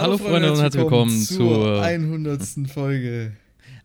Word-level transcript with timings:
Hallo, 0.00 0.16
Freunde 0.16 0.50
und 0.50 0.58
herzlich 0.58 0.82
willkommen 0.82 1.10
zur, 1.10 1.36
zur 1.36 1.82
100. 1.82 2.42
Folge. 2.72 3.36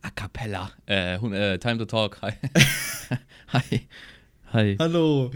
A 0.01 0.09
Cappella. 0.11 0.71
Äh, 0.87 1.15
äh, 1.15 1.57
Time 1.57 1.77
to 1.77 1.83
Talk. 1.83 2.21
Hi. 2.21 2.31
Hi. 3.49 3.81
Hi. 4.53 4.77
Hallo, 4.79 5.31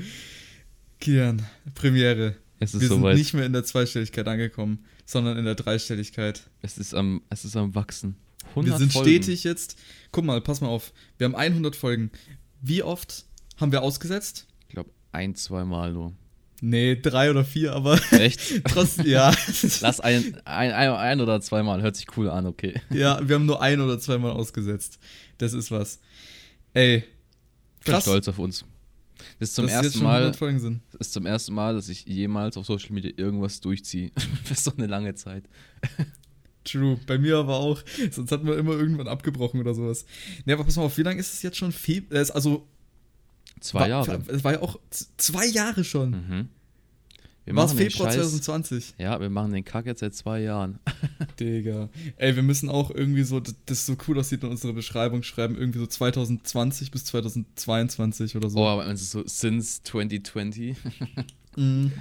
Kian, 1.02 1.46
Premiere. 1.76 2.38
Es 2.60 2.73
ist 2.73 2.79
Wir 2.79 2.88
sind 2.88 3.00
soweit. 3.00 3.18
nicht 3.18 3.34
mehr 3.34 3.46
in 3.46 3.52
der 3.52 3.65
Zweistelligkeit 3.65 4.26
angekommen, 4.26 4.86
sondern 5.05 5.38
in 5.38 5.44
der 5.44 5.55
Dreistelligkeit. 5.55 6.50
Es 6.61 6.77
ist 6.77 6.93
am, 6.93 7.23
es 7.30 7.43
ist 7.43 7.57
am 7.57 7.75
Wachsen. 7.75 8.16
Wir 8.54 8.61
100 8.61 8.77
sind 8.77 8.93
Folgen. 8.93 9.09
stetig 9.09 9.43
jetzt. 9.43 9.77
Guck 10.14 10.23
mal, 10.23 10.39
pass 10.39 10.61
mal 10.61 10.70
auf. 10.70 10.93
Wir 11.18 11.25
haben 11.25 11.36
100 11.36 11.75
Folgen. 11.75 12.09
Wie 12.61 12.84
oft 12.84 13.25
haben 13.57 13.73
wir 13.73 13.82
ausgesetzt? 13.82 14.48
Ich 14.70 14.75
glaube, 14.75 14.91
ein, 15.11 15.36
zwei 15.36 15.66
Mal 15.66 15.91
nur. 15.91 16.14
Nee, 16.62 16.96
drei 16.96 17.30
oder 17.30 17.46
vier, 17.46 17.73
aber 17.73 18.00
Echt? 18.12 18.64
trotzdem, 18.68 19.08
ja. 19.08 19.32
Lass 19.82 20.00
ein, 20.00 20.36
ein, 20.46 20.71
ein, 20.71 20.91
ein 20.91 21.21
oder 21.21 21.39
zweimal. 21.41 21.82
Hört 21.82 21.96
sich 21.96 22.05
cool 22.18 22.30
an, 22.30 22.46
okay. 22.46 22.81
ja, 22.90 23.20
wir 23.27 23.36
haben 23.36 23.45
nur 23.45 23.62
ein 23.62 23.80
oder 23.80 24.00
zweimal 24.00 24.31
ausgesetzt. 24.31 25.00
Das 25.38 25.53
ist 25.53 25.72
was. 25.72 26.00
Ey, 26.73 26.98
Ich 26.98 27.86
bin 27.86 27.94
krass. 27.94 28.03
stolz 28.03 28.27
auf 28.27 28.40
uns. 28.40 28.66
Das 29.40 29.50
ist 29.50 29.55
zum 29.55 29.66
jetzt 29.66 29.73
ersten 29.73 30.03
Mal, 30.03 30.17
100 30.17 30.36
Folgen 30.36 30.59
sind. 30.59 30.81
das 30.91 31.08
ist 31.08 31.14
zum 31.14 31.26
ersten 31.26 31.53
Mal, 31.53 31.76
dass 31.76 31.90
ich 31.90 32.05
jemals 32.05 32.58
auf 32.58 32.66
Social 32.66 32.91
Media 32.91 33.12
irgendwas 33.17 33.59
durchziehe. 33.62 34.12
Für 34.44 34.55
so 34.55 34.72
eine 34.76 34.88
lange 34.88 35.16
Zeit. 35.16 35.44
True, 36.64 37.00
bei 37.08 37.17
mir 37.17 37.38
aber 37.38 37.55
auch. 37.55 37.81
Sonst 38.12 38.31
hat 38.31 38.44
man 38.44 38.58
immer 38.58 38.73
irgendwann 38.73 39.08
abgebrochen 39.08 39.59
oder 39.59 39.73
sowas. 39.73 40.05
Ne, 40.45 40.53
aber 40.53 40.64
pass 40.66 40.76
mal 40.76 40.84
auf, 40.84 40.98
wie 40.98 41.03
lange 41.03 41.20
ist 41.20 41.34
es 41.34 41.41
jetzt 41.41 41.58
schon? 41.58 41.72
Fe 41.72 42.03
äh, 42.12 42.22
ist 42.22 42.31
also, 42.31 42.67
Zwei 43.59 43.81
war, 43.81 43.88
Jahre. 43.88 44.22
Es 44.27 44.44
war 44.44 44.54
ja 44.54 44.62
auch 44.62 44.80
zwei 45.18 45.45
Jahre 45.45 45.84
schon. 45.84 46.12
Mhm. 46.12 46.50
War 47.55 47.66
es 47.66 47.73
Februar 47.73 48.09
Scheiß- 48.09 48.16
2020? 48.16 48.94
Ja, 49.00 49.20
wir 49.20 49.30
machen 49.30 49.52
den 49.54 49.66
Kack 49.66 49.88
jetzt 49.88 50.02
seit 50.02 50.13
zwei 50.13 50.41
Jahren. 50.41 50.77
Digga. 51.40 51.90
Ey, 52.17 52.36
wir 52.36 52.44
müssen 52.44 52.70
auch 52.70 52.91
irgendwie 52.91 53.23
so, 53.23 53.41
das 53.66 53.86
so 53.88 53.95
cool 54.08 54.20
aussieht 54.20 54.44
in 54.44 54.50
unserer 54.50 54.73
Beschreibung 54.73 55.23
schreiben, 55.23 55.56
irgendwie 55.56 55.80
so 55.80 55.88
2020 55.88 56.92
bis 56.92 57.06
2022 57.06 58.36
oder 58.36 58.50
so. 58.52 58.59
Oh, 58.59 58.67
aber 58.67 58.86
es 58.88 59.02
ist 59.02 59.11
so 59.11 59.23
since 59.25 59.81
2020. 59.83 60.76
Mhm. 61.55 61.92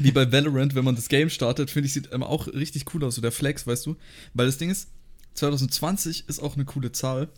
Wie 0.00 0.12
bei 0.12 0.30
Valorant, 0.30 0.74
wenn 0.74 0.84
man 0.84 0.94
das 0.94 1.08
Game 1.08 1.30
startet, 1.30 1.70
finde 1.70 1.86
ich, 1.86 1.94
sieht 1.94 2.08
immer 2.08 2.28
auch 2.28 2.46
richtig 2.46 2.84
cool 2.94 3.02
aus, 3.02 3.16
so 3.16 3.22
der 3.22 3.32
Flex, 3.32 3.66
weißt 3.66 3.86
du? 3.86 3.96
Weil 4.34 4.46
das 4.46 4.58
Ding 4.58 4.70
ist, 4.70 4.90
2020 5.34 6.28
ist 6.28 6.40
auch 6.40 6.54
eine 6.54 6.66
coole 6.66 6.92
Zahl. 6.92 7.28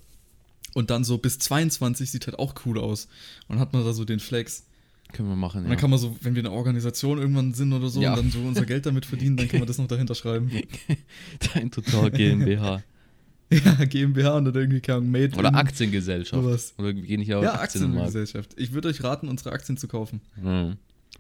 Und 0.75 0.91
dann 0.91 1.05
so 1.05 1.19
bis 1.19 1.39
22 1.39 2.11
sieht 2.11 2.27
halt 2.27 2.39
auch 2.39 2.55
cool 2.67 2.79
aus. 2.79 3.07
Und 3.49 3.57
dann 3.57 3.61
hat 3.61 3.73
man 3.73 3.85
da 3.85 3.93
so 3.93 4.05
den 4.05 4.21
Flex. 4.21 4.67
Können 5.13 5.29
wir 5.29 5.37
machen, 5.37 5.59
Und 5.59 5.65
ja. 5.65 5.69
dann 5.71 5.79
kann 5.79 5.91
man 5.91 5.99
so, 6.01 6.17
wenn 6.23 6.35
wir 6.35 6.41
eine 6.43 6.51
Organisation 6.51 7.19
irgendwann 7.19 7.55
sind 7.55 7.73
oder 7.73 7.89
so 7.89 8.01
Ja. 8.03 8.15
und 8.15 8.19
dann 8.19 8.31
so 8.33 8.41
unser 8.41 8.67
Geld 8.67 8.85
damit 8.87 9.07
verdienen, 9.07 9.37
dann 9.37 9.47
kann 9.49 9.61
man 9.61 9.69
das 9.69 9.79
noch 9.79 9.87
dahinter 9.87 10.15
schreiben. 10.17 10.51
Dein 11.55 11.71
Total 11.71 12.11
GmbH. 12.11 12.83
Ja, 13.51 13.85
GmbH 13.85 14.39
und 14.39 14.47
dann 14.47 14.55
irgendwie 14.55 14.81
keine 14.81 14.99
Ahnung, 14.99 15.11
Made 15.13 15.37
Oder 15.39 15.55
Aktiengesellschaft. 15.55 16.43
sowas. 16.43 16.75
Oder 16.79 16.89
wir 16.97 17.03
gehen 17.03 17.21
nicht 17.21 17.33
auf 17.35 17.45
Ja. 17.45 17.61
Aktiengesellschaft. 17.61 18.51
Ich 18.57 18.73
würde 18.73 18.89
euch 18.89 19.05
raten, 19.05 19.29
unsere 19.29 19.53
Aktien 19.53 19.77
zu 19.77 19.87
kaufen, 19.87 20.23
Mhm. 20.43 20.77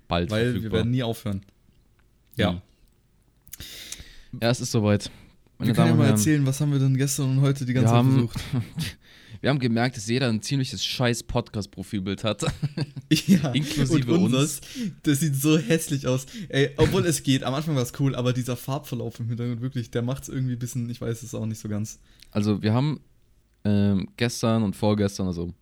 Bald 0.08 0.30
weil 0.30 0.46
wir 0.46 0.52
verfügbar. 0.55 0.78
werden 0.80 0.91
nie 0.91 1.02
aufhören. 1.05 1.42
Ja. 2.36 2.52
Mhm. 2.52 2.61
Ja, 4.42 4.50
es 4.50 4.61
ist 4.61 4.72
soweit. 4.72 5.11
Meine 5.58 5.68
Wir 5.68 5.74
können 5.74 5.86
ja 5.86 5.92
Damen 5.92 5.98
mal 6.02 6.08
erzählen, 6.08 6.44
was 6.46 6.61
haben 6.61 6.72
wir 6.72 6.78
denn 6.80 6.96
gestern 6.96 7.30
und 7.36 7.41
heute 7.42 7.64
die 7.66 7.74
wir 7.74 7.83
ganze 7.83 7.89
Zeit 7.91 7.96
haben, 7.98 8.12
versucht? 8.12 8.41
wir 9.44 9.50
haben 9.50 9.58
gemerkt, 9.58 9.98
dass 9.98 10.06
jeder 10.06 10.30
ein 10.30 10.40
ziemliches 10.40 10.82
scheiß 10.86 11.24
Podcast-Profilbild 11.24 12.24
hat. 12.24 12.46
Ja, 13.26 13.50
Inklusive 13.52 14.10
und 14.10 14.22
uns. 14.22 14.24
unseres, 14.24 14.60
das 15.02 15.20
sieht 15.20 15.36
so 15.36 15.58
hässlich 15.58 16.06
aus. 16.06 16.24
Ey, 16.48 16.70
obwohl 16.78 17.04
es 17.04 17.22
geht, 17.22 17.44
am 17.44 17.52
Anfang 17.52 17.76
war 17.76 17.82
es 17.82 17.92
cool, 18.00 18.14
aber 18.14 18.32
dieser 18.32 18.56
Farbverlauf 18.56 19.20
im 19.20 19.28
Hintergrund 19.28 19.60
wirklich, 19.60 19.90
der 19.90 20.00
macht 20.00 20.22
es 20.22 20.30
irgendwie 20.30 20.54
ein 20.54 20.58
bisschen, 20.58 20.88
ich 20.88 21.00
weiß 21.00 21.22
es 21.22 21.34
auch 21.34 21.44
nicht 21.44 21.58
so 21.58 21.68
ganz. 21.68 22.00
Also 22.30 22.62
wir 22.62 22.72
haben 22.72 23.00
ähm, 23.64 24.08
gestern 24.16 24.62
und 24.62 24.74
vorgestern, 24.74 25.26
also 25.26 25.52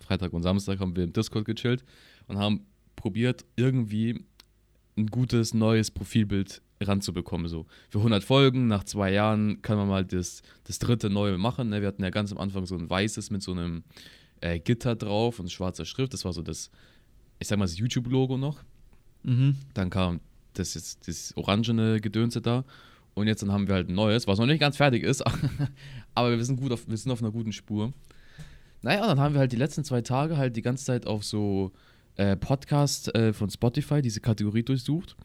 Freitag 0.00 0.32
und 0.32 0.42
Samstag, 0.42 0.80
haben 0.80 0.96
wir 0.96 1.04
im 1.04 1.12
Discord 1.12 1.44
gechillt 1.44 1.84
und 2.26 2.36
haben 2.36 2.66
probiert, 2.96 3.44
irgendwie 3.54 4.24
ein 4.96 5.06
gutes 5.06 5.54
neues 5.54 5.92
Profilbild 5.92 6.60
ranzubekommen. 6.80 7.48
So 7.48 7.66
für 7.90 7.98
100 7.98 8.22
Folgen, 8.22 8.66
nach 8.66 8.84
zwei 8.84 9.12
Jahren 9.12 9.62
kann 9.62 9.76
man 9.76 9.88
mal 9.88 10.04
das, 10.04 10.42
das 10.64 10.78
dritte 10.78 11.10
neue 11.10 11.38
machen. 11.38 11.70
Ne? 11.70 11.80
Wir 11.80 11.88
hatten 11.88 12.02
ja 12.02 12.10
ganz 12.10 12.32
am 12.32 12.38
Anfang 12.38 12.66
so 12.66 12.76
ein 12.76 12.88
weißes 12.88 13.30
mit 13.30 13.42
so 13.42 13.52
einem 13.52 13.82
äh, 14.40 14.58
Gitter 14.58 14.96
drauf 14.96 15.40
und 15.40 15.50
schwarzer 15.50 15.84
Schrift. 15.84 16.12
Das 16.12 16.24
war 16.24 16.32
so 16.32 16.42
das, 16.42 16.70
ich 17.38 17.48
sag 17.48 17.58
mal, 17.58 17.64
das 17.64 17.78
YouTube-Logo 17.78 18.36
noch. 18.36 18.62
Mhm. 19.24 19.56
Dann 19.74 19.90
kam 19.90 20.20
das 20.54 20.74
jetzt 20.74 21.08
das 21.08 21.36
orangene 21.36 22.00
Gedönse 22.00 22.40
da. 22.40 22.64
Und 23.14 23.26
jetzt 23.26 23.42
dann 23.42 23.50
haben 23.50 23.66
wir 23.66 23.74
halt 23.74 23.88
ein 23.88 23.94
neues, 23.94 24.26
was 24.26 24.38
noch 24.38 24.46
nicht 24.46 24.60
ganz 24.60 24.76
fertig 24.76 25.02
ist. 25.02 25.24
aber 26.14 26.36
wir 26.36 26.44
sind 26.44 26.60
gut 26.60 26.72
auf, 26.72 26.88
wir 26.88 26.96
sind 26.96 27.10
auf 27.10 27.20
einer 27.20 27.32
guten 27.32 27.52
Spur. 27.52 27.92
Naja, 28.82 29.06
dann 29.06 29.18
haben 29.18 29.34
wir 29.34 29.40
halt 29.40 29.52
die 29.52 29.56
letzten 29.56 29.82
zwei 29.82 30.02
Tage 30.02 30.36
halt 30.36 30.56
die 30.56 30.62
ganze 30.62 30.84
Zeit 30.84 31.06
auf 31.06 31.24
so 31.24 31.72
äh, 32.14 32.36
Podcast 32.36 33.12
äh, 33.14 33.32
von 33.32 33.50
Spotify 33.50 34.02
diese 34.02 34.20
Kategorie 34.20 34.62
durchsucht. 34.62 35.16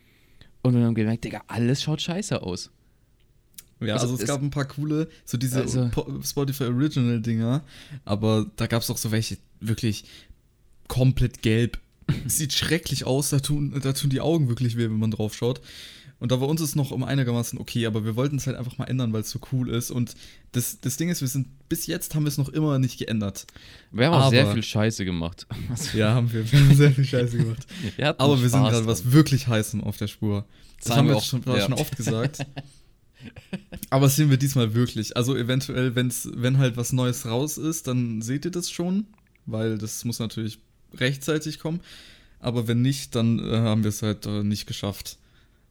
Und 0.63 0.75
wir 0.75 0.83
haben 0.85 0.95
gemerkt, 0.95 1.23
Digga, 1.25 1.43
alles 1.47 1.83
schaut 1.83 2.01
scheiße 2.01 2.41
aus. 2.41 2.71
Ja, 3.79 3.95
Also 3.95 4.07
also, 4.07 4.21
es 4.21 4.27
gab 4.27 4.41
ein 4.41 4.49
paar 4.49 4.65
coole, 4.65 5.09
so 5.25 5.37
diese 5.37 5.61
Also- 5.61 5.89
Po- 5.91 6.21
Spotify 6.23 6.65
Original 6.65 7.21
Dinger, 7.21 7.63
aber 8.05 8.49
da 8.55 8.67
gab 8.67 8.81
es 8.81 8.89
auch 8.89 8.97
so 8.97 9.11
welche 9.11 9.37
wirklich 9.59 10.05
komplett 10.87 11.41
gelb. 11.41 11.79
Sieht 12.27 12.53
schrecklich 12.53 13.05
aus, 13.05 13.29
da 13.29 13.39
tun, 13.39 13.79
da 13.81 13.93
tun 13.93 14.09
die 14.09 14.21
Augen 14.21 14.47
wirklich 14.49 14.77
weh, 14.77 14.83
wenn 14.85 14.99
man 14.99 15.11
drauf 15.11 15.35
schaut. 15.35 15.61
Und 16.23 16.31
da 16.31 16.37
bei 16.37 16.45
uns 16.45 16.61
ist 16.61 16.77
noch 16.77 16.91
um 16.91 17.03
einigermaßen 17.03 17.59
okay, 17.59 17.85
aber 17.85 18.05
wir 18.05 18.15
wollten 18.15 18.37
es 18.37 18.47
halt 18.47 18.55
einfach 18.55 18.77
mal 18.77 18.85
ändern, 18.85 19.11
weil 19.11 19.23
es 19.23 19.29
so 19.29 19.41
cool 19.51 19.67
ist. 19.69 19.91
Und 19.91 20.15
das, 20.53 20.79
das 20.79 20.95
Ding 20.95 21.09
ist, 21.09 21.19
wir 21.19 21.27
sind, 21.27 21.47
bis 21.67 21.85
jetzt 21.85 22.15
haben 22.15 22.23
wir 22.23 22.29
es 22.29 22.37
noch 22.37 22.47
immer 22.47 22.79
nicht 22.79 22.97
geändert. 22.97 23.45
Wir 23.91 24.05
haben 24.05 24.13
auch 24.13 24.29
sehr 24.29 24.43
Aber- 24.45 24.53
viel 24.53 24.63
Scheiße 24.63 25.03
gemacht. 25.03 25.45
Ja, 25.93 26.13
haben 26.13 26.31
wir. 26.31 26.49
Wir 26.49 26.59
haben 26.61 26.73
sehr 26.75 26.93
viel 26.93 27.03
Scheiße 27.03 27.35
gemacht. 27.35 27.67
wir 27.97 28.17
Aber 28.21 28.41
wir 28.41 28.47
sind 28.47 28.63
gerade 28.63 28.85
was 28.85 29.11
wirklich 29.11 29.49
Heißem 29.49 29.83
auf 29.83 29.97
der 29.97 30.07
Spur. 30.07 30.45
Das 30.77 30.87
Sagen 30.87 30.99
haben 30.99 31.05
wir 31.07 31.11
wir 31.15 31.17
auch- 31.17 31.23
schon, 31.25 31.43
ja. 31.45 31.59
schon 31.59 31.73
oft 31.73 31.97
gesagt. 31.97 32.37
Aber 33.89 34.05
das 34.05 34.15
sehen 34.15 34.29
wir 34.29 34.37
diesmal 34.37 34.73
wirklich. 34.73 35.17
Also 35.17 35.35
eventuell, 35.35 35.93
wenn's, 35.95 36.29
wenn 36.33 36.57
halt 36.57 36.77
was 36.77 36.93
Neues 36.93 37.25
raus 37.25 37.57
ist, 37.57 37.87
dann 37.87 38.21
seht 38.21 38.45
ihr 38.45 38.51
das 38.51 38.71
schon, 38.71 39.07
weil 39.45 39.77
das 39.77 40.05
muss 40.05 40.19
natürlich 40.19 40.59
rechtzeitig 40.93 41.59
kommen. 41.59 41.81
Aber 42.39 42.69
wenn 42.69 42.81
nicht, 42.81 43.13
dann 43.13 43.39
äh, 43.39 43.57
haben 43.57 43.83
wir 43.83 43.89
es 43.89 44.01
halt 44.01 44.25
äh, 44.25 44.41
nicht 44.43 44.67
geschafft. 44.67 45.17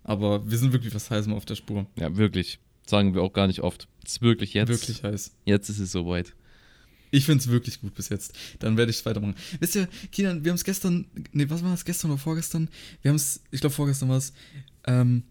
Aber 0.04 0.50
wir 0.50 0.58
sind 0.58 0.72
wirklich 0.72 0.94
was 0.94 1.10
Heißem 1.10 1.32
auf 1.32 1.44
der 1.44 1.54
Spur. 1.54 1.86
Ja, 1.96 2.16
wirklich. 2.16 2.58
Sagen 2.86 3.14
wir 3.14 3.22
auch 3.22 3.32
gar 3.32 3.46
nicht 3.46 3.60
oft. 3.60 3.88
Es 4.04 4.12
ist 4.12 4.22
wirklich 4.22 4.54
jetzt. 4.54 4.68
Wirklich 4.68 5.02
heiß. 5.02 5.32
Jetzt 5.44 5.68
ist 5.68 5.78
es 5.78 5.92
soweit. 5.92 6.34
Ich 7.12 7.26
finde 7.26 7.40
es 7.40 7.48
wirklich 7.48 7.80
gut 7.80 7.94
bis 7.94 8.08
jetzt. 8.08 8.34
Dann 8.58 8.76
werde 8.76 8.90
ich 8.90 8.96
es 8.96 9.06
weitermachen. 9.06 9.36
Wisst 9.60 9.76
ihr, 9.76 9.86
Kinan, 10.10 10.44
wir 10.44 10.50
haben 10.50 10.56
es 10.56 10.64
gestern, 10.64 11.06
nee, 11.32 11.48
was 11.48 11.62
war 11.62 11.70
das, 11.70 11.84
gestern 11.84 12.10
oder 12.10 12.18
vorgestern? 12.18 12.68
Wir 13.02 13.10
haben 13.10 13.16
es, 13.16 13.42
ich 13.50 13.60
glaube 13.60 13.74
vorgestern 13.74 14.08
war 14.08 14.16
es, 14.16 14.32
ähm, 14.86 15.22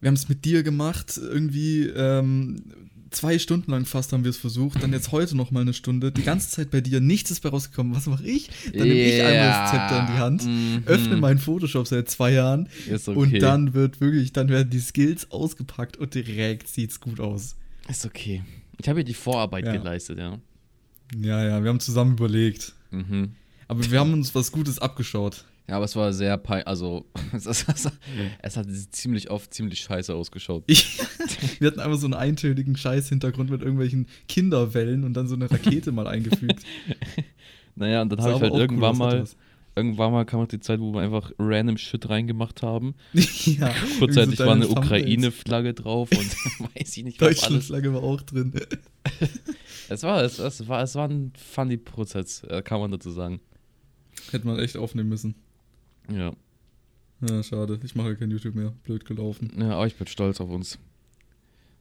wir 0.00 0.08
haben 0.08 0.14
es 0.14 0.30
mit 0.30 0.46
dir 0.46 0.62
gemacht, 0.62 1.18
irgendwie 1.18 1.84
ähm, 1.84 2.62
zwei 3.10 3.38
Stunden 3.38 3.70
lang 3.70 3.86
fast 3.86 4.12
haben 4.12 4.24
wir 4.24 4.30
es 4.30 4.36
versucht, 4.36 4.82
dann 4.82 4.92
jetzt 4.92 5.12
heute 5.12 5.36
noch 5.36 5.50
mal 5.50 5.60
eine 5.60 5.72
Stunde, 5.74 6.12
die 6.12 6.22
ganze 6.22 6.48
Zeit 6.50 6.70
bei 6.70 6.80
dir, 6.80 7.00
nichts 7.00 7.30
ist 7.30 7.40
bei 7.42 7.48
rausgekommen. 7.48 7.94
Was 7.94 8.06
mache 8.06 8.24
ich? 8.24 8.48
Dann 8.72 8.86
nehme 8.88 8.94
ich 9.00 9.22
einmal 9.22 9.48
das 9.48 9.70
Zepter 9.70 10.00
in 10.00 10.06
die 10.06 10.18
Hand, 10.20 10.44
Mhm. 10.46 10.82
öffne 10.86 11.16
meinen 11.16 11.38
Photoshop 11.38 11.86
seit 11.86 12.08
zwei 12.08 12.32
Jahren 12.32 12.68
okay. 12.90 13.10
und 13.10 13.38
dann 13.40 13.74
wird 13.74 14.00
wirklich, 14.00 14.32
dann 14.32 14.48
werden 14.48 14.70
die 14.70 14.80
Skills 14.80 15.30
ausgepackt 15.30 15.96
und 15.96 16.14
direkt 16.14 16.68
sieht's 16.68 17.00
gut 17.00 17.20
aus. 17.20 17.56
Ist 17.88 18.06
okay. 18.06 18.42
Ich 18.80 18.88
habe 18.88 19.00
hier 19.00 19.04
die 19.04 19.14
Vorarbeit 19.14 19.64
Ja. 19.66 19.72
geleistet, 19.76 20.18
ja. 20.18 20.38
Ja, 21.20 21.44
ja, 21.44 21.62
wir 21.62 21.68
haben 21.70 21.80
zusammen 21.80 22.12
überlegt. 22.12 22.72
Mhm. 22.90 23.32
Aber 23.68 23.88
wir 23.90 24.00
haben 24.00 24.12
uns 24.12 24.34
was 24.34 24.52
Gutes 24.52 24.78
abgeschaut. 24.78 25.44
Ja, 25.68 25.76
aber 25.76 25.84
es 25.84 25.94
war 25.94 26.12
sehr 26.12 26.36
pein 26.36 26.64
also 26.64 27.06
es, 27.32 27.66
hat 28.56 28.66
ziemlich 28.90 29.30
oft 29.30 29.54
ziemlich 29.54 29.80
scheiße 29.80 30.14
ausgeschaut. 30.14 30.64
Wir 31.58 31.68
hatten 31.68 31.80
einfach 31.80 31.98
so 31.98 32.06
einen 32.06 32.14
eintönigen 32.14 32.76
Scheiß-Hintergrund 32.76 33.50
mit 33.50 33.62
irgendwelchen 33.62 34.08
Kinderwellen 34.28 35.04
und 35.04 35.14
dann 35.14 35.28
so 35.28 35.36
eine 35.36 35.50
Rakete 35.50 35.92
mal 35.92 36.06
eingefügt. 36.06 36.62
Naja, 37.76 38.02
und 38.02 38.10
dann 38.10 38.20
habe 38.20 38.34
ich 38.34 38.40
halt 38.42 38.52
cool 38.52 38.60
irgendwann 38.60 38.90
aus, 38.90 38.98
mal, 38.98 39.24
irgendwann 39.76 40.12
mal 40.12 40.26
kam 40.26 40.40
auch 40.40 40.48
die 40.48 40.60
Zeit, 40.60 40.80
wo 40.80 40.92
wir 40.92 41.00
einfach 41.00 41.30
random 41.38 41.78
Shit 41.78 42.10
reingemacht 42.10 42.62
haben. 42.62 42.94
ja, 43.14 43.72
Kurzzeitig 43.98 44.38
so 44.38 44.44
war 44.44 44.54
eine. 44.54 44.68
Ukraine-Flagge 44.68 45.72
drauf 45.72 46.10
und 46.10 46.18
weiß 46.76 46.96
ich 46.96 47.04
nicht, 47.04 47.20
was 47.20 47.28
alles. 47.28 47.40
Deutschlandflagge 47.40 47.94
war 47.94 48.02
auch 48.02 48.20
drin. 48.22 48.52
Es 49.88 50.02
war, 50.02 50.22
es, 50.22 50.38
es, 50.38 50.68
war, 50.68 50.82
es 50.82 50.94
war 50.94 51.08
ein 51.08 51.32
funny 51.36 51.76
Prozess, 51.76 52.44
äh, 52.44 52.60
kann 52.60 52.80
man 52.80 52.90
dazu 52.90 53.10
sagen. 53.10 53.40
Hätte 54.30 54.46
man 54.46 54.58
echt 54.58 54.76
aufnehmen 54.76 55.08
müssen. 55.08 55.34
Ja. 56.08 56.32
Ja, 57.20 57.42
schade. 57.42 57.78
Ich 57.84 57.94
mache 57.94 58.16
kein 58.16 58.30
YouTube 58.30 58.54
mehr. 58.54 58.72
Blöd 58.84 59.04
gelaufen. 59.04 59.52
ja, 59.58 59.72
aber 59.72 59.86
ich 59.86 59.96
bin 59.96 60.06
stolz 60.06 60.40
auf 60.40 60.48
uns. 60.48 60.78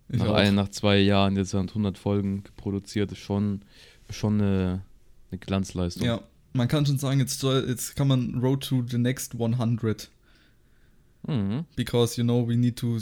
Ich 0.10 0.20
nach, 0.20 0.34
ein, 0.34 0.56
nach 0.56 0.70
zwei 0.70 0.98
Jahren, 0.98 1.38
jetzt 1.38 1.52
sind 1.52 1.70
100 1.70 1.98
Folgen 1.98 2.44
produziert, 2.58 3.12
ist 3.12 3.20
schon, 3.20 3.62
schon 4.10 4.42
eine, 4.42 4.82
eine 5.30 5.38
Glanzleistung. 5.40 6.04
Ja, 6.04 6.22
man 6.54 6.68
kann 6.68 6.86
schon 6.86 6.98
sagen, 6.98 7.20
jetzt, 7.20 7.44
jetzt 7.44 7.96
kann 7.96 8.08
man 8.08 8.40
Road 8.40 8.64
to 8.64 8.84
the 8.88 8.98
next 8.98 9.36
100. 9.36 10.10
Mhm. 11.28 11.66
Because, 11.76 12.18
you 12.20 12.24
know, 12.24 12.48
we 12.48 12.56
need 12.56 12.78
to, 12.78 12.96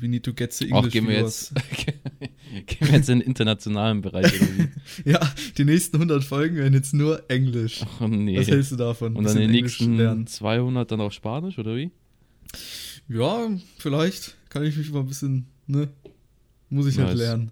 we 0.00 0.08
need 0.08 0.22
to 0.24 0.32
get 0.32 0.52
the 0.54 0.72
Auch 0.72 0.78
English 0.78 0.92
gehen 0.92 1.08
wir 1.08 1.16
viewers. 1.16 1.52
jetzt, 1.54 2.66
gehen 2.66 2.88
wir 2.88 2.96
jetzt 2.96 3.08
in 3.08 3.18
den 3.18 3.26
internationalen 3.26 4.00
Bereich. 4.00 4.32
Ja, 5.04 5.20
die 5.56 5.64
nächsten 5.64 5.96
100 5.96 6.24
Folgen 6.24 6.56
werden 6.56 6.74
jetzt 6.74 6.94
nur 6.94 7.28
Englisch. 7.30 7.84
Oh, 8.00 8.06
nee. 8.06 8.38
Was 8.38 8.48
hältst 8.48 8.72
du 8.72 8.76
davon? 8.76 9.16
Und 9.16 9.24
dann 9.24 9.36
Englisch 9.36 9.80
nächsten 9.80 10.26
200 10.26 10.90
dann 10.90 11.00
auch 11.00 11.12
Spanisch, 11.12 11.58
oder 11.58 11.76
wie? 11.76 11.90
Ja, 13.08 13.48
vielleicht 13.78 14.36
kann 14.48 14.64
ich 14.64 14.76
mich 14.76 14.90
mal 14.90 15.00
ein 15.00 15.06
bisschen, 15.08 15.46
ne? 15.66 15.88
Muss 16.70 16.86
ich 16.86 16.98
halt 16.98 17.16
lernen. 17.16 17.50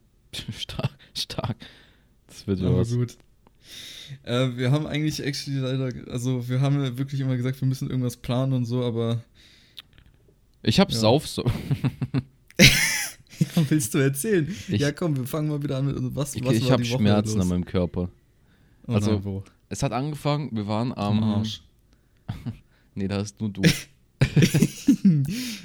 stark, 0.56 0.90
stark. 1.14 1.56
Das 2.28 2.46
wird 2.46 2.60
ja 2.60 2.68
Aber 2.68 2.78
was. 2.78 2.90
gut. 2.92 3.16
Äh, 4.22 4.56
wir 4.56 4.70
haben 4.70 4.86
eigentlich 4.86 5.22
actually 5.24 5.58
leider, 5.58 5.90
also 6.12 6.48
wir 6.48 6.60
haben 6.60 6.96
wirklich 6.98 7.20
immer 7.20 7.36
gesagt, 7.36 7.60
wir 7.60 7.66
müssen 7.68 7.88
irgendwas 7.90 8.16
planen 8.16 8.52
und 8.52 8.64
so, 8.66 8.84
aber 8.84 9.22
Ich 10.66 10.80
hab 10.80 10.90
Ja. 10.90 10.98
Sauf 10.98 11.24
was 13.54 13.70
willst 13.70 13.94
du 13.94 13.98
erzählen? 13.98 14.48
Ich- 14.68 14.80
ja, 14.80 14.90
komm, 14.92 15.16
wir 15.16 15.24
fangen 15.26 15.48
mal 15.48 15.62
wieder 15.62 15.78
an 15.78 15.86
mit 15.86 15.96
was, 16.14 16.34
Ich, 16.34 16.44
was 16.44 16.54
ich 16.54 16.64
war 16.64 16.72
habe 16.72 16.84
Schmerzen 16.84 17.40
an 17.40 17.48
meinem 17.48 17.64
Körper. 17.64 18.10
Oh 18.88 18.92
also- 18.94 19.12
nein, 19.12 19.24
wo? 19.24 19.44
Es 19.68 19.82
hat 19.82 19.92
angefangen, 19.92 20.50
wir 20.52 20.66
waren 20.66 20.92
am. 20.92 21.22
Arsch. 21.22 21.62
Nee, 22.98 23.08
da 23.08 23.20
ist 23.20 23.38
nur 23.42 23.50
du. 23.50 23.60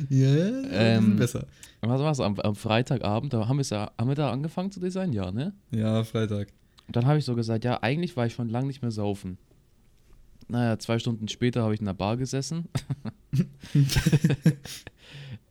Ja, 0.10 0.64
Ähm, 0.70 1.16
besser. 1.16 1.48
Was 1.80 2.02
war's? 2.02 2.20
Am, 2.20 2.38
am 2.40 2.56
Freitagabend, 2.56 3.32
da 3.34 3.48
haben, 3.48 3.62
ja, 3.62 3.92
haben 3.98 4.08
wir 4.10 4.16
da 4.16 4.32
angefangen 4.32 4.70
zu 4.70 4.82
designen, 4.82 5.14
ja, 5.14 5.32
ne? 5.32 5.54
Ja, 5.72 6.04
Freitag. 6.04 6.50
Und 6.88 6.96
dann 6.98 7.06
habe 7.06 7.20
ich 7.20 7.26
so 7.26 7.34
gesagt, 7.36 7.64
ja, 7.64 7.82
eigentlich 7.82 8.18
war 8.18 8.26
ich 8.26 8.34
schon 8.34 8.50
lange 8.50 8.68
nicht 8.68 8.82
mehr 8.82 8.92
saufen. 8.92 9.38
Naja, 10.50 10.78
zwei 10.78 11.00
Stunden 11.00 11.30
später 11.30 11.64
habe 11.64 11.74
ich 11.74 11.80
in 11.80 11.86
der 11.86 11.94
Bar 11.94 12.18
gesessen. 12.18 12.66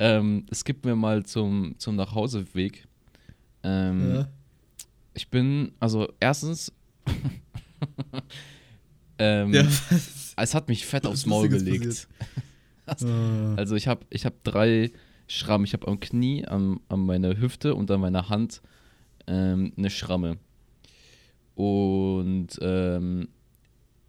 Ähm, 0.01 0.47
es 0.51 0.65
gibt 0.65 0.85
mir 0.85 0.97
mal 0.97 1.25
zum, 1.25 1.77
zum 1.79 1.95
Nachhauseweg. 1.95 2.89
Ähm, 3.63 4.15
Ja. 4.15 4.29
Ich 5.13 5.29
bin, 5.29 5.73
also 5.81 6.09
erstens, 6.19 6.73
ähm, 9.19 9.53
ja, 9.53 9.67
es 10.37 10.55
hat 10.55 10.69
mich 10.69 10.87
fett 10.87 11.07
aufs 11.07 11.27
Maul 11.27 11.49
gelegt. 11.49 12.09
Ah. 12.87 13.55
Also 13.55 13.77
ich 13.77 13.87
habe 13.87 14.05
ich 14.11 14.27
hab 14.27 14.43
drei 14.43 14.91
Schrammen. 15.29 15.65
Ich 15.65 15.75
habe 15.75 15.87
am 15.87 16.01
Knie, 16.01 16.45
am, 16.45 16.81
an 16.89 17.07
meiner 17.07 17.39
Hüfte 17.39 17.77
und 17.77 17.89
an 17.93 18.01
meiner 18.01 18.29
Hand 18.29 18.63
ähm, 19.29 19.73
eine 19.77 19.91
Schramme. 19.91 20.39
Und 21.55 22.49
ähm, 22.61 23.29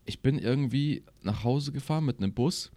ich 0.05 0.23
bin 0.23 0.39
irgendwie 0.39 1.03
nach 1.21 1.44
Hause 1.44 1.71
gefahren 1.71 2.05
mit 2.05 2.17
einem 2.17 2.33
Bus. 2.33 2.71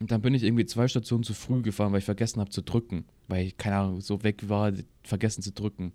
Und 0.00 0.10
dann 0.10 0.22
bin 0.22 0.34
ich 0.34 0.42
irgendwie 0.42 0.64
zwei 0.64 0.88
Stationen 0.88 1.24
zu 1.24 1.34
früh 1.34 1.60
gefahren, 1.60 1.92
weil 1.92 1.98
ich 1.98 2.06
vergessen 2.06 2.40
habe 2.40 2.50
zu 2.50 2.62
drücken. 2.62 3.04
Weil 3.28 3.46
ich, 3.46 3.56
keine 3.56 3.76
Ahnung, 3.76 4.00
so 4.00 4.22
weg 4.22 4.48
war, 4.48 4.72
vergessen 5.02 5.42
zu 5.42 5.52
drücken. 5.52 5.92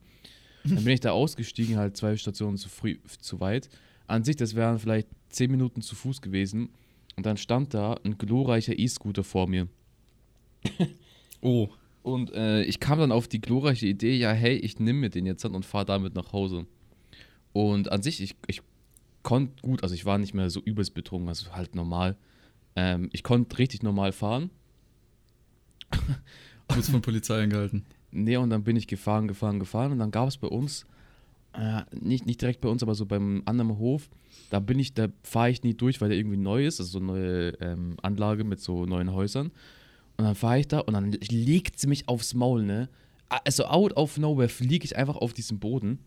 Dann 0.63 0.83
bin 0.83 0.93
ich 0.93 0.99
da 0.99 1.11
ausgestiegen, 1.11 1.77
halt 1.77 1.97
zwei 1.97 2.15
Stationen 2.15 2.57
zu 2.57 2.69
früh, 2.69 2.97
zu 3.19 3.39
weit. 3.39 3.69
An 4.07 4.23
sich, 4.23 4.35
das 4.35 4.55
wären 4.55 4.79
vielleicht 4.79 5.07
zehn 5.29 5.49
Minuten 5.49 5.81
zu 5.81 5.95
Fuß 5.95 6.21
gewesen. 6.21 6.69
Und 7.15 7.25
dann 7.25 7.37
stand 7.37 7.73
da 7.73 7.99
ein 8.03 8.17
glorreicher 8.17 8.77
E-Scooter 8.77 9.23
vor 9.23 9.47
mir. 9.47 9.67
Oh. 11.41 11.69
Und 12.01 12.33
äh, 12.33 12.63
ich 12.63 12.79
kam 12.79 12.97
dann 12.97 13.11
auf 13.11 13.27
die 13.27 13.39
glorreiche 13.39 13.85
Idee, 13.85 14.15
ja, 14.15 14.31
hey, 14.31 14.55
ich 14.55 14.79
nehme 14.79 14.99
mir 14.99 15.09
den 15.11 15.27
jetzt 15.27 15.45
an 15.45 15.53
und 15.53 15.63
fahre 15.63 15.85
damit 15.85 16.15
nach 16.15 16.33
Hause. 16.33 16.65
Und 17.53 17.91
an 17.91 18.01
sich, 18.01 18.19
ich, 18.19 18.35
ich 18.47 18.61
konnte 19.21 19.61
gut, 19.61 19.83
also 19.83 19.93
ich 19.93 20.05
war 20.05 20.17
nicht 20.17 20.33
mehr 20.33 20.49
so 20.49 20.59
übelst 20.59 20.95
betrunken, 20.95 21.29
also 21.29 21.51
halt 21.51 21.75
normal. 21.75 22.17
Ähm, 22.75 23.09
ich 23.13 23.23
konnte 23.23 23.57
richtig 23.57 23.83
normal 23.83 24.11
fahren. 24.11 24.49
Du 26.67 26.81
von 26.81 27.01
Polizei 27.01 27.43
angehalten. 27.43 27.85
Nee, 28.11 28.37
und 28.37 28.49
dann 28.49 28.63
bin 28.63 28.75
ich 28.75 28.87
gefahren, 28.87 29.27
gefahren, 29.27 29.59
gefahren. 29.59 29.91
Und 29.91 29.99
dann 29.99 30.09
gab 30.09 30.27
es 30.27 30.37
bei 30.37 30.47
uns, 30.47 30.87
äh, 31.53 31.81
nicht, 31.91 32.25
nicht 32.25 32.41
direkt 32.41 32.61
bei 32.61 32.69
uns, 32.69 32.81
aber 32.81 32.95
so 32.95 33.05
beim 33.05 33.43
anderen 33.45 33.77
Hof, 33.77 34.09
da 34.49 34.59
bin 34.59 34.79
ich, 34.79 34.93
da 34.93 35.07
fahre 35.21 35.51
ich 35.51 35.63
nie 35.63 35.73
durch, 35.73 36.01
weil 36.01 36.09
der 36.09 36.17
irgendwie 36.17 36.37
neu 36.37 36.65
ist, 36.65 36.79
also 36.79 36.91
so 36.91 36.97
eine 36.99 37.07
neue 37.07 37.49
ähm, 37.61 37.97
Anlage 38.01 38.43
mit 38.43 38.59
so 38.59 38.85
neuen 38.85 39.13
Häusern. 39.13 39.51
Und 40.17 40.25
dann 40.25 40.35
fahre 40.35 40.59
ich 40.59 40.67
da 40.67 40.79
und 40.79 40.93
dann 40.93 41.11
legt 41.11 41.79
sie 41.79 41.87
mich 41.87 42.07
aufs 42.07 42.33
Maul, 42.33 42.63
ne? 42.63 42.89
Also 43.27 43.65
out 43.65 43.95
of 43.97 44.17
nowhere 44.17 44.49
fliege 44.49 44.85
ich 44.85 44.95
einfach 44.95 45.17
auf 45.17 45.33
diesen 45.33 45.59
Boden, 45.59 45.99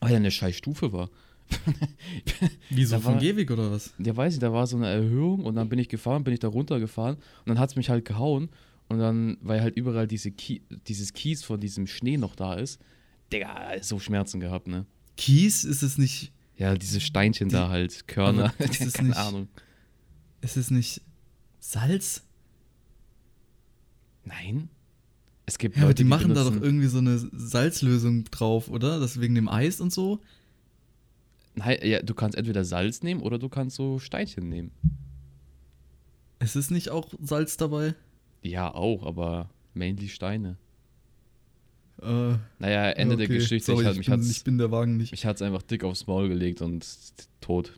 weil 0.00 0.10
da 0.10 0.16
eine 0.16 0.30
scheiß 0.30 0.56
Stufe 0.56 0.92
war. 0.92 1.10
Wieso 2.70 2.96
Da 2.96 3.04
war- 3.04 3.18
Gehweg 3.18 3.50
oder 3.50 3.70
was? 3.70 3.94
Ja, 3.98 4.16
weiß 4.16 4.34
ich, 4.34 4.38
da 4.40 4.52
war 4.52 4.66
so 4.66 4.76
eine 4.76 4.88
Erhöhung 4.88 5.44
und 5.44 5.54
dann 5.54 5.68
bin 5.68 5.78
ich 5.78 5.88
gefahren, 5.88 6.24
bin 6.24 6.34
ich 6.34 6.40
da 6.40 6.48
runtergefahren 6.48 7.16
und 7.16 7.46
dann 7.46 7.58
hat 7.58 7.70
es 7.70 7.76
mich 7.76 7.88
halt 7.90 8.04
gehauen 8.04 8.48
und 8.88 8.98
dann, 8.98 9.38
weil 9.40 9.60
halt 9.62 9.76
überall 9.76 10.06
diese 10.06 10.30
Kie 10.30 10.62
dieses 10.86 11.12
Kies 11.12 11.42
von 11.44 11.60
diesem 11.60 11.86
Schnee 11.86 12.16
noch 12.16 12.34
da 12.34 12.54
ist, 12.54 12.80
Digga, 13.32 13.72
so 13.82 13.98
Schmerzen 13.98 14.40
gehabt, 14.40 14.66
ne? 14.68 14.86
Kies 15.16 15.64
ist 15.64 15.82
es 15.82 15.98
nicht, 15.98 16.32
Ja, 16.56 16.74
diese 16.74 17.00
Steinchen 17.00 17.48
Die- 17.48 17.54
da 17.54 17.68
halt, 17.68 18.06
Körner, 18.08 18.52
aber 18.58 18.64
ist 18.70 18.80
es 18.80 18.92
keine 18.94 19.08
nicht- 19.10 19.18
Ahnung. 19.18 19.48
ist 20.40 20.56
es 20.56 20.70
nicht 20.70 21.02
Salz? 21.60 22.22
Nein? 24.24 24.68
Es 25.46 25.56
gibt 25.58 25.76
Ja, 25.76 25.82
aber 25.82 25.90
Leute, 25.90 26.02
die 26.04 26.08
machen 26.08 26.34
da 26.34 26.44
benutzen- 26.44 26.58
doch 26.60 26.62
irgendwie 26.66 26.86
so 26.88 26.98
eine 26.98 27.18
Salzlösung 27.32 28.24
drauf, 28.24 28.68
oder? 28.68 29.00
Das 29.00 29.20
wegen 29.20 29.34
dem 29.34 29.48
Eis 29.48 29.80
und 29.80 29.92
so? 29.92 30.20
Nein, 31.58 31.78
ja, 31.82 32.02
du 32.02 32.14
kannst 32.14 32.36
entweder 32.38 32.64
Salz 32.64 33.02
nehmen 33.02 33.20
oder 33.22 33.38
du 33.38 33.48
kannst 33.48 33.76
so 33.76 33.98
Steinchen 33.98 34.48
nehmen. 34.48 34.70
Es 36.38 36.56
ist 36.56 36.70
nicht 36.70 36.90
auch 36.90 37.12
Salz 37.20 37.56
dabei? 37.56 37.94
Ja, 38.42 38.72
auch, 38.74 39.04
aber 39.04 39.50
mainly 39.74 40.08
Steine. 40.08 40.56
Äh, 42.00 42.34
Naja, 42.58 42.90
Ende 42.90 43.16
der 43.16 43.26
okay. 43.26 43.38
Geschichte, 43.38 43.72
Sorry, 43.72 43.82
ich, 43.82 43.86
hat, 43.86 43.92
ich, 43.94 43.98
mich 43.98 44.06
bin, 44.06 44.14
hat's, 44.14 44.30
ich 44.30 44.44
bin 44.44 44.58
der 44.58 44.70
Wagen 44.70 44.96
nicht. 44.96 45.10
mich 45.10 45.26
hat's 45.26 45.42
einfach 45.42 45.62
dick 45.62 45.82
aufs 45.84 46.06
Maul 46.06 46.28
gelegt 46.28 46.62
und 46.62 46.86
tot. 47.40 47.72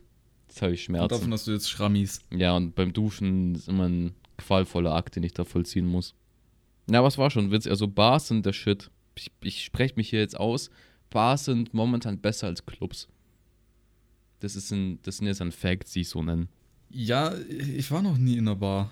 Jetzt 0.47 0.61
habe 0.61 0.73
ich 0.73 0.81
Und 0.81 0.85
Schmerzen. 0.97 1.09
davon 1.09 1.33
hast 1.33 1.47
du 1.47 1.51
jetzt 1.51 1.69
Schrammis. 1.69 2.21
Ja, 2.31 2.55
und 2.55 2.75
beim 2.75 2.93
Duschen 2.93 3.55
ist 3.55 3.67
immer 3.67 3.87
ein 3.87 4.13
qualvoller 4.37 4.93
Akt, 4.93 5.15
den 5.15 5.23
ich 5.23 5.33
da 5.33 5.43
vollziehen 5.43 5.87
muss. 5.87 6.13
Ja, 6.89 7.03
was 7.03 7.17
war 7.17 7.31
schon 7.31 7.51
witzig. 7.51 7.71
Also 7.71 7.87
Bars 7.87 8.27
sind 8.27 8.45
der 8.45 8.53
Shit. 8.53 8.91
Ich, 9.15 9.31
ich 9.41 9.63
spreche 9.63 9.95
mich 9.95 10.09
hier 10.09 10.19
jetzt 10.19 10.39
aus. 10.39 10.69
Bars 11.09 11.45
sind 11.45 11.73
momentan 11.73 12.19
besser 12.19 12.47
als 12.47 12.65
Clubs. 12.65 13.07
Das, 14.41 14.55
ist 14.55 14.71
ein, 14.71 14.99
das 15.03 15.17
sind 15.17 15.27
jetzt 15.27 15.41
ein 15.41 15.51
Fact, 15.51 15.93
die 15.95 16.01
ich 16.01 16.09
so 16.09 16.21
nennen. 16.21 16.49
Ja, 16.89 17.33
ich 17.37 17.89
war 17.91 18.01
noch 18.01 18.17
nie 18.17 18.33
in 18.33 18.47
einer 18.47 18.55
Bar. 18.55 18.91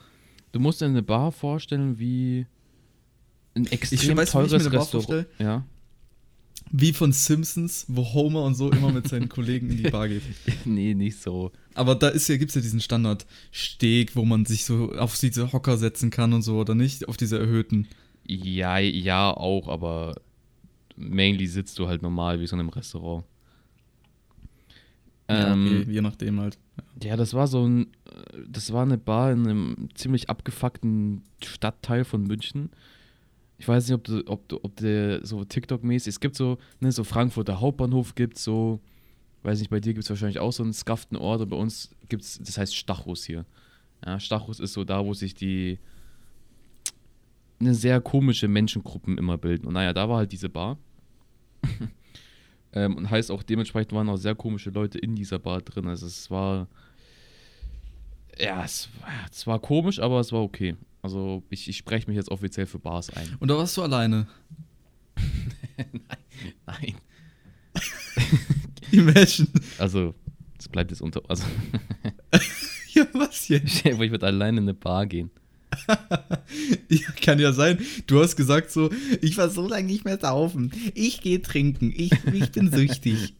Du 0.52 0.60
musst 0.60 0.80
dir 0.80 0.86
eine 0.86 1.04
Bar 1.04 1.32
vorstellen 1.32 2.00
wie 2.00 2.46
ein 3.56 3.66
extrem 3.66 3.98
weiß, 3.98 4.02
wie 4.02 4.12
ich 4.12 4.16
mir 4.16 4.26
teures 4.26 4.54
eine 4.54 4.70
Bar 4.70 4.82
Restaurant. 4.82 5.28
Ja. 5.40 5.66
Wie 6.72 6.94
von 6.94 7.12
Simpsons, 7.12 7.86
wo 7.88 8.14
Homer 8.14 8.44
und 8.44 8.54
so 8.54 8.72
immer 8.72 8.92
mit 8.92 9.08
seinen 9.08 9.28
Kollegen 9.30 9.72
in 9.72 9.78
die 9.78 9.90
Bar 9.90 10.08
geht. 10.08 10.22
nee, 10.66 10.94
nicht 10.94 11.20
so. 11.20 11.52
Aber 11.74 11.96
da 11.96 12.10
ist 12.10 12.28
ja, 12.28 12.38
gibt's 12.38 12.54
ja 12.54 12.62
diesen 12.62 12.80
Standard-Steg, 12.80 14.16
wo 14.16 14.26
man 14.26 14.46
sich 14.46 14.66
so 14.66 14.94
auf 14.94 15.18
diese 15.18 15.52
Hocker 15.52 15.78
setzen 15.78 16.12
kann 16.12 16.32
und 16.34 16.44
so, 16.44 16.60
oder 16.60 16.76
nicht? 16.76 17.08
Auf 17.08 17.18
diese 17.18 17.40
erhöhten. 17.40 17.88
Ja, 18.28 18.78
ja, 18.78 19.32
auch, 19.32 19.68
aber 19.68 20.16
mainly 20.96 21.48
sitzt 21.48 21.80
du 21.80 21.88
halt 21.88 22.04
normal 22.04 22.40
wie 22.40 22.46
so 22.46 22.56
in 22.56 22.60
einem 22.60 22.70
Restaurant. 22.70 23.24
Ja, 25.30 25.54
Ähm, 25.54 25.66
okay, 25.84 25.92
je 25.92 26.02
nachdem 26.02 26.40
halt. 26.40 26.58
Ja, 27.04 27.16
das 27.16 27.34
war 27.34 27.48
so 27.48 27.66
ein, 27.68 27.88
das 28.48 28.74
war 28.74 28.82
eine 28.82 28.98
Bar 28.98 29.32
in 29.32 29.48
einem 29.48 29.90
ziemlich 29.94 30.30
abgefuckten 30.30 31.22
Stadtteil 31.44 32.04
von 32.04 32.24
München. 32.24 32.72
Ich 33.58 33.68
weiß 33.68 33.88
nicht, 33.88 33.96
ob 33.96 34.04
du, 34.06 34.24
ob 34.26 34.48
du, 34.50 34.60
ob 34.64 34.76
der 34.78 35.26
so 35.26 35.44
TikTok-mäßig, 35.44 36.08
es 36.08 36.20
gibt 36.20 36.36
so, 36.36 36.58
ne, 36.80 36.92
so 36.92 37.04
Frankfurter 37.04 37.60
Hauptbahnhof 37.60 38.16
gibt 38.16 38.38
so, 38.40 38.80
weiß 39.44 39.60
nicht, 39.60 39.70
bei 39.70 39.80
dir 39.80 39.94
gibt 39.94 40.04
es 40.04 40.10
wahrscheinlich 40.10 40.40
auch 40.40 40.52
so 40.52 40.64
einen 40.64 40.74
skaften 40.74 41.16
Ort 41.18 41.42
und 41.42 41.50
bei 41.50 41.58
uns 41.58 41.94
gibt 42.08 42.24
es, 42.24 42.40
das 42.40 42.58
heißt 42.58 42.76
Stachus 42.76 43.26
hier. 43.26 43.46
Ja, 44.06 44.20
Stachus 44.20 44.60
ist 44.60 44.74
so 44.74 44.84
da, 44.84 45.06
wo 45.06 45.14
sich 45.14 45.34
die, 45.36 45.78
eine 47.60 47.76
sehr 47.76 48.00
komische 48.02 48.48
Menschengruppen 48.48 49.18
immer 49.18 49.38
bilden. 49.38 49.68
Und 49.68 49.74
naja, 49.74 49.94
da 49.94 50.08
war 50.10 50.18
halt 50.18 50.32
diese 50.32 50.50
Bar. 50.50 50.78
ähm, 52.74 52.96
und 52.98 53.10
heißt 53.10 53.32
auch 53.32 53.44
dementsprechend 53.44 53.94
waren 53.94 54.10
auch 54.10 54.18
sehr 54.18 54.36
komische 54.36 54.70
Leute 54.70 54.98
in 55.00 55.16
dieser 55.16 55.40
Bar 55.40 55.62
drin. 55.62 55.88
Also 55.88 56.06
es 56.08 56.30
war, 56.30 56.68
ja, 58.38 58.64
es, 58.64 58.90
war- 59.02 59.10
es 59.32 59.48
war 59.48 59.60
komisch, 59.60 60.00
aber 60.00 60.20
es 60.20 60.32
war 60.32 60.42
okay. 60.42 60.76
Also 61.02 61.44
ich, 61.50 61.68
ich 61.70 61.78
spreche 61.78 62.08
mich 62.08 62.16
jetzt 62.18 62.30
offiziell 62.32 62.66
für 62.66 62.80
Bars 62.80 63.10
ein. 63.12 63.36
Und 63.40 63.48
da 63.50 63.58
warst 63.58 63.76
du 63.78 63.84
alleine. 63.84 64.28
Nein. 66.66 66.96
Imagine. 68.92 69.48
Also, 69.78 70.16
es 70.58 70.68
bleibt 70.68 70.92
jetzt 70.92 71.02
unter. 71.02 71.22
Also, 71.28 71.44
ja, 72.94 73.06
was 73.14 73.48
jetzt? 73.48 73.70
stell 73.80 73.92
dir 73.92 73.96
vor, 73.98 74.06
ich 74.06 74.12
würde 74.12 74.26
alleine 74.26 74.58
in 74.58 74.64
eine 74.66 74.74
Bar 74.74 75.06
gehen. 75.06 75.30
Ja, 76.90 77.12
kann 77.22 77.40
ja 77.40 77.54
sein. 77.54 77.78
Du 78.08 78.22
hast 78.22 78.36
gesagt 78.36 78.72
so, 78.72 78.90
ich 79.22 79.38
war 79.38 79.50
so 79.50 79.68
lange 79.68 79.86
nicht 79.86 80.06
mehr 80.06 80.20
saufen. 80.20 80.72
Ich 80.96 81.22
gehe 81.22 81.42
trinken. 81.42 81.94
Ich, 81.96 82.12
ich 82.34 82.52
bin 82.52 82.72
süchtig. 82.76 83.36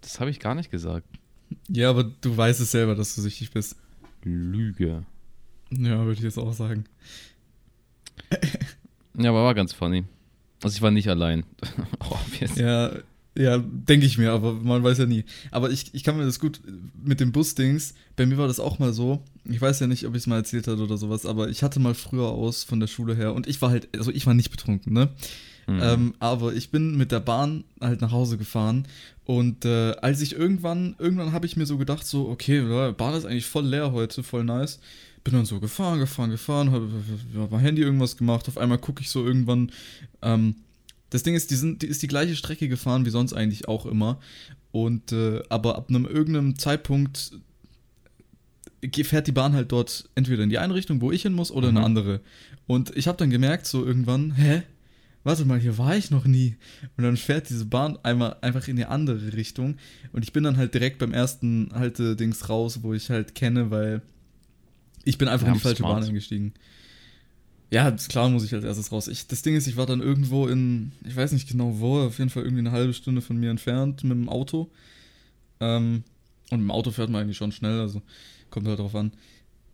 Das 0.00 0.20
habe 0.20 0.30
ich 0.30 0.38
gar 0.38 0.54
nicht 0.54 0.70
gesagt. 0.70 1.06
ja, 1.68 1.90
aber 1.90 2.04
du 2.04 2.36
weißt 2.36 2.60
es 2.60 2.70
selber, 2.70 2.94
dass 2.94 3.14
du 3.14 3.20
süchtig 3.20 3.50
bist. 3.50 3.76
Lüge. 4.22 5.04
Ja, 5.70 6.04
würde 6.04 6.12
ich 6.12 6.20
jetzt 6.20 6.38
auch 6.38 6.52
sagen. 6.52 6.84
ja, 9.18 9.30
aber 9.30 9.44
war 9.44 9.54
ganz 9.54 9.72
funny. 9.72 10.04
Also 10.62 10.76
ich 10.76 10.82
war 10.82 10.92
nicht 10.92 11.08
allein. 11.08 11.44
oh, 12.00 12.18
ja, 12.56 12.92
ja, 13.34 13.58
denke 13.58 14.06
ich 14.06 14.18
mir, 14.18 14.32
aber 14.32 14.52
man 14.52 14.82
weiß 14.82 14.98
ja 14.98 15.06
nie. 15.06 15.24
Aber 15.50 15.70
ich, 15.70 15.94
ich 15.94 16.04
kann 16.04 16.16
mir 16.16 16.24
das 16.24 16.38
gut 16.38 16.60
mit 17.02 17.20
dem 17.20 17.32
Bus-Dings, 17.32 17.94
bei 18.16 18.26
mir 18.26 18.36
war 18.36 18.46
das 18.46 18.60
auch 18.60 18.78
mal 18.78 18.92
so. 18.92 19.22
Ich 19.44 19.60
weiß 19.60 19.80
ja 19.80 19.86
nicht, 19.86 20.06
ob 20.06 20.14
ich 20.14 20.22
es 20.22 20.26
mal 20.26 20.36
erzählt 20.36 20.66
hatte 20.68 20.82
oder 20.82 20.98
sowas, 20.98 21.24
aber 21.24 21.48
ich 21.48 21.62
hatte 21.62 21.80
mal 21.80 21.94
früher 21.94 22.28
aus 22.28 22.64
von 22.64 22.80
der 22.80 22.88
Schule 22.88 23.14
her 23.14 23.34
und 23.34 23.46
ich 23.46 23.62
war 23.62 23.70
halt, 23.70 23.88
also 23.96 24.10
ich 24.10 24.26
war 24.26 24.34
nicht 24.34 24.50
betrunken, 24.50 24.92
ne? 24.92 25.08
Mhm. 25.66 25.80
Ähm, 25.80 26.14
aber 26.18 26.54
ich 26.54 26.70
bin 26.70 26.96
mit 26.96 27.12
der 27.12 27.20
Bahn 27.20 27.64
halt 27.80 28.00
nach 28.00 28.10
Hause 28.10 28.36
gefahren 28.36 28.86
und 29.24 29.64
äh, 29.64 29.92
als 30.02 30.20
ich 30.20 30.34
irgendwann, 30.34 30.96
irgendwann 30.98 31.32
habe 31.32 31.46
ich 31.46 31.56
mir 31.56 31.66
so 31.66 31.78
gedacht, 31.78 32.06
so, 32.06 32.28
okay, 32.28 32.92
Bahn 32.92 33.14
ist 33.14 33.24
eigentlich 33.24 33.46
voll 33.46 33.66
leer 33.66 33.92
heute, 33.92 34.22
voll 34.22 34.44
nice. 34.44 34.80
Bin 35.24 35.34
dann 35.34 35.44
so 35.44 35.60
gefahren, 35.60 36.00
gefahren, 36.00 36.30
gefahren, 36.30 36.72
habe 36.72 36.88
hab 37.38 37.52
mein 37.52 37.60
Handy 37.60 37.80
irgendwas 37.80 38.16
gemacht. 38.16 38.48
Auf 38.48 38.58
einmal 38.58 38.78
gucke 38.78 39.02
ich 39.02 39.08
so 39.08 39.24
irgendwann. 39.24 39.70
Ähm, 40.20 40.56
das 41.12 41.22
Ding 41.22 41.34
ist, 41.34 41.50
die, 41.50 41.56
sind, 41.56 41.82
die 41.82 41.88
ist 41.88 42.02
die 42.02 42.08
gleiche 42.08 42.36
Strecke 42.36 42.68
gefahren 42.68 43.04
wie 43.04 43.10
sonst 43.10 43.34
eigentlich 43.34 43.68
auch 43.68 43.84
immer. 43.84 44.18
Und 44.70 45.12
äh, 45.12 45.42
aber 45.50 45.76
ab 45.76 45.90
einem 45.90 46.06
irgendeinem 46.06 46.58
Zeitpunkt 46.58 47.32
fährt 49.04 49.26
die 49.26 49.32
Bahn 49.32 49.52
halt 49.52 49.72
dort 49.72 50.08
entweder 50.14 50.42
in 50.42 50.48
die 50.48 50.58
eine 50.58 50.74
Richtung, 50.74 51.02
wo 51.02 51.12
ich 51.12 51.22
hin 51.22 51.34
muss, 51.34 51.50
oder 51.50 51.70
mhm. 51.70 51.76
in 51.76 51.76
eine 51.76 51.80
mhm. 51.80 51.98
andere. 51.98 52.20
Und 52.66 52.96
ich 52.96 53.08
habe 53.08 53.18
dann 53.18 53.28
gemerkt, 53.28 53.66
so 53.66 53.84
irgendwann, 53.84 54.32
hä? 54.32 54.62
warte 55.22 55.44
mal, 55.44 55.60
hier 55.60 55.76
war 55.76 55.94
ich 55.94 56.10
noch 56.10 56.24
nie. 56.24 56.56
Und 56.96 57.04
dann 57.04 57.18
fährt 57.18 57.50
diese 57.50 57.66
Bahn 57.66 57.98
einmal 58.02 58.36
einfach 58.40 58.66
in 58.66 58.76
die 58.76 58.86
andere 58.86 59.34
Richtung. 59.34 59.76
Und 60.12 60.24
ich 60.24 60.32
bin 60.32 60.44
dann 60.44 60.56
halt 60.56 60.72
direkt 60.72 60.98
beim 60.98 61.12
ersten 61.12 61.68
Halte-Dings 61.74 62.48
raus, 62.48 62.82
wo 62.82 62.94
ich 62.94 63.10
halt 63.10 63.34
kenne, 63.34 63.70
weil 63.70 64.00
ich 65.04 65.18
bin 65.18 65.28
einfach 65.28 65.46
ja, 65.46 65.52
in 65.52 65.58
die 65.58 65.62
falsche 65.62 65.82
smart. 65.82 66.00
Bahn 66.00 66.08
eingestiegen. 66.08 66.54
Ja, 67.72 67.90
klar 67.90 68.28
muss 68.28 68.44
ich 68.44 68.52
als 68.52 68.64
erstes 68.64 68.92
raus. 68.92 69.08
Ich, 69.08 69.26
das 69.28 69.40
Ding 69.40 69.56
ist, 69.56 69.66
ich 69.66 69.78
war 69.78 69.86
dann 69.86 70.02
irgendwo 70.02 70.46
in, 70.46 70.92
ich 71.06 71.16
weiß 71.16 71.32
nicht 71.32 71.48
genau 71.48 71.80
wo, 71.80 72.00
auf 72.00 72.18
jeden 72.18 72.28
Fall 72.28 72.42
irgendwie 72.42 72.60
eine 72.60 72.72
halbe 72.72 72.92
Stunde 72.92 73.22
von 73.22 73.38
mir 73.38 73.50
entfernt 73.50 74.04
mit 74.04 74.12
dem 74.12 74.28
Auto. 74.28 74.70
Ähm, 75.58 76.04
und 76.50 76.60
mit 76.60 76.68
dem 76.68 76.70
Auto 76.70 76.90
fährt 76.90 77.08
man 77.08 77.22
eigentlich 77.22 77.38
schon 77.38 77.50
schnell, 77.50 77.80
also 77.80 78.02
kommt 78.50 78.68
halt 78.68 78.78
drauf 78.78 78.94
an. 78.94 79.12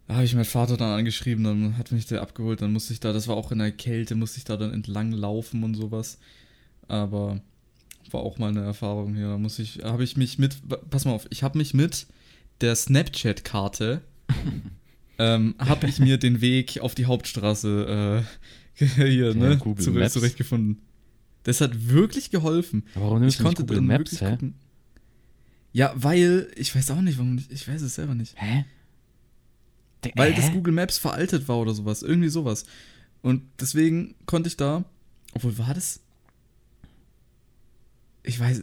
Da 0.07 0.15
habe 0.15 0.25
ich 0.25 0.33
meinen 0.35 0.45
Vater 0.45 0.77
dann 0.77 0.97
angeschrieben, 0.97 1.43
dann 1.43 1.77
hat 1.77 1.91
mich 1.91 2.07
der 2.07 2.23
abgeholt, 2.23 2.63
dann 2.63 2.73
musste 2.73 2.93
ich 2.93 3.01
da, 3.01 3.13
das 3.13 3.27
war 3.27 3.37
auch 3.37 3.51
in 3.51 3.59
der 3.59 3.73
Kälte, 3.73 4.15
musste 4.15 4.39
ich 4.39 4.45
da 4.45 4.57
dann 4.57 4.73
entlang 4.73 5.11
laufen 5.11 5.65
und 5.65 5.75
sowas. 5.75 6.19
Aber 6.87 7.41
war 8.13 8.21
auch 8.21 8.39
mal 8.39 8.51
eine 8.51 8.63
Erfahrung 8.63 9.17
hier. 9.17 9.29
Da 9.29 9.39
muss 9.39 9.59
ich, 9.59 9.81
habe 9.83 10.05
ich 10.05 10.17
mich 10.17 10.39
mit, 10.39 10.57
pass 10.89 11.05
mal 11.05 11.13
auf, 11.13 11.27
ich 11.31 11.43
habe 11.43 11.59
mich 11.59 11.75
mit 11.75 12.07
der 12.61 12.77
Snapchat-Karte, 12.77 14.03
ähm, 15.19 15.55
habe 15.59 15.87
ich 15.89 15.99
mir 15.99 16.19
den 16.19 16.41
Weg 16.41 16.81
auf 16.81 16.95
die 16.95 17.07
Hauptstraße 17.07 18.25
äh, 18.79 18.85
hier, 18.97 19.33
ja, 19.33 19.35
ne, 19.35 19.59
zurecht, 19.79 20.13
zurechtgefunden. 20.13 20.81
Das 21.43 21.61
hat 21.61 21.89
wirklich 21.89 22.31
geholfen. 22.31 22.85
Aber 22.95 23.07
warum 23.07 23.21
nimmst 23.21 23.37
ich 23.37 23.43
du 23.43 23.49
nicht 23.49 23.59
Google 23.59 23.81
Maps, 23.81 24.21
hä? 24.21 24.31
Gucken. 24.31 24.55
Ja, 25.73 25.93
weil, 25.95 26.51
ich 26.57 26.75
weiß 26.75 26.91
auch 26.93 27.01
nicht, 27.01 27.19
warum, 27.19 27.39
ich, 27.39 27.51
ich 27.51 27.69
weiß 27.69 27.83
es 27.83 27.95
selber 27.95 28.15
nicht. 28.15 28.35
Hä? 28.41 28.65
Weil 30.15 30.35
das 30.35 30.53
Google 30.53 30.73
Maps 30.73 30.99
veraltet 30.99 31.49
war 31.49 31.59
oder 31.59 31.75
sowas. 31.75 32.03
Irgendwie 32.03 32.29
sowas. 32.29 32.65
Und 33.23 33.43
deswegen 33.61 34.15
konnte 34.27 34.49
ich 34.49 34.57
da. 34.57 34.85
Obwohl, 35.35 35.59
war 35.59 35.75
das. 35.75 36.01
Ich 38.23 38.39
weiß. 38.39 38.63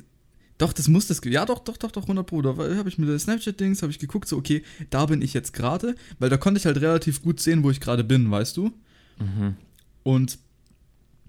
Doch, 0.58 0.72
das 0.72 0.88
muss 0.88 1.08
das. 1.08 1.20
Ja, 1.26 1.46
doch, 1.46 1.60
doch, 1.60 1.78
doch, 1.78 1.92
doch, 1.92 2.04
100 2.04 2.26
Pro. 2.26 2.42
Da 2.42 2.56
habe 2.56 2.88
ich 2.90 2.98
mit 2.98 3.10
der 3.10 3.20
Snapchat-Dings, 3.20 3.82
habe 3.82 3.92
ich 3.92 4.00
geguckt, 4.00 4.28
so, 4.28 4.38
okay, 4.38 4.64
da 4.90 5.06
bin 5.06 5.22
ich 5.22 5.34
jetzt 5.34 5.54
gerade. 5.54 5.96
Weil 6.20 6.30
da 6.30 6.38
konnte 6.38 6.60
ich 6.60 6.66
halt 6.66 6.78
relativ 6.78 7.22
gut 7.22 7.40
sehen, 7.40 7.64
wo 7.64 7.72
ich 7.72 7.82
gerade 7.82 8.04
bin, 8.04 8.32
weißt 8.32 8.56
du? 8.56 8.72
Mhm. 9.20 9.56
Und 10.04 10.38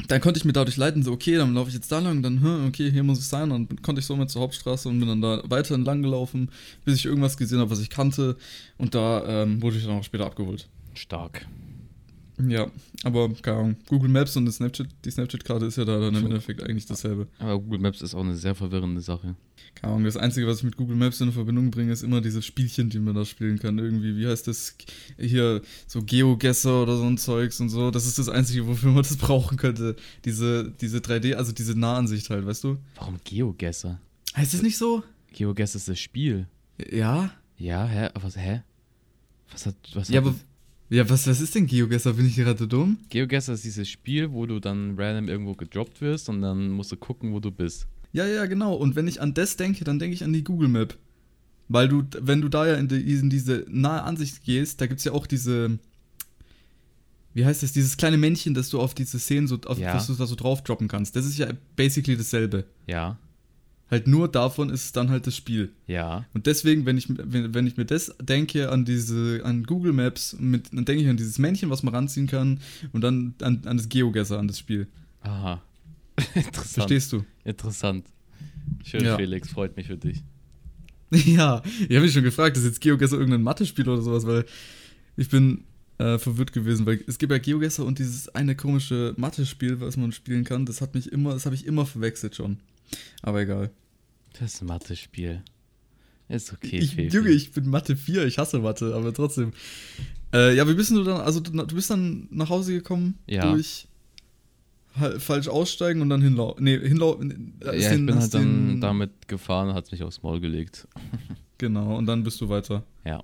dann 0.09 0.21
konnte 0.21 0.39
ich 0.39 0.45
mir 0.45 0.53
dadurch 0.53 0.77
leiten, 0.77 1.03
so, 1.03 1.11
okay, 1.11 1.37
dann 1.37 1.55
laufe 1.55 1.69
ich 1.69 1.75
jetzt 1.75 1.91
da 1.91 1.99
lang, 1.99 2.23
dann, 2.23 2.41
hm, 2.41 2.67
okay, 2.69 2.91
hier 2.91 3.03
muss 3.03 3.19
es 3.19 3.29
sein. 3.29 3.51
Und 3.51 3.71
dann 3.71 3.83
konnte 3.83 4.01
ich 4.01 4.07
somit 4.07 4.31
zur 4.31 4.43
Hauptstraße 4.43 4.89
und 4.89 5.01
bin 5.01 5.09
dann 5.09 5.23
da 5.23 5.43
weiter 5.49 5.75
entlang 5.75 6.03
gelaufen, 6.03 6.51
bis 6.85 6.97
ich 6.97 7.07
irgendwas 7.07 7.37
gesehen 7.37 7.59
habe, 7.59 7.71
was 7.71 7.81
ich 7.81 7.91
kannte. 7.91 8.37
Und 8.79 8.95
da 8.95 9.43
ähm, 9.43 9.61
wurde 9.61 9.79
ich 9.79 9.85
dann 9.85 9.99
auch 9.99 10.05
später 10.05 10.27
abgeholt. 10.27 10.69
Stark. 10.95 11.47
Ja, 12.39 12.71
aber 13.03 13.31
keine 13.41 13.57
Ahnung. 13.57 13.77
Google 13.89 14.11
Maps 14.11 14.37
und 14.37 14.45
die 14.45 14.53
Snapchat-Karte 14.53 15.11
Snapchat 15.11 15.63
ist 15.63 15.77
ja 15.77 15.85
da 15.85 15.99
dann 15.99 16.15
im 16.15 16.27
Endeffekt 16.27 16.63
eigentlich 16.63 16.87
dasselbe. 16.87 17.29
Aber 17.39 17.59
Google 17.59 17.81
Maps 17.81 18.03
ist 18.03 18.15
auch 18.15 18.21
eine 18.21 18.37
sehr 18.37 18.55
verwirrende 18.55 19.01
Sache. 19.01 19.37
Keine 19.75 19.95
Ahnung, 19.95 20.05
das 20.05 20.19
Einzige, 20.19 20.47
was 20.47 20.59
ich 20.59 20.65
mit 20.65 20.77
Google 20.77 20.97
Maps 20.97 21.21
in 21.21 21.33
Verbindung 21.33 21.71
bringe, 21.71 21.93
ist 21.93 22.03
immer 22.03 22.21
dieses 22.21 22.45
Spielchen, 22.45 22.91
die 22.91 22.99
man 22.99 23.15
da 23.15 23.25
spielen 23.25 23.59
kann. 23.59 23.79
Irgendwie, 23.79 24.17
wie 24.17 24.27
heißt 24.27 24.47
das? 24.49 24.77
Hier, 25.19 25.63
so 25.87 26.03
Geogesser 26.03 26.83
oder 26.83 26.99
so 26.99 27.05
ein 27.05 27.17
Zeugs 27.17 27.59
und 27.61 27.71
so. 27.71 27.91
Das 27.91 28.07
ist 28.07 28.19
das 28.19 28.29
Einzige, 28.29 28.67
wofür 28.67 28.91
man 28.91 29.03
das 29.03 29.17
brauchen 29.17 29.57
könnte. 29.57 29.97
Diese, 30.25 30.73
diese 30.81 30.99
3D, 30.99 31.35
also 31.35 31.53
diese 31.53 31.79
Nahansicht 31.79 32.29
halt, 32.29 32.47
weißt 32.47 32.65
du? 32.65 32.77
Warum 32.97 33.17
Geogesser? 33.25 33.99
Heißt 34.37 34.53
es 34.53 34.63
nicht 34.63 34.77
so? 34.77 35.03
Geogesser 35.33 35.77
ist 35.77 35.89
das 35.89 35.99
Spiel. 35.99 36.47
Ja? 36.91 37.31
Ja, 37.57 37.87
hä? 37.87 38.11
Was, 38.21 38.37
hä? 38.37 38.63
Was 39.53 39.67
hat, 39.67 39.77
was 39.95 40.09
ja, 40.09 40.21
hat 40.21 40.29
aber 40.29 40.37
ja, 40.89 41.09
was, 41.11 41.27
was 41.27 41.41
ist 41.41 41.55
denn 41.55 41.67
Geogesser? 41.67 42.13
Bin 42.15 42.27
ich 42.27 42.37
gerade 42.37 42.69
dumm? 42.69 42.99
Geogesser 43.09 43.55
ist 43.55 43.65
dieses 43.65 43.89
Spiel, 43.89 44.33
wo 44.33 44.47
du 44.47 44.61
dann 44.61 44.95
random 44.99 45.29
irgendwo 45.29 45.55
gedroppt 45.55 46.01
wirst 46.01 46.29
und 46.29 46.43
dann 46.43 46.71
musst 46.71 46.93
du 46.93 46.97
gucken, 46.97 47.33
wo 47.33 47.41
du 47.41 47.51
bist. 47.51 47.87
Ja, 48.13 48.27
ja, 48.27 48.47
genau. 48.47 48.75
Und 48.75 48.97
wenn 48.97 49.09
ich 49.09 49.21
an 49.21 49.35
das 49.35 49.57
denke, 49.57 49.85
dann 49.85 49.99
denke 49.99 50.15
ich 50.15 50.25
an 50.25 50.33
die 50.33 50.45
Google 50.45 50.69
Map. 50.69 50.97
Weil 51.69 51.89
du, 51.89 52.05
wenn 52.21 52.41
du 52.41 52.49
da 52.49 52.67
ja 52.67 52.75
in, 52.75 52.87
die, 52.87 53.15
in 53.15 53.29
diese 53.29 53.67
nahe 53.69 54.03
Ansicht 54.03 54.45
gehst, 54.45 54.81
da 54.81 54.87
gibt 54.87 54.99
es 54.99 55.05
ja 55.05 55.13
auch 55.13 55.27
diese, 55.27 55.79
wie 57.35 57.45
heißt 57.45 57.63
das, 57.63 57.73
dieses 57.73 57.97
kleine 57.97 58.17
Männchen, 58.17 58.55
das 58.55 58.71
du 58.71 58.81
auf 58.81 58.95
diese 58.95 59.19
Szenen 59.19 59.49
so, 59.49 59.59
auf, 59.67 59.79
ja. 59.79 59.93
das 59.93 60.07
du 60.07 60.15
da 60.15 60.27
so 60.27 60.37
drauf 60.37 60.63
droppen 60.63 60.87
kannst. 60.87 61.17
Das 61.17 61.27
ist 61.27 61.37
ja 61.37 61.49
basically 61.75 62.17
dasselbe. 62.17 62.65
Ja. 62.87 63.19
Halt 63.89 64.09
nur 64.09 64.27
davon 64.29 64.69
ist 64.71 64.85
es 64.85 64.93
dann 64.93 65.11
halt 65.11 65.27
das 65.27 65.37
Spiel. 65.37 65.71
Ja. 65.87 66.25
Und 66.35 66.47
deswegen, 66.47 66.87
wenn 66.87 66.99
ich, 66.99 67.07
wenn, 67.09 67.55
wenn 67.55 67.67
ich 67.67 67.77
mir 67.77 67.85
das 67.85 68.15
denke 68.21 68.71
an 68.71 68.85
diese, 68.85 69.43
an 69.45 69.63
Google 69.63 69.93
Maps, 69.93 70.37
mit, 70.41 70.73
dann 70.73 70.85
denke 70.85 71.05
ich 71.05 71.09
an 71.09 71.17
dieses 71.17 71.39
Männchen, 71.39 71.71
was 71.71 71.85
man 71.85 71.95
ranziehen 71.95 72.27
kann 72.27 72.61
und 72.93 73.03
dann 73.03 73.35
an, 73.43 73.63
an 73.65 73.77
das 73.77 73.89
Geogesser, 73.89 74.39
an 74.39 74.49
das 74.49 74.59
Spiel. 74.59 74.89
Aha. 75.21 75.63
Interessant. 76.35 76.67
Verstehst 76.67 77.13
du? 77.13 77.25
Interessant. 77.45 78.07
Schön, 78.85 79.05
ja. 79.05 79.17
Felix, 79.17 79.51
freut 79.51 79.77
mich 79.77 79.87
für 79.87 79.97
dich. 79.97 80.23
Ja, 81.11 81.63
ich 81.65 81.95
habe 81.95 82.01
mich 82.01 82.13
schon 82.13 82.25
gefragt, 82.25 82.57
ist 82.57 82.65
jetzt 82.65 82.81
Geogesser 82.81 83.17
irgendein 83.17 83.43
Mathe-Spiel 83.43 83.89
oder 83.89 84.03
sowas, 84.03 84.27
weil 84.27 84.45
ich 85.17 85.29
bin 85.29 85.63
äh, 85.99 86.19
verwirrt 86.19 86.53
gewesen, 86.53 86.85
weil 86.85 87.03
es 87.07 87.19
gibt 87.19 87.31
ja 87.31 87.39
Geogesser 87.39 87.85
und 87.85 88.01
dieses 88.01 88.29
eine 88.35 88.57
komische 88.57 89.15
Mathe-Spiel, 89.17 89.81
was 89.81 89.97
man 89.97 90.11
spielen 90.11 90.43
kann, 90.43 90.67
das 90.67 90.81
hat 90.81 90.95
mich 90.95 91.13
immer, 91.13 91.33
das 91.33 91.47
habe 91.47 91.55
ich 91.55 91.65
immer 91.65 91.87
verwechselt 91.87 92.35
schon. 92.35 92.59
Aber 93.23 93.41
egal. 93.41 93.71
Das 94.39 94.55
ist 94.55 94.63
ein 94.63 94.67
Mathe-Spiel. 94.67 95.43
Ist 96.29 96.53
okay. 96.53 96.79
Ich, 96.79 96.95
Junge, 96.95 97.31
ich 97.31 97.53
bin 97.53 97.69
Mathe 97.69 97.97
4, 97.97 98.27
ich 98.27 98.39
hasse 98.39 98.59
Mathe, 98.59 98.95
aber 98.95 99.15
trotzdem. 99.15 99.53
Äh, 100.33 100.57
ja, 100.57 100.69
wie 100.69 100.75
bist 100.75 100.91
du 100.91 101.05
dann, 101.05 101.21
also 101.21 101.39
du, 101.41 101.53
bist 101.75 101.91
dann 101.91 102.27
nach 102.31 102.49
Hause 102.49 102.73
gekommen 102.73 103.19
ja. 103.27 103.53
durch 103.53 103.87
falsch 105.19 105.49
aussteigen 105.49 106.01
und 106.01 106.09
dann 106.09 106.23
hinlaufen. 106.23 106.65
Nee, 106.65 106.79
hinlaufen. 106.79 107.55
Äh, 107.61 107.67
ja, 107.67 107.73
ich 107.73 107.89
bin 107.91 108.15
halt 108.15 108.35
dann 108.35 108.81
damit 108.81 109.29
gefahren, 109.29 109.75
hat 109.75 109.93
mich 109.93 110.03
aufs 110.03 110.23
Maul 110.23 110.41
gelegt. 110.41 110.89
genau, 111.59 111.97
und 111.97 112.07
dann 112.07 112.23
bist 112.23 112.41
du 112.41 112.49
weiter. 112.49 112.83
Ja. 113.05 113.23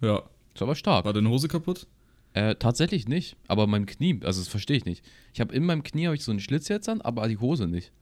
Ja. 0.00 0.22
War 0.58 0.62
aber 0.62 0.74
stark. 0.74 1.04
War 1.04 1.12
deine 1.12 1.28
Hose 1.28 1.48
kaputt? 1.48 1.86
Äh, 2.32 2.56
tatsächlich 2.56 3.08
nicht. 3.08 3.36
Aber 3.46 3.66
mein 3.66 3.86
Knie, 3.86 4.20
also 4.24 4.40
das 4.40 4.48
verstehe 4.48 4.76
ich 4.76 4.84
nicht. 4.84 5.04
Ich 5.32 5.40
habe 5.40 5.54
in 5.54 5.64
meinem 5.64 5.82
Knie 5.82 6.12
ich 6.12 6.24
so 6.24 6.32
einen 6.32 6.40
Schlitz 6.40 6.68
jetzt 6.68 6.88
an, 6.88 7.00
aber 7.00 7.28
die 7.28 7.38
Hose 7.38 7.66
nicht. 7.66 7.92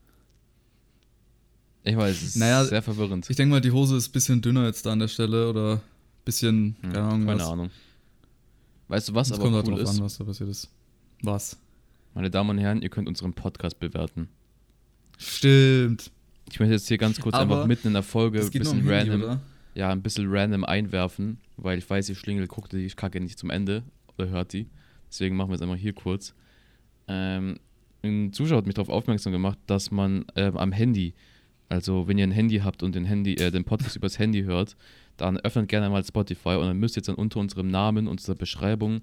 Ich 1.87 1.95
weiß, 1.95 2.15
es 2.15 2.23
ist 2.23 2.35
naja, 2.37 2.65
sehr 2.65 2.81
verwirrend. 2.81 3.29
Ich 3.29 3.35
denke 3.35 3.51
mal, 3.51 3.61
die 3.61 3.71
Hose 3.71 3.95
ist 3.95 4.09
ein 4.09 4.11
bisschen 4.11 4.41
dünner 4.41 4.65
jetzt 4.65 4.85
da 4.85 4.91
an 4.91 4.99
der 4.99 5.07
Stelle 5.07 5.47
oder 5.47 5.73
ein 5.73 5.81
bisschen, 6.25 6.75
hm, 6.81 6.93
keine 6.93 7.05
Ahnung. 7.05 7.25
Keine 7.27 7.39
was. 7.39 7.47
Ahnung. 7.47 7.69
Weißt 8.87 9.09
du 9.09 9.13
was, 9.13 9.29
das 9.29 9.39
aber 9.39 9.51
kommt 9.51 9.67
cool 9.67 9.75
drauf 9.75 9.83
ist? 9.83 9.99
An, 9.99 10.03
was 10.03 10.17
da 10.17 10.23
passiert 10.23 10.49
ist. 10.49 10.69
Was? 11.21 11.57
Meine 12.15 12.31
Damen 12.31 12.49
und 12.49 12.57
Herren, 12.57 12.81
ihr 12.81 12.89
könnt 12.89 13.07
unseren 13.07 13.33
Podcast 13.33 13.79
bewerten. 13.79 14.29
Stimmt. 15.19 16.11
Ich 16.49 16.59
möchte 16.59 16.73
jetzt 16.73 16.87
hier 16.87 16.97
ganz 16.97 17.19
kurz 17.19 17.35
aber 17.35 17.55
einfach 17.55 17.67
mitten 17.67 17.87
in 17.87 17.93
der 17.93 18.03
Folge 18.03 18.41
ein 18.41 18.49
bisschen 18.49 18.87
random, 18.87 19.21
Handy, 19.21 19.37
ja, 19.75 19.89
ein 19.89 20.01
bisschen 20.01 20.27
random 20.29 20.63
einwerfen, 20.63 21.39
weil 21.57 21.77
ich 21.77 21.89
weiß, 21.89 22.09
ihr 22.09 22.15
Schlingel 22.15 22.47
guckt 22.47 22.73
die 22.73 22.87
Kacke 22.87 23.19
nicht 23.19 23.37
zum 23.37 23.51
Ende 23.51 23.83
oder 24.17 24.29
hört 24.29 24.53
die. 24.53 24.67
Deswegen 25.09 25.35
machen 25.35 25.49
wir 25.49 25.55
es 25.55 25.61
einfach 25.61 25.75
hier 25.75 25.93
kurz. 25.93 26.33
Ähm, 27.07 27.59
ein 28.03 28.33
Zuschauer 28.33 28.57
hat 28.57 28.65
mich 28.65 28.75
darauf 28.75 28.89
aufmerksam 28.89 29.31
gemacht, 29.31 29.59
dass 29.67 29.91
man 29.91 30.25
äh, 30.35 30.51
am 30.55 30.71
Handy, 30.71 31.13
also 31.69 32.07
wenn 32.07 32.17
ihr 32.17 32.25
ein 32.25 32.31
Handy 32.31 32.59
habt 32.59 32.83
und 32.83 32.95
den, 32.95 33.05
Handy, 33.05 33.35
äh, 33.35 33.51
den 33.51 33.63
Podcast 33.63 33.95
übers 33.95 34.19
Handy 34.19 34.43
hört, 34.43 34.75
dann 35.17 35.37
öffnet 35.37 35.67
gerne 35.69 35.89
mal 35.89 36.03
Spotify 36.03 36.49
und 36.55 36.65
dann 36.67 36.77
müsst 36.77 36.95
ihr 36.95 36.99
jetzt 36.99 37.07
dann 37.07 37.15
unter 37.15 37.39
unserem 37.39 37.67
Namen, 37.69 38.07
unserer 38.07 38.35
Beschreibung 38.35 39.01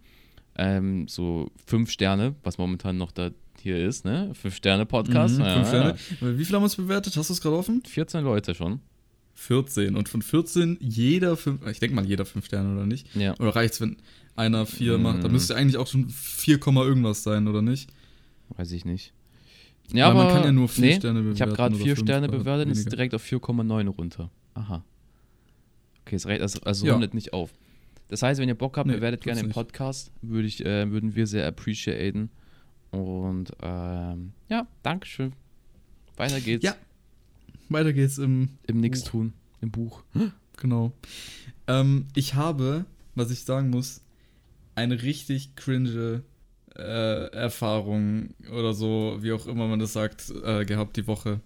ähm, 0.57 1.09
so 1.09 1.51
fünf 1.67 1.91
Sterne, 1.91 2.35
was 2.43 2.59
momentan 2.59 2.99
noch 2.99 3.11
da 3.13 3.31
hier 3.61 3.79
ist, 3.87 4.05
ne? 4.05 4.31
Fünf 4.35 4.57
Sterne 4.57 4.85
Podcast. 4.87 5.39
Mhm, 5.39 5.45
ja, 5.45 5.55
fünf 5.55 5.69
Sterne. 5.69 5.97
Ja. 6.21 6.39
Wie 6.39 6.45
viele 6.45 6.57
haben 6.57 6.65
uns 6.65 6.77
bewertet? 6.77 7.17
Hast 7.17 7.31
du 7.31 7.35
es 7.35 7.41
gerade 7.41 7.57
offen? 7.57 7.83
14 7.87 8.23
Leute 8.25 8.55
schon. 8.55 8.81
14. 9.35 9.97
Und 9.97 10.09
von 10.11 10.21
14 10.21 10.77
jeder 10.81 11.37
5, 11.37 11.67
ich 11.69 11.81
denke 11.81 11.97
mal 11.97 12.05
jeder 12.05 12.27
5 12.27 12.45
Sterne, 12.45 12.75
oder 12.75 12.87
nicht? 12.87 13.15
Ja. 13.17 13.35
Oder 13.41 13.57
reicht's, 13.57 13.81
wenn 13.81 13.97
einer 14.37 14.67
4 14.67 14.99
Mm. 14.99 15.03
macht? 15.03 15.25
Da 15.25 15.29
müsste 15.29 15.57
eigentlich 15.57 15.79
auch 15.79 15.87
schon 15.87 16.11
4, 16.11 16.59
Komma 16.61 16.83
irgendwas 16.85 17.23
sein, 17.23 17.49
oder 17.49 17.63
nicht? 17.63 17.89
Weiß 18.51 18.73
ich 18.73 18.85
nicht. 18.85 19.15
Ja, 19.93 20.09
Ja, 20.09 20.15
man 20.15 20.27
aber 20.27 20.35
kann 20.35 20.45
ja 20.45 20.53
nur 20.53 20.69
vier 20.69 20.85
nee, 20.87 20.95
Sterne 20.97 21.21
Ich 21.33 21.41
habe 21.43 21.53
bewerten 21.53 21.55
gerade 21.57 21.77
vier 21.77 21.97
Sterne 21.97 22.29
bewertet 22.29 22.67
und 22.67 22.73
ist 22.73 22.91
direkt 22.91 23.15
auf 23.15 23.25
4,9 23.25 23.89
runter. 23.89 24.31
Aha. 24.55 24.85
Okay, 26.05 26.17
es 26.17 26.27
reicht 26.27 26.43
also, 26.43 26.61
also 26.63 26.87
Ja. 26.87 26.93
rundet 26.93 27.15
nicht 27.15 27.33
auf. 27.33 27.53
Das 28.09 28.23
heißt, 28.23 28.41
wenn 28.41 28.49
ihr 28.49 28.55
Bock 28.55 28.77
habt, 28.77 28.89
Nee, 28.89 28.95
bewertet 28.97 29.23
gerne 29.23 29.43
den. 29.43 29.51
Podcast, 29.51 30.11
würde 30.21 30.47
ich, 30.47 30.65
äh, 30.65 30.91
würden 30.91 31.15
wir 31.15 31.27
sehr 31.27 31.47
appreciaten. 31.47 32.31
Und 32.91 33.53
ähm, 33.63 34.33
ja, 34.49 34.67
Dankeschön. 34.83 35.33
Weiter 36.17 36.41
geht's. 36.41 36.65
Ja. 36.65 36.75
Weiter 37.71 37.93
geht's 37.93 38.19
im, 38.19 38.51
Im 38.67 38.81
Nix 38.81 39.03
tun. 39.05 39.33
Im 39.63 39.71
Buch. 39.71 40.03
genau. 40.59 40.93
Ähm, 41.67 42.07
ich 42.15 42.35
habe, 42.35 42.85
was 43.15 43.31
ich 43.31 43.45
sagen 43.45 43.71
muss, 43.71 44.03
eine 44.75 45.03
richtig 45.03 45.55
cringe 45.57 46.23
äh, 46.77 47.27
Erfahrung 47.33 48.31
oder 48.51 48.75
so, 48.75 49.19
wie 49.21 49.33
auch 49.33 49.47
immer 49.47 49.69
man 49.69 49.79
das 49.79 49.93
sagt, 49.93 50.33
äh, 50.45 50.65
gehabt 50.65 50.97
die 50.97 51.07
Woche. 51.07 51.41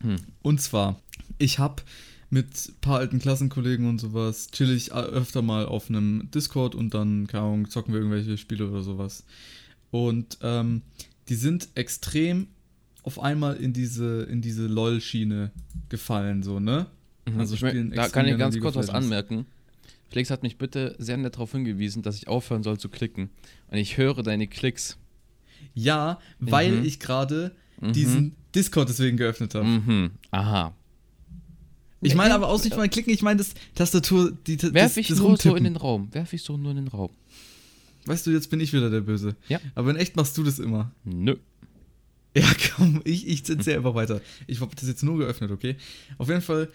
Hm. 0.00 0.16
Und 0.42 0.60
zwar, 0.60 1.00
ich 1.38 1.58
habe 1.58 1.82
mit 2.30 2.68
ein 2.68 2.74
paar 2.80 2.98
alten 2.98 3.18
Klassenkollegen 3.18 3.88
und 3.88 3.98
sowas 3.98 4.48
chill 4.50 4.70
ich 4.70 4.92
öfter 4.92 5.42
mal 5.42 5.66
auf 5.66 5.88
einem 5.88 6.30
Discord 6.30 6.74
und 6.74 6.92
dann, 6.94 7.26
keine 7.26 7.44
Ahnung, 7.44 7.70
zocken 7.70 7.94
wir 7.94 8.00
irgendwelche 8.00 8.36
Spiele 8.36 8.68
oder 8.68 8.82
sowas. 8.82 9.24
Und 9.90 10.38
ähm, 10.42 10.82
die 11.28 11.34
sind 11.34 11.68
extrem 11.74 12.48
auf 13.02 13.20
einmal 13.20 13.56
in 13.56 13.72
diese, 13.72 14.24
in 14.24 14.42
diese 14.42 14.66
LOL-Schiene 14.66 15.50
gefallen, 15.88 16.42
so, 16.42 16.60
ne? 16.60 16.86
Mhm. 17.26 17.40
Also 17.40 17.54
ich 17.54 17.60
spielen 17.60 17.90
da 17.90 18.04
extrem 18.04 18.24
kann 18.24 18.32
ich 18.32 18.38
ganz 18.38 18.60
kurz 18.60 18.76
was 18.76 18.90
anmerken. 18.90 19.46
Felix 20.10 20.30
hat 20.30 20.42
mich 20.42 20.56
bitte 20.58 20.94
sehr 20.98 21.16
nett 21.16 21.34
darauf 21.34 21.52
hingewiesen, 21.52 22.02
dass 22.02 22.16
ich 22.16 22.28
aufhören 22.28 22.62
soll 22.62 22.78
zu 22.78 22.88
klicken. 22.88 23.30
Und 23.70 23.78
ich 23.78 23.96
höre 23.98 24.22
deine 24.22 24.46
Klicks. 24.46 24.96
Ja, 25.74 26.18
weil 26.38 26.72
Mhm. 26.80 26.84
ich 26.84 26.98
gerade 27.00 27.54
Mhm. 27.80 27.92
diesen 27.92 28.36
Discord 28.54 28.88
deswegen 28.88 29.16
geöffnet 29.16 29.54
habe. 29.54 29.66
Mhm. 29.66 30.10
Aha. 30.30 30.74
Ich 32.00 32.14
meine 32.14 32.32
aber 32.34 32.48
auch 32.48 32.62
nicht 32.62 32.76
mal 32.76 32.88
klicken, 32.88 33.12
ich 33.12 33.22
meine 33.22 33.38
das 33.38 33.54
Tastatur, 33.74 34.32
die 34.46 34.60
Werf 34.62 34.72
das, 34.72 34.96
ich 34.96 35.08
das 35.08 35.18
nur 35.18 35.36
so 35.36 35.56
in 35.56 35.64
den 35.64 35.76
Raum. 35.76 36.08
Werf 36.14 36.32
ich 36.32 36.42
so 36.42 36.56
nur 36.56 36.70
in 36.70 36.76
den 36.76 36.88
Raum. 36.88 37.10
Weißt 38.06 38.26
du, 38.26 38.30
jetzt 38.30 38.50
bin 38.50 38.60
ich 38.60 38.72
wieder 38.72 38.88
der 38.88 39.00
Böse. 39.00 39.34
Ja. 39.48 39.60
Aber 39.74 39.90
in 39.90 39.96
echt 39.96 40.16
machst 40.16 40.38
du 40.38 40.44
das 40.44 40.58
immer. 40.60 40.92
Nö. 41.04 41.36
Ja, 42.36 42.44
komm, 42.76 43.02
ich, 43.04 43.26
ich 43.26 43.48
erzähl 43.50 43.76
einfach 43.76 43.94
weiter. 43.94 44.20
Ich 44.46 44.60
habe 44.60 44.74
das 44.76 44.88
jetzt 44.88 45.02
nur 45.02 45.18
geöffnet, 45.18 45.50
okay? 45.50 45.76
Auf 46.18 46.28
jeden 46.28 46.40
Fall 46.40 46.68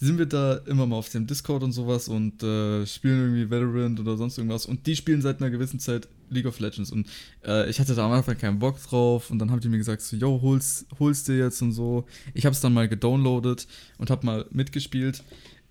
sind 0.00 0.18
wir 0.18 0.24
da 0.24 0.54
immer 0.66 0.86
mal 0.86 0.96
auf 0.96 1.10
dem 1.10 1.26
Discord 1.26 1.62
und 1.62 1.72
sowas 1.72 2.08
und 2.08 2.42
äh, 2.42 2.86
spielen 2.86 3.20
irgendwie 3.20 3.50
Valorant 3.50 4.00
oder 4.00 4.16
sonst 4.16 4.38
irgendwas. 4.38 4.64
Und 4.64 4.86
die 4.86 4.96
spielen 4.96 5.20
seit 5.20 5.40
einer 5.40 5.50
gewissen 5.50 5.78
Zeit 5.78 6.08
League 6.30 6.46
of 6.46 6.58
Legends. 6.58 6.90
Und 6.90 7.06
äh, 7.44 7.68
ich 7.68 7.78
hatte 7.80 7.94
da 7.94 8.06
am 8.06 8.12
Anfang 8.12 8.38
keinen 8.38 8.58
Bock 8.58 8.82
drauf. 8.82 9.30
Und 9.30 9.38
dann 9.38 9.50
haben 9.50 9.60
die 9.60 9.68
mir 9.68 9.76
gesagt, 9.76 10.00
so, 10.00 10.16
yo, 10.16 10.40
hol's, 10.40 10.86
hol's 10.98 11.24
dir 11.24 11.36
jetzt 11.36 11.60
und 11.60 11.72
so. 11.72 12.06
Ich 12.32 12.46
habe 12.46 12.54
es 12.54 12.60
dann 12.60 12.72
mal 12.72 12.88
gedownloadet 12.88 13.66
und 13.98 14.08
habe 14.08 14.24
mal 14.24 14.46
mitgespielt. 14.50 15.22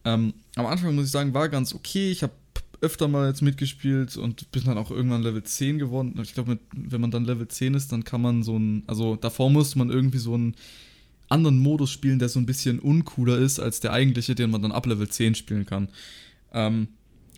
Ähm, 0.05 0.35
am 0.55 0.67
Anfang 0.67 0.93
muss 0.93 1.05
ich 1.05 1.11
sagen, 1.11 1.33
war 1.33 1.49
ganz 1.49 1.73
okay. 1.73 2.11
Ich 2.11 2.21
habe 2.21 2.33
öfter 2.81 3.07
mal 3.07 3.27
jetzt 3.27 3.41
mitgespielt 3.41 4.15
und 4.15 4.51
bin 4.51 4.63
dann 4.63 4.77
auch 4.77 4.91
irgendwann 4.91 5.23
Level 5.23 5.41
10 5.41 5.79
geworden. 5.79 6.19
Ich 6.21 6.35
glaube, 6.35 6.59
wenn 6.71 7.01
man 7.01 7.09
dann 7.09 7.25
Level 7.25 7.47
10 7.47 7.73
ist, 7.73 7.91
dann 7.91 8.03
kann 8.03 8.21
man 8.21 8.43
so 8.43 8.57
ein, 8.57 8.83
also 8.85 9.15
davor 9.15 9.49
musste 9.49 9.79
man 9.79 9.89
irgendwie 9.89 10.19
so 10.19 10.35
einen 10.35 10.55
anderen 11.29 11.59
Modus 11.59 11.91
spielen, 11.91 12.19
der 12.19 12.29
so 12.29 12.39
ein 12.39 12.45
bisschen 12.45 12.79
uncooler 12.79 13.37
ist 13.37 13.59
als 13.59 13.79
der 13.79 13.93
eigentliche, 13.93 14.35
den 14.35 14.49
man 14.49 14.61
dann 14.61 14.71
ab 14.71 14.85
Level 14.85 15.07
10 15.07 15.35
spielen 15.35 15.65
kann. 15.65 15.89
Ähm, 16.51 16.89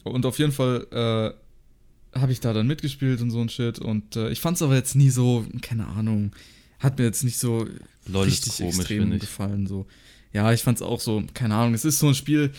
und 0.04 0.26
auf 0.26 0.40
jeden 0.40 0.52
Fall 0.52 0.88
äh, 0.92 2.18
habe 2.20 2.32
ich 2.32 2.40
da 2.40 2.54
dann 2.54 2.68
mitgespielt 2.68 3.22
und 3.22 3.32
so 3.32 3.42
ein 3.42 3.50
Shit. 3.50 3.80
Und 3.80 4.16
äh, 4.16 4.30
ich 4.32 4.42
fand 4.42 4.56
es 4.56 4.62
aber 4.62 4.76
jetzt 4.76 4.96
nie 4.96 5.10
so, 5.10 5.46
keine 5.62 5.88
Ahnung, 5.88 6.32
hat 6.80 6.98
mir 6.98 7.06
jetzt 7.06 7.24
nicht 7.24 7.38
so 7.38 7.68
Lol 8.08 8.26
richtig 8.26 8.58
komisch, 8.58 8.78
extrem 8.78 9.20
gefallen. 9.20 9.68
So. 9.68 9.86
Ja, 10.34 10.52
ich 10.52 10.64
fand 10.64 10.78
es 10.78 10.82
auch 10.82 11.00
so, 11.00 11.24
keine 11.34 11.56
Ahnung, 11.56 11.74
es 11.74 11.86
ist 11.86 12.00
so 12.00 12.08
ein 12.08 12.16
Spiel, 12.16 12.52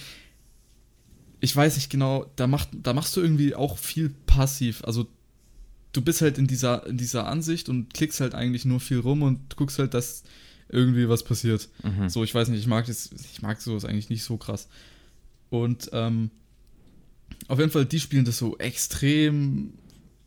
ich 1.40 1.56
weiß 1.56 1.76
nicht 1.76 1.90
genau, 1.90 2.30
da, 2.36 2.46
macht, 2.46 2.68
da 2.72 2.92
machst 2.92 3.16
du 3.16 3.20
irgendwie 3.20 3.54
auch 3.54 3.76
viel 3.78 4.10
passiv. 4.26 4.84
Also 4.84 5.08
du 5.92 6.00
bist 6.00 6.22
halt 6.22 6.38
in 6.38 6.46
dieser, 6.46 6.86
in 6.86 6.96
dieser 6.96 7.26
Ansicht 7.26 7.68
und 7.68 7.92
klickst 7.92 8.20
halt 8.20 8.34
eigentlich 8.34 8.64
nur 8.64 8.80
viel 8.80 9.00
rum 9.00 9.22
und 9.22 9.56
guckst 9.56 9.78
halt, 9.78 9.94
dass 9.94 10.22
irgendwie 10.72 11.08
was 11.08 11.22
passiert. 11.22 11.68
Mhm. 11.82 12.08
So, 12.08 12.24
ich 12.24 12.34
weiß 12.34 12.48
nicht, 12.48 12.60
ich 12.60 12.66
mag 12.66 12.86
das, 12.86 13.10
ich 13.12 13.42
mag 13.42 13.60
sowas 13.60 13.84
eigentlich 13.84 14.10
nicht 14.10 14.24
so 14.24 14.36
krass. 14.36 14.68
Und 15.50 15.90
ähm, 15.92 16.30
auf 17.48 17.58
jeden 17.58 17.70
Fall, 17.70 17.84
die 17.84 18.00
spielen 18.00 18.24
das 18.24 18.38
so 18.38 18.56
extrem 18.58 19.74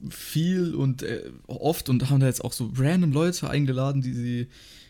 viel 0.10 0.76
und 0.76 1.04
äh, 1.04 1.24
oft 1.48 1.90
und 1.90 2.10
haben 2.10 2.20
da 2.20 2.28
jetzt 2.28 2.44
auch 2.44 2.54
so 2.54 2.72
random 2.76 3.12
Leute 3.12 3.50
eingeladen, 3.50 4.02
die 4.02 4.14
sie 4.14 4.48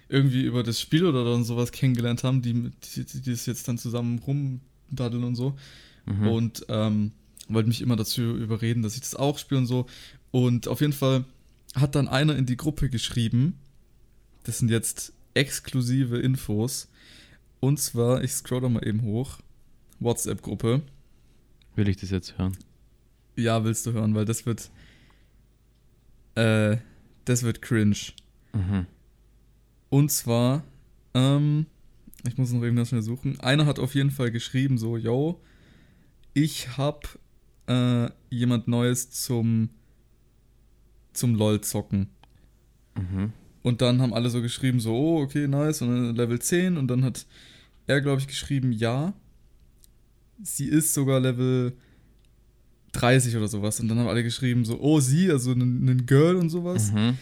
irgendwie 0.10 0.44
über 0.44 0.62
das 0.64 0.82
Spiel 0.82 1.06
oder 1.06 1.24
dann 1.24 1.44
sowas 1.44 1.72
kennengelernt 1.72 2.24
haben, 2.24 2.42
die, 2.42 2.54
die, 2.54 3.06
die 3.06 3.32
das 3.32 3.46
jetzt 3.46 3.68
dann 3.68 3.78
zusammen 3.78 4.20
rumdaddeln 4.20 5.24
und 5.24 5.36
so. 5.36 5.56
Mhm. 6.06 6.28
Und 6.28 6.66
ähm, 6.70 7.12
wollte 7.48 7.70
mich 7.70 7.82
immer 7.82 7.96
dazu 7.96 8.22
überreden, 8.22 8.84
dass 8.84 8.96
ich 8.96 9.02
das 9.02 9.16
auch 9.16 9.38
spiele 9.38 9.60
und 9.60 9.68
so. 9.68 9.88
Und 10.32 10.68
auf 10.68 10.82
jeden 10.82 10.94
Fall 10.94 11.24
hat 11.76 11.96
dann 11.96 12.08
einer 12.08 12.36
in 12.36 12.46
die 12.46 12.58
Gruppe 12.58 12.90
geschrieben, 12.90 13.58
das 14.44 14.60
sind 14.60 14.70
jetzt 14.70 15.14
exklusive 15.36 16.18
Infos. 16.18 16.90
Und 17.60 17.80
zwar, 17.80 18.24
ich 18.24 18.32
scroll 18.32 18.62
da 18.62 18.70
mal 18.70 18.86
eben 18.88 19.04
hoch, 19.04 19.40
WhatsApp-Gruppe. 20.00 20.82
Will 21.76 21.90
ich 21.90 21.98
das 21.98 22.10
jetzt 22.10 22.38
hören? 22.38 22.58
Ja, 23.36 23.64
willst 23.64 23.86
du 23.86 23.94
hören, 23.94 24.16
weil 24.16 24.26
das 24.26 24.46
wird, 24.46 24.72
äh, 26.36 26.78
das 27.26 27.44
wird 27.44 27.62
cringe. 27.62 28.14
Mhm. 28.54 28.88
Und 29.90 30.12
zwar, 30.12 30.64
ähm, 31.14 31.66
ich 32.28 32.38
muss 32.38 32.52
noch 32.52 32.62
irgendwas 32.62 32.90
schnell 32.90 33.02
suchen. 33.02 33.40
Einer 33.40 33.66
hat 33.66 33.80
auf 33.80 33.94
jeden 33.94 34.12
Fall 34.12 34.32
geschrieben, 34.32 34.78
so, 34.78 34.98
yo, 34.98 35.42
ich 36.34 36.78
hab 36.78 37.20
äh, 37.68 38.10
jemand 38.30 38.68
Neues 38.68 39.10
zum, 39.10 39.70
zum 41.14 41.36
LOL-Zocken. 41.36 42.10
Mhm. 42.96 43.34
Und 43.66 43.82
dann 43.82 44.00
haben 44.00 44.14
alle 44.14 44.30
so 44.30 44.44
geschrieben, 44.44 44.80
so, 44.80 44.94
oh, 44.94 45.24
okay, 45.24 45.48
nice, 45.48 45.82
und 45.82 45.88
dann 45.88 46.16
Level 46.16 46.38
10. 46.38 46.78
Und 46.78 46.88
dann 46.88 47.04
hat 47.04 47.26
er, 47.88 48.00
glaube 48.00 48.22
ich, 48.22 48.28
geschrieben, 48.28 48.72
ja, 48.72 49.12
sie 50.44 50.68
ist 50.68 50.94
sogar 50.94 51.20
Level 51.20 51.74
30 52.92 53.36
oder 53.36 53.48
sowas. 53.48 53.80
Und 53.80 53.88
dann 53.88 53.98
haben 53.98 54.08
alle 54.08 54.22
geschrieben, 54.22 54.66
so, 54.66 54.80
oh, 54.80 55.00
sie, 55.00 55.32
also 55.32 55.52
ein, 55.54 56.06
Girl 56.06 56.36
und 56.36 56.52
sowas. 56.52 56.92
Mhm. 56.92 57.18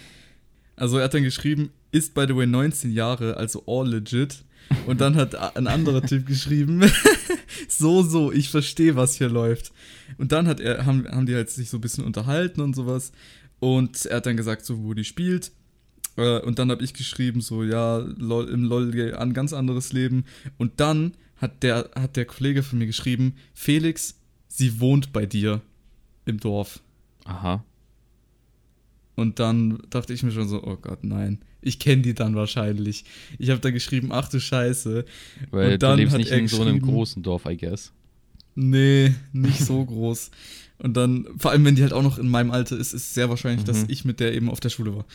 Also 0.75 0.97
er 0.97 1.06
hat 1.06 1.13
dann 1.13 1.23
geschrieben, 1.23 1.69
ist 1.91 2.13
by 2.13 2.25
the 2.27 2.36
way 2.36 2.45
19 2.45 2.91
Jahre, 2.91 3.38
also 3.38 3.63
all 3.65 3.88
legit. 3.88 4.43
Und 4.86 4.99
dann 4.99 5.15
hat 5.15 5.56
ein 5.56 5.67
anderer 5.67 6.01
Typ 6.01 6.25
geschrieben, 6.27 6.82
so, 7.69 8.03
so, 8.03 8.34
ich 8.34 8.49
verstehe, 8.49 8.97
was 8.97 9.15
hier 9.15 9.29
läuft. 9.29 9.71
Und 10.17 10.34
dann 10.34 10.49
hat 10.49 10.60
er, 10.60 10.86
haben, 10.86 11.08
haben 11.08 11.25
die 11.25 11.36
halt 11.36 11.49
sich 11.49 11.69
so 11.69 11.77
ein 11.77 11.82
bisschen 11.82 12.03
unterhalten 12.03 12.60
und 12.60 12.75
sowas. 12.75 13.13
Und 13.62 14.06
er 14.08 14.17
hat 14.17 14.25
dann 14.25 14.36
gesagt, 14.36 14.65
so, 14.65 14.84
wo 14.84 14.93
die 14.93 15.06
spielt. 15.06 15.53
Äh, 16.17 16.39
Und 16.39 16.60
dann 16.60 16.69
habe 16.71 16.84
ich 16.84 16.93
geschrieben, 16.93 17.41
so, 17.41 17.63
ja, 17.63 17.97
lol, 17.97 18.47
im 18.49 18.63
LOL 18.65 19.15
ein 19.15 19.34
ganz 19.34 19.54
anderes 19.54 19.93
Leben. 19.93 20.26
Und 20.58 20.80
dann 20.80 21.13
hat 21.38 21.63
der, 21.63 21.89
hat 21.95 22.15
der 22.15 22.26
Kollege 22.26 22.63
von 22.63 22.80
mir 22.80 22.86
geschrieben, 22.88 23.36
Felix, 23.54 24.19
sie 24.47 24.80
wohnt 24.80 25.12
bei 25.13 25.26
dir 25.26 25.62
im 26.26 26.39
Dorf. 26.39 26.80
Aha. 27.26 27.63
Und 29.15 29.39
dann 29.39 29.80
dachte 29.89 30.13
ich 30.13 30.23
mir 30.23 30.32
schon 30.32 30.47
so, 30.47 30.63
oh 30.63 30.78
Gott, 30.78 31.04
nein. 31.04 31.39
Ich 31.62 31.80
kenne 31.80 32.02
die 32.02 32.13
dann 32.13 32.36
wahrscheinlich. 32.36 33.06
Ich 33.38 33.49
habe 33.49 33.60
da 33.62 33.71
geschrieben, 33.71 34.12
ach 34.12 34.28
du 34.28 34.39
Scheiße. 34.39 35.06
Weil 35.52 35.73
Und 35.73 35.84
dann 35.84 35.91
du 35.91 35.97
lebst 36.04 36.13
hat 36.13 36.19
nicht 36.19 36.32
in 36.32 36.47
so 36.47 36.62
einem 36.62 36.82
großen 36.82 37.23
Dorf, 37.23 37.45
I 37.45 37.56
guess. 37.56 37.91
Nee, 38.56 39.13
nicht 39.32 39.60
so 39.60 39.84
groß. 39.86 40.32
Und 40.80 40.97
dann, 40.97 41.28
vor 41.38 41.52
allem 41.52 41.63
wenn 41.63 41.76
die 41.76 41.84
halt 41.84 41.93
auch 41.93 42.04
noch 42.04 42.17
in 42.17 42.28
meinem 42.28 42.52
Alter 42.52 42.76
ist, 42.78 42.93
ist 42.93 43.04
es 43.08 43.13
sehr 43.13 43.30
wahrscheinlich, 43.30 43.63
dass 43.65 43.84
Mhm. 43.84 43.89
ich 43.89 44.04
mit 44.04 44.19
der 44.19 44.34
eben 44.34 44.49
auf 44.49 44.60
der 44.60 44.69
Schule 44.69 44.95
war. 44.95 45.06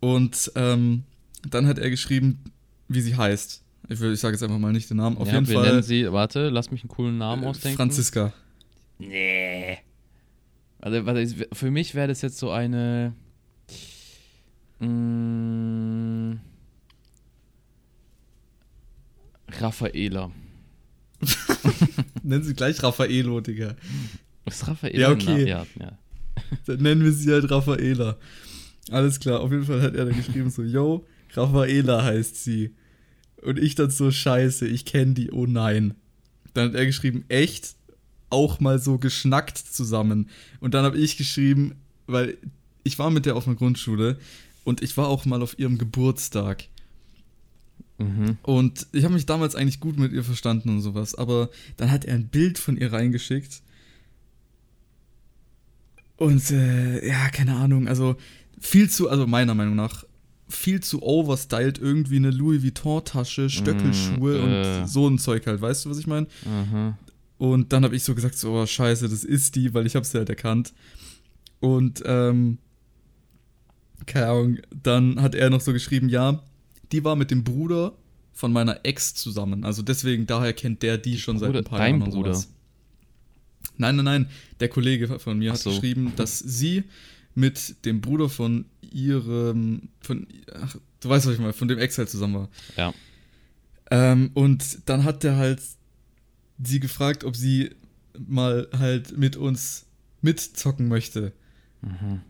Und 0.00 0.50
ähm, 0.54 1.04
dann 1.48 1.66
hat 1.66 1.78
er 1.78 1.90
geschrieben, 1.90 2.42
wie 2.88 3.00
sie 3.00 3.16
heißt. 3.16 3.62
Ich, 3.88 4.00
will- 4.00 4.12
ich 4.14 4.20
sage 4.20 4.34
jetzt 4.34 4.42
einfach 4.42 4.58
mal 4.58 4.72
nicht 4.72 4.88
den 4.90 4.96
Namen. 4.98 5.16
Auf 5.18 5.28
ja, 5.28 5.34
jeden 5.34 5.48
wir 5.48 5.54
Fall 5.54 5.68
nennen 5.68 5.82
sie, 5.82 6.10
warte, 6.12 6.48
lass 6.48 6.70
mich 6.70 6.82
einen 6.82 6.88
coolen 6.90 7.18
Namen 7.18 7.42
äh, 7.42 7.46
ausdenken. 7.46 7.76
Franziska. 7.76 8.32
Nee. 8.98 9.78
Also, 10.80 11.04
warte, 11.06 11.26
für 11.52 11.70
mich 11.70 11.94
wäre 11.94 12.08
das 12.08 12.22
jetzt 12.22 12.38
so 12.38 12.50
eine. 12.50 13.14
Mm, 14.78 16.38
Raffaela. 19.60 20.30
Nennen 22.22 22.42
sie 22.44 22.54
gleich 22.54 22.82
Raffaelo, 22.82 23.40
Digga. 23.40 23.74
Ist 24.46 24.66
Raffaela? 24.66 24.98
Ja, 24.98 25.10
okay. 25.10 25.26
Na, 25.26 25.38
ja, 25.38 25.66
ja. 25.78 25.98
Dann 26.66 26.80
nennen 26.82 27.04
wir 27.04 27.12
sie 27.12 27.30
halt 27.30 27.50
Raffaela. 27.50 28.16
Alles 28.90 29.20
klar, 29.20 29.40
auf 29.40 29.52
jeden 29.52 29.64
Fall 29.64 29.82
hat 29.82 29.94
er 29.94 30.06
dann 30.06 30.16
geschrieben 30.16 30.50
so, 30.50 30.62
yo, 30.62 31.06
Raffaela 31.32 32.04
heißt 32.04 32.42
sie. 32.42 32.74
Und 33.42 33.58
ich 33.58 33.74
dann 33.74 33.90
so, 33.90 34.10
scheiße, 34.10 34.66
ich 34.66 34.84
kenne 34.84 35.14
die, 35.14 35.30
oh 35.30 35.46
nein. 35.46 35.94
Dann 36.54 36.68
hat 36.68 36.74
er 36.74 36.86
geschrieben, 36.86 37.24
echt 37.28 37.76
auch 38.28 38.60
mal 38.60 38.78
so 38.78 38.98
geschnackt 38.98 39.58
zusammen. 39.58 40.28
Und 40.60 40.74
dann 40.74 40.84
habe 40.84 40.98
ich 40.98 41.16
geschrieben, 41.16 41.76
weil 42.06 42.36
ich 42.82 42.98
war 42.98 43.10
mit 43.10 43.26
der 43.26 43.36
auf 43.36 43.46
einer 43.46 43.56
Grundschule 43.56 44.18
und 44.64 44.82
ich 44.82 44.96
war 44.96 45.08
auch 45.08 45.24
mal 45.24 45.42
auf 45.42 45.58
ihrem 45.58 45.78
Geburtstag. 45.78 46.64
Mhm. 47.98 48.38
Und 48.42 48.86
ich 48.92 49.04
habe 49.04 49.14
mich 49.14 49.26
damals 49.26 49.54
eigentlich 49.54 49.80
gut 49.80 49.98
mit 49.98 50.12
ihr 50.12 50.24
verstanden 50.24 50.70
und 50.70 50.80
sowas, 50.80 51.14
aber 51.14 51.50
dann 51.76 51.90
hat 51.90 52.04
er 52.04 52.14
ein 52.14 52.28
Bild 52.28 52.58
von 52.58 52.76
ihr 52.76 52.92
reingeschickt. 52.92 53.62
Und 56.16 56.50
äh, 56.50 57.06
ja, 57.06 57.28
keine 57.30 57.56
Ahnung, 57.56 57.88
also 57.88 58.16
viel 58.60 58.88
zu, 58.88 59.08
also 59.10 59.26
meiner 59.26 59.54
Meinung 59.54 59.74
nach, 59.74 60.04
viel 60.48 60.80
zu 60.80 61.02
overstyled 61.02 61.78
irgendwie 61.78 62.16
eine 62.16 62.30
Louis 62.30 62.62
Vuitton-Tasche, 62.62 63.48
Stöckelschuhe 63.50 64.38
Mm, 64.38 64.52
äh. 64.52 64.78
und 64.80 64.88
so 64.88 65.08
ein 65.08 65.18
Zeug 65.18 65.46
halt, 65.46 65.60
weißt 65.60 65.84
du, 65.84 65.90
was 65.90 65.98
ich 65.98 66.06
meine? 66.06 66.26
Mhm. 66.44 66.94
Und 67.38 67.72
dann 67.72 67.84
habe 67.84 67.96
ich 67.96 68.02
so 68.02 68.14
gesagt, 68.14 68.36
so, 68.36 68.52
oh, 68.52 68.66
scheiße, 68.66 69.08
das 69.08 69.24
ist 69.24 69.56
die, 69.56 69.72
weil 69.74 69.86
ich 69.86 69.96
habe 69.96 70.04
sie 70.04 70.18
halt 70.18 70.28
erkannt. 70.28 70.72
Und, 71.60 72.02
ähm, 72.04 72.58
keine 74.06 74.26
Ahnung, 74.28 74.58
dann 74.82 75.20
hat 75.22 75.34
er 75.34 75.50
noch 75.50 75.60
so 75.60 75.72
geschrieben, 75.72 76.08
ja, 76.08 76.42
die 76.92 77.04
war 77.04 77.16
mit 77.16 77.30
dem 77.30 77.44
Bruder 77.44 77.92
von 78.32 78.52
meiner 78.52 78.80
Ex 78.84 79.14
zusammen. 79.14 79.64
Also 79.64 79.82
deswegen, 79.82 80.26
daher 80.26 80.52
kennt 80.52 80.82
der 80.82 80.98
die 80.98 81.18
schon 81.18 81.38
seit 81.38 81.48
Bruder- 81.50 81.60
ein 81.60 81.64
paar 81.64 81.78
dein 81.78 82.00
Jahren 82.00 82.10
Bruder? 82.10 82.34
sowas. 82.34 82.48
Nein, 83.76 83.96
nein, 83.96 84.04
nein, 84.04 84.26
der 84.58 84.68
Kollege 84.68 85.18
von 85.18 85.38
mir 85.38 85.50
Ach 85.50 85.54
hat 85.54 85.60
so. 85.62 85.70
geschrieben, 85.70 86.12
dass 86.16 86.38
sie 86.38 86.84
mit 87.34 87.84
dem 87.84 88.00
Bruder 88.00 88.28
von 88.28 88.66
ihrem, 88.80 89.88
von, 90.00 90.26
ach, 90.54 90.76
du 91.00 91.08
weißt, 91.08 91.26
was 91.26 91.34
ich 91.34 91.40
meine, 91.40 91.52
von 91.52 91.68
dem 91.68 91.78
Ex 91.78 91.98
halt 91.98 92.10
zusammen 92.10 92.34
war. 92.34 92.48
Ja. 92.76 92.94
Ähm, 93.90 94.30
und 94.34 94.78
dann 94.86 95.04
hat 95.04 95.22
der 95.22 95.36
halt 95.36 95.60
sie 96.62 96.80
gefragt, 96.80 97.24
ob 97.24 97.36
sie 97.36 97.70
mal 98.18 98.68
halt 98.76 99.16
mit 99.16 99.36
uns 99.36 99.86
mitzocken 100.22 100.88
möchte. 100.88 101.32
Mhm. 101.82 102.20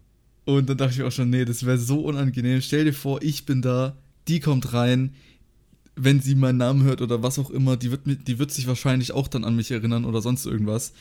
Und 0.45 0.69
dann 0.69 0.79
dachte 0.79 0.95
ich 0.95 1.03
auch 1.03 1.13
schon, 1.13 1.31
nee, 1.31 1.45
das 1.45 1.67
wäre 1.67 1.79
so 1.79 2.01
unangenehm. 2.01 2.61
Stell 2.61 2.85
dir 2.85 2.95
vor, 2.95 3.23
ich 3.23 3.47
bin 3.47 3.63
da, 3.63 3.97
die 4.29 4.41
kommt 4.41 4.73
rein, 4.73 5.15
wenn 5.97 6.21
sie 6.21 6.35
meinen 6.35 6.59
Namen 6.59 6.83
hört 6.83 7.03
oder 7.03 7.23
was 7.23 7.39
auch 7.39 7.51
immer, 7.51 7.77
die 7.77 7.91
wird, 7.91 8.07
mit, 8.07 8.27
die 8.27 8.39
wird 8.39 8.51
sich 8.51 8.67
wahrscheinlich 8.67 9.13
auch 9.13 9.29
dann 9.29 9.45
an 9.45 9.57
mich 9.57 9.71
erinnern 9.71 10.05
oder 10.05 10.23
sonst 10.23 10.47
irgendwas. 10.47 10.93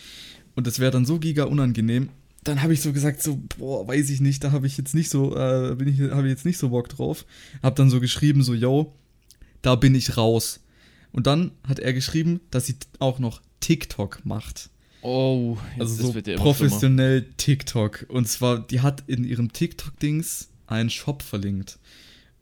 Und 0.55 0.67
das 0.67 0.79
wäre 0.79 0.91
dann 0.91 1.05
so 1.05 1.19
giga 1.19 1.45
unangenehm. 1.45 2.09
Dann 2.43 2.61
habe 2.63 2.73
ich 2.73 2.81
so 2.81 2.93
gesagt, 2.93 3.21
so, 3.21 3.39
boah, 3.57 3.87
weiß 3.87 4.09
ich 4.09 4.21
nicht, 4.21 4.43
da 4.43 4.51
habe 4.51 4.65
ich 4.67 4.77
jetzt 4.77 4.95
nicht 4.95 5.09
so, 5.09 5.35
äh, 5.35 5.75
bin 5.75 5.87
ich, 5.87 5.99
habe 6.11 6.27
ich 6.27 6.31
jetzt 6.31 6.45
nicht 6.45 6.57
so 6.57 6.69
Bock 6.69 6.87
drauf. 6.89 7.25
Hab 7.61 7.75
dann 7.75 7.89
so 7.89 7.99
geschrieben, 7.99 8.43
so, 8.43 8.53
yo, 8.53 8.93
da 9.61 9.75
bin 9.75 9.93
ich 9.93 10.15
raus. 10.17 10.61
Und 11.11 11.27
dann 11.27 11.51
hat 11.67 11.79
er 11.79 11.91
geschrieben, 11.93 12.39
dass 12.51 12.65
sie 12.67 12.75
auch 12.99 13.19
noch 13.19 13.41
TikTok 13.59 14.25
macht. 14.25 14.69
Oh, 15.01 15.57
jetzt, 15.71 15.81
Also 15.81 16.07
so 16.07 16.13
wird 16.15 16.27
ja 16.27 16.33
immer 16.35 16.41
schlimmer. 16.43 16.53
professionell 16.69 17.25
TikTok. 17.37 18.05
Und 18.09 18.27
zwar, 18.27 18.59
die 18.65 18.81
hat 18.81 19.03
in 19.07 19.23
ihrem 19.25 19.51
TikTok-Dings 19.51 20.49
einen 20.67 20.89
Shop 20.89 21.23
verlinkt. 21.23 21.77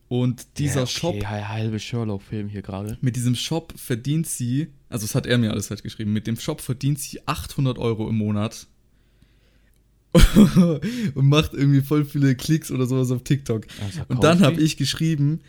Und 0.10 0.45
dieser 0.57 0.81
ja, 0.81 0.83
okay, 0.83 0.91
Shop, 0.91 1.25
hal- 1.25 1.49
halbe 1.49 1.79
Sherlock-Film 1.79 2.49
hier 2.49 2.62
gerade. 2.62 2.97
mit 3.01 3.15
diesem 3.15 3.36
Shop 3.36 3.73
verdient 3.77 4.25
sie, 4.27 4.67
also 4.89 5.05
das 5.05 5.15
hat 5.15 5.25
er 5.25 5.38
mir 5.38 5.51
alles 5.51 5.69
halt 5.69 5.83
geschrieben, 5.83 6.13
mit 6.13 6.27
dem 6.27 6.38
Shop 6.39 6.62
verdient 6.62 6.99
sie 6.99 7.19
800 7.27 7.77
Euro 7.77 8.07
im 8.10 8.15
Monat. 8.15 8.67
und 11.15 11.30
macht 11.30 11.53
irgendwie 11.53 11.82
voll 11.82 12.06
viele 12.06 12.36
Klicks 12.36 12.71
oder 12.71 12.86
sowas 12.86 13.12
auf 13.12 13.23
TikTok. 13.23 13.65
Also 13.84 14.01
Und 14.08 14.23
dann 14.23 14.41
habe 14.41 14.62
ich 14.62 14.77
geschrieben, 14.77 15.41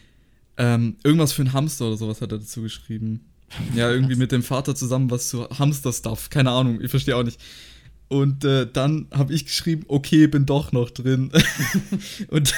ähm, 0.56 0.96
irgendwas 1.04 1.32
für 1.32 1.42
einen 1.42 1.52
Hamster 1.52 1.86
oder 1.86 1.96
sowas 1.96 2.20
hat 2.20 2.32
er 2.32 2.38
dazu 2.38 2.62
geschrieben. 2.62 3.20
Ja, 3.74 3.90
irgendwie 3.90 4.16
mit 4.16 4.32
dem 4.32 4.42
Vater 4.42 4.74
zusammen 4.74 5.10
was 5.10 5.28
zu 5.28 5.48
Hamster-Stuff. 5.48 6.30
Keine 6.30 6.50
Ahnung, 6.50 6.80
ich 6.80 6.90
verstehe 6.90 7.16
auch 7.16 7.22
nicht. 7.22 7.40
Und 8.08 8.44
äh, 8.44 8.66
dann 8.70 9.06
habe 9.10 9.32
ich 9.34 9.44
geschrieben, 9.44 9.84
okay, 9.88 10.26
bin 10.26 10.46
doch 10.46 10.72
noch 10.72 10.90
drin. 10.90 11.30
und 12.28 12.54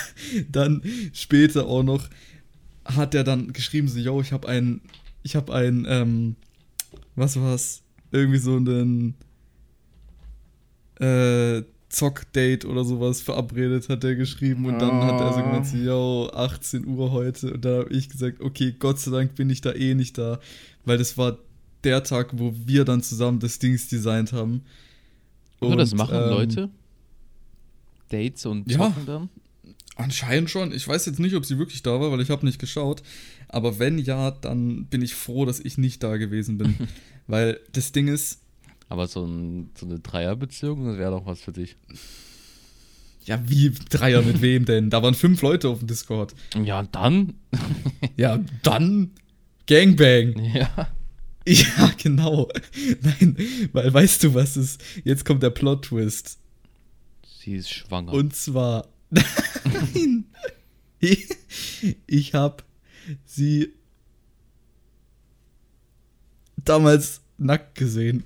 dann 0.50 0.82
später 1.12 1.66
auch 1.66 1.82
noch 1.82 2.08
hat 2.84 3.14
er 3.14 3.24
dann 3.24 3.52
geschrieben, 3.52 3.88
so, 3.88 3.98
yo, 3.98 4.20
ich 4.20 4.32
habe 4.32 4.48
ein, 4.48 4.80
ich 5.22 5.36
habe 5.36 5.54
ein, 5.54 5.86
ähm, 5.88 6.36
was 7.14 7.36
war's? 7.36 7.82
Irgendwie 8.12 8.38
so 8.38 8.56
einen 8.56 9.14
äh, 11.00 11.62
Zock-Date 11.90 12.64
oder 12.64 12.84
sowas 12.84 13.20
verabredet, 13.20 13.88
hat 13.88 14.04
er 14.04 14.14
geschrieben. 14.14 14.64
Und 14.66 14.78
dann 14.78 15.02
hat 15.02 15.20
er 15.20 15.32
so 15.32 15.40
gemeint, 15.40 15.66
so, 15.66 15.76
yo, 15.76 16.30
18 16.32 16.86
Uhr 16.86 17.10
heute. 17.10 17.52
Und 17.54 17.64
dann 17.64 17.80
habe 17.80 17.92
ich 17.92 18.08
gesagt, 18.08 18.40
okay, 18.40 18.74
Gott 18.78 18.98
sei 19.00 19.10
Dank 19.10 19.34
bin 19.34 19.50
ich 19.50 19.60
da 19.60 19.72
eh 19.72 19.94
nicht 19.94 20.16
da. 20.16 20.38
Weil 20.84 20.98
das 20.98 21.18
war 21.18 21.38
der 21.82 22.02
Tag, 22.04 22.38
wo 22.38 22.54
wir 22.64 22.84
dann 22.84 23.02
zusammen 23.02 23.40
das 23.40 23.58
Dings 23.58 23.88
designt 23.88 24.32
haben. 24.32 24.62
Oder 25.60 25.76
das 25.76 25.92
Und, 25.92 25.98
machen 25.98 26.14
ähm, 26.14 26.30
Leute? 26.30 26.70
Dates 28.08 28.46
und 28.46 28.70
ja. 28.70 28.78
zocken 28.78 29.06
dann? 29.06 29.28
Anscheinend 29.96 30.48
schon. 30.48 30.72
Ich 30.72 30.86
weiß 30.86 31.06
jetzt 31.06 31.18
nicht, 31.18 31.34
ob 31.34 31.44
sie 31.44 31.58
wirklich 31.58 31.82
da 31.82 32.00
war, 32.00 32.12
weil 32.12 32.20
ich 32.20 32.30
habe 32.30 32.46
nicht 32.46 32.58
geschaut. 32.58 33.02
Aber 33.48 33.78
wenn 33.80 33.98
ja, 33.98 34.30
dann 34.30 34.86
bin 34.86 35.02
ich 35.02 35.14
froh, 35.14 35.44
dass 35.44 35.60
ich 35.60 35.76
nicht 35.76 36.02
da 36.02 36.16
gewesen 36.16 36.56
bin. 36.56 36.76
weil 37.26 37.60
das 37.72 37.92
Ding 37.92 38.06
ist, 38.06 38.40
Aber 38.90 39.06
so, 39.06 39.24
ein, 39.24 39.70
so 39.78 39.86
eine 39.86 40.00
Dreierbeziehung, 40.00 40.84
das 40.84 40.98
wäre 40.98 41.12
doch 41.12 41.24
was 41.24 41.40
für 41.40 41.52
dich. 41.52 41.76
ja, 43.24 43.40
wie 43.48 43.70
Dreier 43.70 44.20
mit 44.20 44.42
wem 44.42 44.64
denn? 44.64 44.90
Da 44.90 45.00
waren 45.00 45.14
fünf 45.14 45.42
Leute 45.42 45.68
auf 45.68 45.78
dem 45.78 45.86
Discord. 45.86 46.34
Ja, 46.62 46.82
dann? 46.82 47.34
Ja, 48.16 48.40
dann 48.62 49.12
Gangbang. 49.66 50.44
Ja. 50.54 50.88
Ja, 51.46 51.92
genau. 51.96 52.48
Nein, 53.00 53.36
weil 53.72 53.94
weißt 53.94 54.24
du, 54.24 54.34
was 54.34 54.56
ist? 54.56 54.82
Jetzt 55.04 55.24
kommt 55.24 55.42
der 55.42 55.50
Plot-Twist. 55.50 56.38
Sie 57.22 57.54
ist 57.54 57.70
schwanger. 57.70 58.12
Und 58.12 58.36
zwar. 58.36 58.88
Nein! 59.10 60.26
Ich, 60.98 61.28
ich 62.06 62.34
habe 62.34 62.62
sie 63.24 63.72
damals 66.56 67.22
nackt 67.38 67.74
gesehen. 67.76 68.24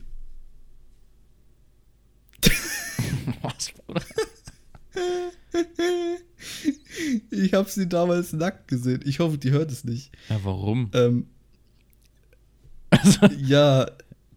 Was, 3.44 3.70
Bruder? 3.72 4.02
Ich 7.30 7.54
habe 7.54 7.70
sie 7.70 7.88
damals 7.88 8.33
nackt 8.33 8.68
gesehen. 8.68 9.00
Ich 9.04 9.18
hoffe, 9.20 9.38
die 9.38 9.50
hört 9.50 9.70
es 9.70 9.85
nicht. 9.85 10.12
Ja, 10.28 10.40
warum? 10.44 10.90
Ähm, 10.94 11.26
Also, 12.90 13.26
ja, 13.44 13.90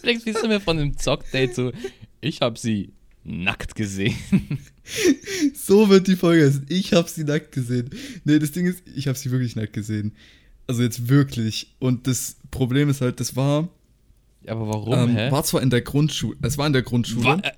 vielleicht 0.00 0.22
siehst 0.22 0.42
du 0.42 0.48
mir 0.48 0.60
von 0.60 0.76
dem 0.78 0.96
Zockdate 0.96 1.54
so, 1.54 1.72
ich 2.20 2.40
habe 2.40 2.58
sie 2.58 2.92
nackt 3.24 3.74
gesehen. 3.74 4.16
so 5.54 5.88
wird 5.88 6.06
die 6.08 6.16
Folge 6.16 6.46
heißen. 6.46 6.66
Ich 6.68 6.92
habe 6.94 7.08
sie 7.08 7.24
nackt 7.24 7.52
gesehen. 7.52 7.90
Nee, 8.24 8.38
das 8.38 8.52
Ding 8.52 8.66
ist, 8.66 8.82
ich 8.94 9.06
habe 9.06 9.18
sie 9.18 9.30
wirklich 9.30 9.54
nackt 9.56 9.72
gesehen. 9.74 10.12
Also 10.66 10.82
jetzt 10.82 11.08
wirklich. 11.08 11.74
Und 11.78 12.06
das 12.06 12.36
Problem 12.50 12.88
ist 12.88 13.00
halt, 13.00 13.20
das 13.20 13.36
war, 13.36 13.68
Ja, 14.44 14.52
aber 14.52 14.68
warum, 14.68 15.16
ähm, 15.16 15.30
war 15.32 15.44
zwar 15.44 15.62
in 15.62 15.70
der 15.70 15.82
Grundschule, 15.82 16.36
es 16.42 16.56
war 16.58 16.66
in 16.66 16.72
der 16.72 16.82
Grundschule. 16.82 17.24
Wa- 17.24 17.40
äh, 17.42 17.52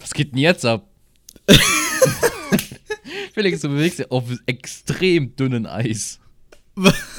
Was 0.00 0.12
geht 0.14 0.32
denn 0.32 0.38
jetzt 0.38 0.64
ab? 0.64 0.88
Felix, 3.34 3.60
du 3.60 3.68
bewegst 3.68 3.98
dich 3.98 4.10
auf 4.10 4.24
extrem 4.46 5.36
dünnen 5.36 5.66
Eis. 5.66 6.18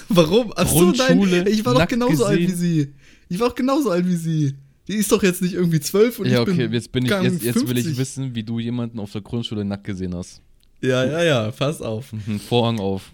Warum? 0.10 0.52
Achso, 0.56 0.92
nein, 0.92 1.18
Grundschule, 1.20 1.50
ich 1.50 1.66
war 1.66 1.74
doch 1.76 1.88
genauso 1.88 2.26
alt 2.26 2.40
wie 2.40 2.46
gesehen. 2.48 2.58
sie. 2.90 2.94
Ich 3.30 3.40
war 3.40 3.50
auch 3.50 3.56
genauso 3.56 3.92
alt 3.92 4.06
wie 4.08 4.16
sie. 4.16 4.56
Die 4.88 4.94
ist 4.96 5.12
doch 5.12 5.22
jetzt 5.22 5.42
nicht 5.42 5.54
irgendwie 5.54 5.80
zwölf 5.80 6.20
und 6.20 6.28
ja, 6.28 6.34
ich 6.44 6.48
okay, 6.48 6.64
bin 6.64 6.74
jetzt 6.74 6.92
bin 6.92 7.06
ich, 7.06 7.12
jetzt, 7.12 7.44
jetzt 7.44 7.68
will 7.68 7.78
ich 7.78 7.84
50. 7.86 7.98
wissen, 7.98 8.36
wie 8.36 8.44
du 8.44 8.60
jemanden 8.60 9.00
auf 9.00 9.12
der 9.12 9.22
Grundschule 9.22 9.66
nackt 9.66 9.84
gesehen 9.84 10.16
hast. 10.16 10.42
Ja, 10.82 11.04
ja, 11.06 11.24
ja, 11.24 11.52
pass 11.52 11.82
auf. 11.82 12.14
Mhm, 12.14 12.40
Vorhang 12.40 12.80
auf. 12.80 13.12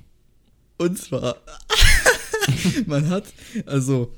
Und 0.77 0.97
zwar, 0.99 1.37
man 2.85 3.09
hat, 3.09 3.25
also, 3.65 4.11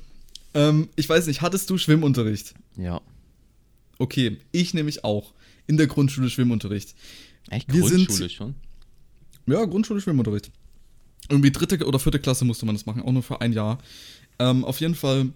ähm, 0.56 0.88
ich 0.96 1.08
weiß 1.08 1.26
nicht, 1.28 1.42
hattest 1.42 1.70
du 1.70 1.78
Schwimmunterricht? 1.78 2.54
Ja. 2.76 3.00
Okay, 3.98 4.38
ich 4.52 4.74
nämlich 4.74 5.04
auch. 5.04 5.32
In 5.68 5.76
der 5.76 5.86
Grundschule 5.86 6.30
Schwimmunterricht. 6.30 6.94
Echt? 7.50 7.72
Wir 7.72 7.84
sind- 7.86 8.06
Grundschule 8.08 8.30
schon? 8.30 8.54
Ja, 9.46 9.64
Grundschule 9.64 10.00
Schwimmunterricht. 10.00 10.50
Irgendwie 11.28 11.50
dritte 11.50 11.84
oder 11.86 11.98
vierte 11.98 12.18
Klasse 12.20 12.44
musste 12.44 12.66
man 12.66 12.74
das 12.74 12.86
machen, 12.86 13.02
auch 13.02 13.12
nur 13.12 13.22
für 13.22 13.40
ein 13.40 13.52
Jahr. 13.52 13.78
Ähm, 14.38 14.64
auf 14.64 14.80
jeden 14.80 14.94
Fall 14.94 15.30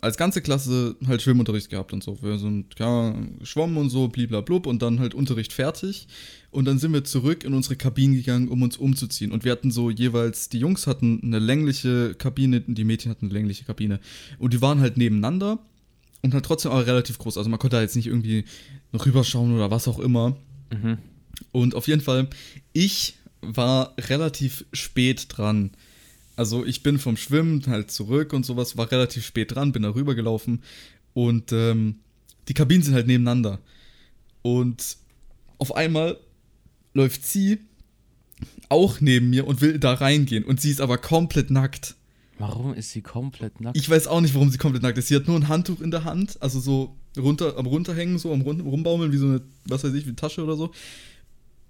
als 0.00 0.16
ganze 0.16 0.40
Klasse 0.40 0.96
halt 1.06 1.22
Schwimmunterricht 1.22 1.70
gehabt 1.70 1.92
und 1.92 2.02
so. 2.02 2.22
Wir 2.22 2.38
sind 2.38 2.78
ja 2.78 3.14
geschwommen 3.38 3.76
und 3.76 3.90
so, 3.90 4.08
bliblablub 4.08 4.66
und 4.66 4.82
dann 4.82 4.98
halt 4.98 5.14
Unterricht 5.14 5.52
fertig. 5.52 6.08
Und 6.50 6.64
dann 6.64 6.78
sind 6.78 6.92
wir 6.92 7.04
zurück 7.04 7.44
in 7.44 7.54
unsere 7.54 7.76
Kabinen 7.76 8.16
gegangen, 8.16 8.48
um 8.48 8.62
uns 8.62 8.76
umzuziehen. 8.76 9.30
Und 9.30 9.44
wir 9.44 9.52
hatten 9.52 9.70
so 9.70 9.90
jeweils, 9.90 10.48
die 10.48 10.58
Jungs 10.58 10.86
hatten 10.86 11.20
eine 11.22 11.38
längliche 11.38 12.14
Kabine, 12.14 12.60
die 12.60 12.84
Mädchen 12.84 13.10
hatten 13.10 13.26
eine 13.26 13.34
längliche 13.34 13.64
Kabine. 13.64 14.00
Und 14.38 14.52
die 14.52 14.62
waren 14.62 14.80
halt 14.80 14.96
nebeneinander 14.96 15.58
und 16.22 16.34
halt 16.34 16.44
trotzdem 16.44 16.72
aber 16.72 16.86
relativ 16.86 17.18
groß. 17.18 17.38
Also 17.38 17.50
man 17.50 17.58
konnte 17.58 17.76
da 17.76 17.82
jetzt 17.82 17.96
nicht 17.96 18.06
irgendwie 18.06 18.44
noch 18.92 19.06
rüberschauen 19.06 19.54
oder 19.54 19.70
was 19.70 19.86
auch 19.86 19.98
immer. 19.98 20.36
Mhm. 20.72 20.98
Und 21.52 21.74
auf 21.74 21.88
jeden 21.88 22.00
Fall, 22.00 22.28
ich 22.72 23.14
war 23.42 23.94
relativ 23.98 24.64
spät 24.72 25.26
dran. 25.28 25.70
Also 26.40 26.64
ich 26.64 26.82
bin 26.82 26.98
vom 26.98 27.18
Schwimmen 27.18 27.62
halt 27.66 27.90
zurück 27.90 28.32
und 28.32 28.46
sowas, 28.46 28.78
war 28.78 28.90
relativ 28.90 29.26
spät 29.26 29.54
dran, 29.54 29.72
bin 29.72 29.82
da 29.82 29.90
rübergelaufen 29.90 30.62
und 31.12 31.52
ähm, 31.52 31.96
die 32.48 32.54
Kabinen 32.54 32.82
sind 32.82 32.94
halt 32.94 33.06
nebeneinander. 33.06 33.58
Und 34.40 34.96
auf 35.58 35.76
einmal 35.76 36.18
läuft 36.94 37.26
sie 37.26 37.58
auch 38.70 39.02
neben 39.02 39.28
mir 39.28 39.46
und 39.46 39.60
will 39.60 39.78
da 39.78 39.92
reingehen 39.92 40.44
und 40.44 40.62
sie 40.62 40.70
ist 40.70 40.80
aber 40.80 40.96
komplett 40.96 41.50
nackt. 41.50 41.96
Warum 42.38 42.72
ist 42.72 42.92
sie 42.92 43.02
komplett 43.02 43.60
nackt? 43.60 43.76
Ich 43.76 43.90
weiß 43.90 44.06
auch 44.06 44.22
nicht, 44.22 44.34
warum 44.34 44.48
sie 44.50 44.56
komplett 44.56 44.82
nackt 44.82 44.96
ist. 44.96 45.08
Sie 45.08 45.16
hat 45.16 45.28
nur 45.28 45.36
ein 45.36 45.48
Handtuch 45.48 45.82
in 45.82 45.90
der 45.90 46.04
Hand, 46.04 46.40
also 46.40 46.58
so 46.58 46.96
runter, 47.18 47.58
am 47.58 47.66
runterhängen, 47.66 48.16
so 48.16 48.32
am 48.32 48.40
rumbaumeln, 48.40 49.12
wie 49.12 49.18
so 49.18 49.26
eine, 49.26 49.42
was 49.66 49.84
weiß 49.84 49.92
ich, 49.92 50.06
wie 50.06 50.08
eine 50.08 50.16
Tasche 50.16 50.42
oder 50.42 50.56
so. 50.56 50.72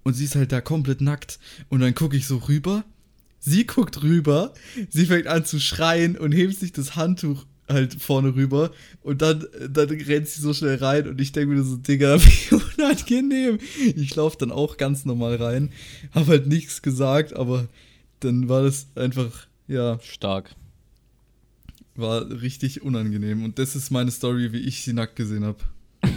Und 0.05 0.15
sie 0.15 0.27
ist 0.27 0.37
halt 0.37 0.53
da 0.53 0.61
komplett 0.61 1.01
nackt. 1.01 1.41
Und 1.71 1.81
dann 1.81 1.97
gucke 1.97 2.17
ich 2.17 2.29
so 2.29 2.37
rüber. 2.37 2.85
Sie 3.40 3.66
guckt 3.66 4.03
rüber, 4.03 4.53
sie 4.90 5.07
fängt 5.07 5.26
an 5.26 5.44
zu 5.46 5.59
schreien 5.59 6.16
und 6.18 6.33
hebt 6.33 6.59
sich 6.59 6.72
das 6.72 6.94
Handtuch 6.94 7.46
halt 7.68 7.94
vorne 7.94 8.35
rüber. 8.35 8.70
Und 9.03 9.22
dann, 9.22 9.46
dann 9.70 9.88
rennt 9.88 10.29
sie 10.29 10.42
so 10.42 10.53
schnell 10.53 10.76
rein 10.76 11.09
und 11.09 11.20
ich 11.20 11.33
denke 11.33 11.55
mir 11.55 11.62
so, 11.62 11.76
Digga, 11.76 12.20
wie 12.22 12.55
unangenehm. 12.55 13.59
Ich 13.96 14.14
laufe 14.14 14.37
dann 14.38 14.53
auch 14.53 14.76
ganz 14.76 15.05
normal 15.07 15.37
rein, 15.37 15.72
habe 16.12 16.26
halt 16.26 16.46
nichts 16.48 16.83
gesagt, 16.83 17.33
aber 17.35 17.66
dann 18.20 18.48
war 18.48 18.62
das 18.62 18.88
einfach, 18.94 19.46
ja, 19.68 19.98
Stark. 20.03 20.50
war 21.94 22.29
richtig 22.42 22.83
unangenehm. 22.83 23.42
Und 23.44 23.59
das 23.59 23.74
ist 23.76 23.90
meine 23.90 24.11
Story, 24.11 24.53
wie 24.53 24.61
ich 24.61 24.83
sie 24.85 24.92
nackt 24.92 25.16
gesehen 25.16 25.44
habe. 25.44 25.59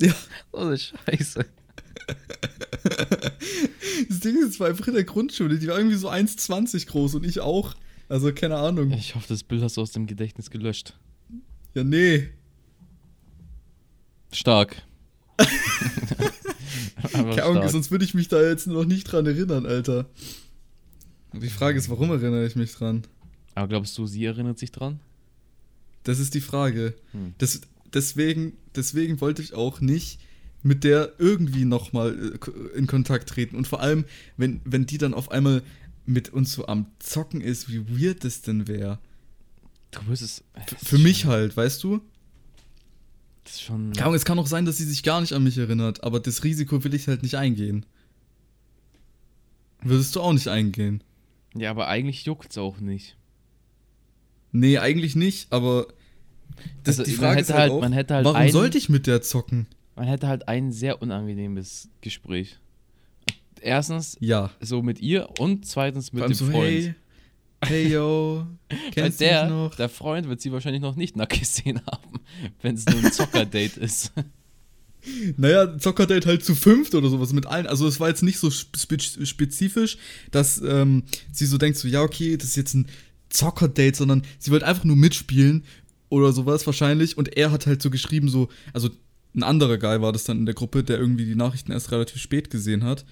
ja, 0.00 0.12
Oh, 0.52 0.74
Scheiße. 0.76 1.46
das 4.08 4.20
Ding 4.20 4.36
ist, 4.36 4.50
es 4.50 4.60
war 4.60 4.68
einfach 4.68 4.86
in 4.88 4.94
der 4.94 5.04
Grundschule. 5.04 5.58
Die 5.58 5.68
war 5.68 5.76
irgendwie 5.76 5.96
so 5.96 6.10
1,20 6.10 6.86
groß 6.86 7.14
und 7.16 7.24
ich 7.24 7.40
auch. 7.40 7.74
Also, 8.08 8.32
keine 8.32 8.56
Ahnung. 8.56 8.92
Ich 8.92 9.14
hoffe, 9.14 9.26
das 9.28 9.42
Bild 9.42 9.62
hast 9.62 9.76
du 9.76 9.82
aus 9.82 9.92
dem 9.92 10.06
Gedächtnis 10.06 10.50
gelöscht. 10.50 10.94
Ja, 11.74 11.84
nee. 11.84 12.28
Stark. 14.32 14.82
Keine 17.12 17.44
Ahnung, 17.44 17.68
sonst 17.68 17.90
würde 17.90 18.04
ich 18.04 18.14
mich 18.14 18.28
da 18.28 18.42
jetzt 18.42 18.66
noch 18.66 18.84
nicht 18.84 19.04
dran 19.04 19.26
erinnern, 19.26 19.66
Alter. 19.66 20.06
Die 21.32 21.48
Frage 21.48 21.78
ist, 21.78 21.88
warum 21.88 22.10
erinnere 22.10 22.46
ich 22.46 22.56
mich 22.56 22.72
dran? 22.72 23.02
Aber 23.54 23.68
glaubst 23.68 23.96
du, 23.98 24.06
sie 24.06 24.24
erinnert 24.24 24.58
sich 24.58 24.72
dran? 24.72 25.00
Das 26.02 26.18
ist 26.18 26.34
die 26.34 26.40
Frage. 26.40 26.94
Hm. 27.12 27.34
Das, 27.38 27.60
deswegen, 27.92 28.56
deswegen 28.74 29.20
wollte 29.20 29.42
ich 29.42 29.54
auch 29.54 29.80
nicht 29.80 30.20
mit 30.62 30.84
der 30.84 31.12
irgendwie 31.18 31.64
nochmal 31.64 32.38
in 32.74 32.86
Kontakt 32.86 33.28
treten. 33.28 33.56
Und 33.56 33.66
vor 33.68 33.80
allem, 33.80 34.04
wenn, 34.36 34.60
wenn 34.64 34.86
die 34.86 34.98
dann 34.98 35.14
auf 35.14 35.30
einmal 35.30 35.62
mit 36.06 36.30
uns 36.30 36.52
so 36.52 36.66
am 36.66 36.86
Zocken 36.98 37.40
ist, 37.40 37.68
wie 37.70 37.86
weird 37.88 38.24
das 38.24 38.42
denn 38.42 38.66
wäre. 38.66 38.98
Du 39.90 40.06
wirst 40.08 40.22
es. 40.22 40.44
Für 40.82 40.98
mich 40.98 41.26
halt, 41.26 41.56
weißt 41.56 41.82
du? 41.84 42.00
Das 43.44 43.54
ist 43.54 43.62
schon. 43.62 43.96
Ahnung, 43.98 44.14
es 44.14 44.24
kann 44.24 44.38
auch 44.38 44.46
sein, 44.46 44.64
dass 44.66 44.76
sie 44.78 44.84
sich 44.84 45.02
gar 45.02 45.20
nicht 45.20 45.32
an 45.32 45.42
mich 45.44 45.56
erinnert, 45.56 46.02
aber 46.04 46.20
das 46.20 46.44
Risiko 46.44 46.82
will 46.84 46.92
ich 46.94 47.08
halt 47.08 47.22
nicht 47.22 47.36
eingehen. 47.36 47.86
Würdest 49.82 50.16
du 50.16 50.20
auch 50.20 50.32
nicht 50.32 50.48
eingehen? 50.48 51.02
Ja, 51.54 51.70
aber 51.70 51.88
eigentlich 51.88 52.24
juckt's 52.24 52.58
auch 52.58 52.78
nicht. 52.80 53.16
Nee, 54.52 54.78
eigentlich 54.78 55.14
nicht, 55.14 55.52
aber 55.52 55.86
das, 56.82 56.98
Also, 56.98 57.10
die 57.10 57.16
man 57.16 57.20
Frage 57.20 57.32
hätte 57.40 57.42
ist 57.42 57.50
halt, 57.50 57.60
halt- 57.60 57.72
auch, 57.72 57.80
man 57.80 57.92
hätte 57.92 58.14
halt 58.14 58.24
warum 58.24 58.48
sollte 58.50 58.78
ich 58.78 58.88
mit 58.88 59.06
der 59.06 59.22
zocken? 59.22 59.66
Man 59.98 60.06
hätte 60.06 60.28
halt 60.28 60.46
ein 60.46 60.70
sehr 60.70 61.02
unangenehmes 61.02 61.88
Gespräch. 62.00 62.56
Erstens 63.60 64.16
Ja. 64.20 64.52
so 64.60 64.80
mit 64.82 65.00
ihr 65.00 65.28
und 65.40 65.66
zweitens 65.66 66.12
mit 66.12 66.22
dem 66.22 66.34
so, 66.34 66.46
Freund. 66.46 66.54
hey, 66.70 66.94
hey 67.64 67.88
yo, 67.92 68.46
Weil 68.70 68.78
kennst 68.92 69.20
du 69.20 69.24
der, 69.24 69.44
mich 69.44 69.52
noch? 69.52 69.74
der 69.74 69.88
Freund 69.88 70.28
wird 70.28 70.40
sie 70.40 70.52
wahrscheinlich 70.52 70.80
noch 70.82 70.94
nicht 70.94 71.16
nackt 71.16 71.40
gesehen 71.40 71.80
haben, 71.84 72.20
wenn 72.62 72.76
es 72.76 72.86
nur 72.86 73.04
ein 73.04 73.10
Zockerdate 73.12 73.80
ist. 73.80 74.12
Naja, 75.36 75.76
Zockerdate 75.78 76.28
halt 76.28 76.44
zu 76.44 76.54
fünft 76.54 76.94
oder 76.94 77.08
sowas 77.08 77.32
mit 77.32 77.46
allen. 77.46 77.66
Also 77.66 77.88
es 77.88 77.98
war 77.98 78.08
jetzt 78.08 78.22
nicht 78.22 78.38
so 78.38 78.50
spe 78.50 78.98
spezifisch, 79.00 79.98
dass 80.30 80.60
ähm, 80.60 81.02
sie 81.32 81.46
so 81.46 81.58
denkt, 81.58 81.78
so 81.78 81.88
ja, 81.88 82.02
okay, 82.02 82.36
das 82.36 82.50
ist 82.50 82.56
jetzt 82.56 82.74
ein 82.74 82.86
Zockerdate, 83.30 83.96
sondern 83.96 84.22
sie 84.38 84.52
wollte 84.52 84.66
einfach 84.66 84.84
nur 84.84 84.96
mitspielen 84.96 85.64
oder 86.08 86.32
sowas 86.32 86.66
wahrscheinlich. 86.66 87.18
Und 87.18 87.36
er 87.36 87.50
hat 87.50 87.66
halt 87.66 87.82
so 87.82 87.90
geschrieben, 87.90 88.28
so, 88.28 88.48
also 88.72 88.90
ein 89.34 89.42
anderer 89.42 89.78
Guy 89.78 90.00
war 90.00 90.12
das 90.12 90.24
dann 90.24 90.38
in 90.38 90.46
der 90.46 90.54
Gruppe, 90.54 90.82
der 90.82 90.98
irgendwie 90.98 91.26
die 91.26 91.34
Nachrichten 91.34 91.72
erst 91.72 91.92
relativ 91.92 92.20
spät 92.20 92.50
gesehen 92.50 92.84
hat. 92.84 93.04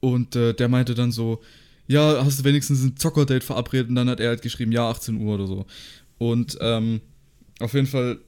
Und 0.00 0.36
äh, 0.36 0.52
der 0.54 0.68
meinte 0.68 0.94
dann 0.94 1.12
so, 1.12 1.40
ja, 1.86 2.24
hast 2.24 2.40
du 2.40 2.44
wenigstens 2.44 2.82
ein 2.82 2.96
Zockerdate 2.96 3.44
verabredet? 3.44 3.88
Und 3.88 3.94
dann 3.94 4.10
hat 4.10 4.20
er 4.20 4.28
halt 4.28 4.42
geschrieben, 4.42 4.72
ja, 4.72 4.88
18 4.90 5.16
Uhr 5.16 5.34
oder 5.34 5.46
so. 5.46 5.66
Und 6.18 6.58
ähm, 6.60 7.00
auf 7.60 7.74
jeden 7.74 7.86
Fall, 7.86 8.18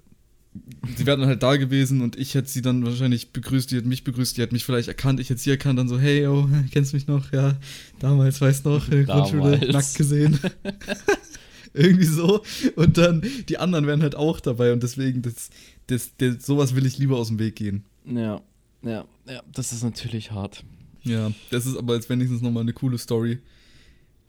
sie 0.96 1.06
wäre 1.06 1.18
dann 1.18 1.28
halt 1.28 1.42
da 1.42 1.56
gewesen 1.56 2.00
und 2.00 2.16
ich 2.16 2.34
hätte 2.34 2.48
sie 2.48 2.62
dann 2.62 2.84
wahrscheinlich 2.84 3.32
begrüßt, 3.32 3.70
die 3.70 3.76
hat 3.76 3.84
mich 3.84 4.04
begrüßt, 4.04 4.36
die 4.36 4.42
hat 4.42 4.52
mich 4.52 4.64
vielleicht 4.64 4.88
erkannt, 4.88 5.20
ich 5.20 5.30
hätte 5.30 5.40
sie 5.40 5.50
erkannt, 5.50 5.78
dann 5.78 5.88
so, 5.88 5.98
hey, 5.98 6.26
oh, 6.26 6.48
kennst 6.72 6.92
du 6.92 6.96
mich 6.96 7.06
noch? 7.06 7.32
Ja, 7.32 7.56
damals, 7.98 8.40
weißt 8.40 8.64
du 8.64 8.70
noch, 8.70 8.84
in 8.88 8.90
der 8.92 9.04
Grundschule, 9.04 9.72
nackt 9.72 9.94
gesehen. 9.94 10.38
Irgendwie 11.74 12.06
so. 12.06 12.42
Und 12.76 12.96
dann, 12.96 13.22
die 13.48 13.58
anderen 13.58 13.86
wären 13.86 14.02
halt 14.02 14.14
auch 14.14 14.40
dabei 14.40 14.72
und 14.72 14.82
deswegen, 14.82 15.22
das, 15.22 15.50
das, 15.88 16.12
das, 16.16 16.46
sowas 16.46 16.74
will 16.74 16.86
ich 16.86 16.98
lieber 16.98 17.16
aus 17.16 17.28
dem 17.28 17.38
Weg 17.38 17.56
gehen. 17.56 17.84
Ja, 18.04 18.40
ja, 18.82 19.04
ja, 19.26 19.42
das 19.52 19.72
ist 19.72 19.82
natürlich 19.82 20.30
hart. 20.30 20.64
Ja, 21.02 21.32
das 21.50 21.66
ist 21.66 21.76
aber 21.76 21.94
jetzt 21.94 22.08
wenigstens 22.08 22.42
nochmal 22.42 22.62
eine 22.62 22.72
coole 22.72 22.98
Story, 22.98 23.38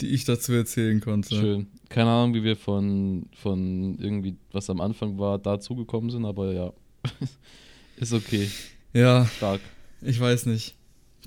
die 0.01 0.07
ich 0.07 0.25
dazu 0.25 0.53
erzählen 0.53 1.01
konnte. 1.01 1.35
Schön. 1.35 1.67
Keine 1.89 2.09
Ahnung, 2.09 2.33
wie 2.33 2.43
wir 2.43 2.55
von, 2.55 3.27
von 3.33 3.97
irgendwie, 3.99 4.37
was 4.51 4.69
am 4.69 4.81
Anfang 4.81 5.17
war, 5.17 5.37
dazu 5.37 5.75
gekommen 5.75 6.09
sind, 6.09 6.25
aber 6.25 6.53
ja. 6.53 6.73
ist 7.97 8.13
okay. 8.13 8.49
Ja, 8.93 9.25
Stark. 9.37 9.61
ich 10.01 10.19
weiß 10.19 10.45
nicht. 10.45 10.75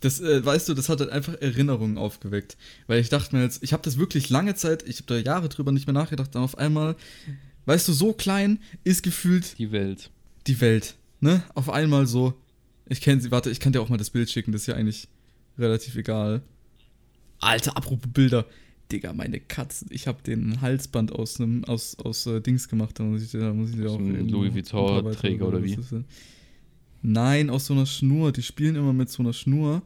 Das, 0.00 0.20
äh, 0.20 0.44
weißt 0.44 0.68
du, 0.68 0.74
das 0.74 0.88
hat 0.88 0.98
halt 0.98 1.10
einfach 1.10 1.34
Erinnerungen 1.34 1.96
aufgeweckt. 1.96 2.56
Weil 2.88 3.00
ich 3.00 3.08
dachte 3.08 3.36
mir 3.36 3.42
jetzt, 3.42 3.62
ich 3.62 3.72
habe 3.72 3.84
das 3.84 3.98
wirklich 3.98 4.30
lange 4.30 4.54
Zeit, 4.54 4.82
ich 4.88 4.96
habe 4.96 5.06
da 5.06 5.16
Jahre 5.16 5.48
drüber 5.48 5.70
nicht 5.70 5.86
mehr 5.86 5.94
nachgedacht, 5.94 6.34
dann 6.34 6.42
auf 6.42 6.58
einmal, 6.58 6.96
weißt 7.66 7.86
du, 7.86 7.92
so 7.92 8.12
klein 8.12 8.58
ist 8.82 9.02
gefühlt 9.02 9.58
Die 9.58 9.70
Welt. 9.70 10.10
Die 10.46 10.60
Welt. 10.60 10.96
Ne? 11.20 11.42
Auf 11.54 11.68
einmal 11.70 12.06
so. 12.06 12.34
Ich 12.88 13.00
kenne 13.00 13.20
sie, 13.20 13.30
warte, 13.30 13.50
ich 13.50 13.60
kann 13.60 13.72
dir 13.72 13.80
auch 13.80 13.88
mal 13.88 13.96
das 13.96 14.10
Bild 14.10 14.28
schicken, 14.30 14.52
das 14.52 14.62
ist 14.62 14.66
ja 14.66 14.74
eigentlich 14.74 15.08
relativ 15.58 15.94
egal. 15.96 16.42
Alter, 17.38 17.76
apropos 17.76 18.10
Bilder. 18.12 18.46
Digga, 18.90 19.12
meine 19.14 19.40
Katzen. 19.40 19.88
Ich 19.90 20.06
habe 20.06 20.22
den 20.22 20.60
Halsband 20.60 21.12
aus 21.12 21.40
einem, 21.40 21.64
aus, 21.64 21.96
aus 21.98 22.26
äh, 22.26 22.40
Dings 22.40 22.68
gemacht. 22.68 22.98
Da 22.98 23.04
muss 23.04 23.22
ich, 23.22 23.30
dir- 23.30 23.40
da 23.40 23.54
muss 23.54 23.70
ich 23.70 23.76
dir 23.76 23.90
auch. 23.90 23.98
Louis 23.98 24.50
ein 24.50 24.54
Vuitton 24.54 24.86
paar 24.86 25.04
weitere 25.04 25.20
Träger 25.20 25.48
oder 25.48 25.62
wie? 25.64 25.74
ist. 25.74 25.94
Nein, 27.00 27.50
aus 27.50 27.66
so 27.66 27.74
einer 27.74 27.86
Schnur. 27.86 28.32
Die 28.32 28.42
spielen 28.42 28.76
immer 28.76 28.92
mit 28.92 29.08
so 29.10 29.22
einer 29.22 29.32
Schnur. 29.32 29.82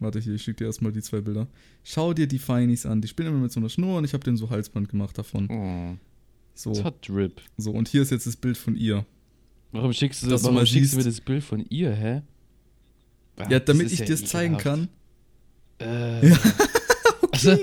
Warte 0.00 0.18
hier, 0.20 0.34
ich 0.34 0.42
schicke 0.42 0.58
dir 0.58 0.64
erstmal 0.66 0.92
die 0.92 1.00
zwei 1.02 1.20
Bilder. 1.20 1.46
Schau 1.84 2.12
dir 2.12 2.26
die 2.26 2.38
Feinies 2.38 2.84
an. 2.84 3.00
Die 3.00 3.08
spielen 3.08 3.28
immer 3.28 3.38
mit 3.38 3.52
so 3.52 3.60
einer 3.60 3.68
Schnur 3.68 3.98
und 3.98 4.04
ich 4.04 4.12
habe 4.12 4.24
den 4.24 4.36
so 4.36 4.50
Halsband 4.50 4.88
gemacht 4.88 5.16
davon. 5.16 5.48
Oh, 5.48 5.96
So, 6.54 6.70
das 6.72 6.84
hat 6.84 7.08
Drip. 7.08 7.40
so. 7.56 7.70
Und 7.70 7.88
hier 7.88 8.02
ist 8.02 8.10
jetzt 8.10 8.26
das 8.26 8.36
Bild 8.36 8.56
von 8.58 8.76
ihr. 8.76 9.06
Warum 9.72 9.92
schickst 9.92 10.22
du, 10.22 10.28
Dass 10.28 10.40
du 10.40 10.46
warum 10.46 10.56
mal 10.56 10.66
schickst 10.66 10.92
du 10.92 10.96
mir 10.98 11.04
das 11.04 11.20
Bild 11.20 11.44
von 11.44 11.64
ihr, 11.68 11.92
hä? 11.94 12.22
Ah, 13.36 13.42
Ja, 13.50 13.58
das 13.58 13.64
damit 13.66 13.92
ich 13.92 13.98
ja 13.98 14.06
dir 14.06 14.14
es 14.14 14.24
zeigen 14.24 14.56
kann. 14.56 14.88
Äh, 15.80 16.28
Ja. 16.28 16.38
also, 17.32 17.58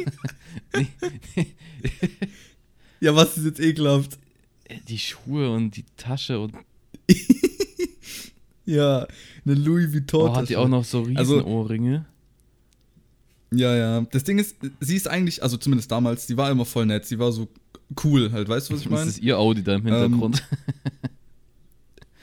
Ja, 2.99 3.15
was 3.15 3.37
ist 3.37 3.45
jetzt 3.45 3.59
ekelhaft? 3.59 4.17
die 4.87 4.97
Schuhe 4.97 5.51
und 5.51 5.75
die 5.75 5.85
Tasche 5.97 6.39
und 6.39 6.53
Ja, 8.65 9.05
eine 9.45 9.55
Louis 9.55 9.91
Vuitton. 9.93 10.29
oh, 10.29 10.35
hat 10.35 10.49
die 10.49 10.55
auch 10.57 10.67
noch 10.69 10.85
so 10.85 10.99
Also- 11.15 11.35
Riesenohrringe. 11.37 12.05
Ja, 13.51 13.75
ja. 13.75 14.01
Das 14.11 14.23
Ding 14.23 14.39
ist, 14.39 14.55
sie 14.79 14.95
ist 14.95 15.07
eigentlich, 15.07 15.43
also 15.43 15.57
zumindest 15.57 15.91
damals, 15.91 16.25
die 16.25 16.37
war 16.37 16.49
immer 16.49 16.65
voll 16.65 16.85
nett. 16.87 17.05
Sie 17.05 17.19
war 17.19 17.31
so 17.31 17.49
cool 18.03 18.31
halt. 18.31 18.47
Weißt 18.49 18.69
du, 18.69 18.73
was 18.73 18.79
ich 18.81 18.87
das 18.87 18.91
meine? 18.91 19.09
ist 19.11 19.19
ihr 19.19 19.37
Audi 19.37 19.61
da 19.63 19.75
im 19.75 19.83
Hintergrund. 19.85 20.41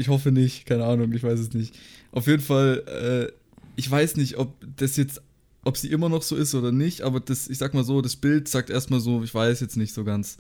Ich 0.01 0.09
hoffe 0.09 0.33
nicht. 0.33 0.67
Keine 0.67 0.85
Ahnung, 0.85 1.13
ich 1.13 1.23
weiß 1.23 1.39
es 1.39 1.53
nicht. 1.53 1.79
Auf 2.13 2.27
jeden 2.27 2.43
Fall, 2.43 3.29
äh, 3.31 3.33
ich 3.77 3.91
weiß 3.91 4.17
nicht, 4.17 4.37
ob 4.39 4.55
das 4.77 4.97
jetzt, 4.97 5.23
ob 5.65 5.77
sie 5.77 5.89
immer 5.91 6.09
noch 6.09 6.23
so 6.23 6.37
ist 6.37 6.55
oder 6.55 6.73
nicht, 6.73 7.03
aber 7.03 7.21
das, 7.21 7.49
ich 7.49 7.59
sag 7.59 7.75
mal 7.75 7.85
so, 7.85 8.01
das 8.01 8.17
Bild 8.17 8.49
sagt 8.49 8.71
erstmal 8.71 9.01
so, 9.01 9.23
ich 9.23 9.35
weiß 9.35 9.61
jetzt 9.61 9.77
nicht 9.77 9.93
so 9.95 10.05
ganz. 10.05 10.39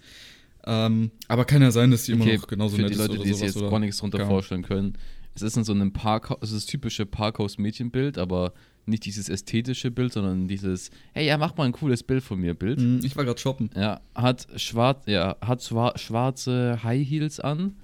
Ähm, 0.64 1.10
aber 1.28 1.44
kann 1.44 1.62
ja 1.62 1.70
sein, 1.70 1.90
dass 1.90 2.04
sie 2.04 2.12
immer 2.12 2.24
okay, 2.24 2.36
noch 2.36 2.46
genauso 2.46 2.76
für 2.76 2.82
nett 2.82 2.90
die 2.90 2.94
ist 2.94 3.00
Leute, 3.00 3.14
oder 3.14 3.22
die 3.24 3.32
sich 3.34 3.42
jetzt 3.42 3.56
Oder? 3.56 3.70
gar 3.70 3.78
nichts 3.78 3.98
drunter 3.98 4.18
Ahnung. 4.18 4.30
vorstellen 4.30 4.62
können. 4.62 4.94
Es 5.34 5.42
ist 5.42 5.56
in 5.56 5.64
so 5.64 5.72
einem 5.72 5.92
Parkhaus, 5.92 6.38
es 6.42 6.50
ist 6.52 6.56
das 6.56 6.66
typische 6.66 7.06
Parkhaus-Mädchenbild, 7.06 8.18
aber 8.18 8.52
nicht 8.84 9.04
dieses 9.04 9.28
ästhetische 9.28 9.90
Bild, 9.90 10.12
sondern 10.12 10.48
dieses, 10.48 10.90
hey, 11.12 11.26
ja, 11.26 11.38
mach 11.38 11.56
mal 11.56 11.64
ein 11.64 11.72
cooles 11.72 12.02
Bild 12.02 12.22
von 12.24 12.40
mir 12.40 12.54
Bild. 12.54 12.80
Hm, 12.80 13.00
Ich 13.04 13.16
war 13.16 13.24
gerade 13.24 13.38
shoppen. 13.40 13.70
Ja, 13.76 14.00
hat 14.14 14.48
schwarz, 14.56 15.04
ja, 15.06 15.36
hat 15.40 15.60
schwa- 15.60 15.96
schwarze 15.96 16.82
High 16.82 17.08
Heels 17.08 17.40
an. 17.40 17.76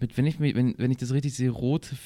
Mit, 0.00 0.16
wenn 0.16 0.26
ich 0.26 0.38
wenn, 0.40 0.74
wenn 0.78 0.90
ich 0.90 0.96
das 0.96 1.12
richtig 1.12 1.34
sehe, 1.34 1.50
rote 1.50 1.96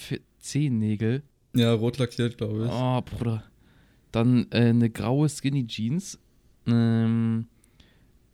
Zehennägel. 0.41 1.23
Ja, 1.55 1.73
rot 1.75 1.99
lackiert, 1.99 2.39
glaube 2.39 2.65
ich. 2.65 2.71
Oh, 2.73 3.01
Bruder. 3.03 3.45
Dann 4.11 4.47
äh, 4.51 4.69
eine 4.71 4.89
graue 4.91 5.29
Skinny 5.29 5.67
Jeans. 5.67 6.19
Ähm, 6.67 7.47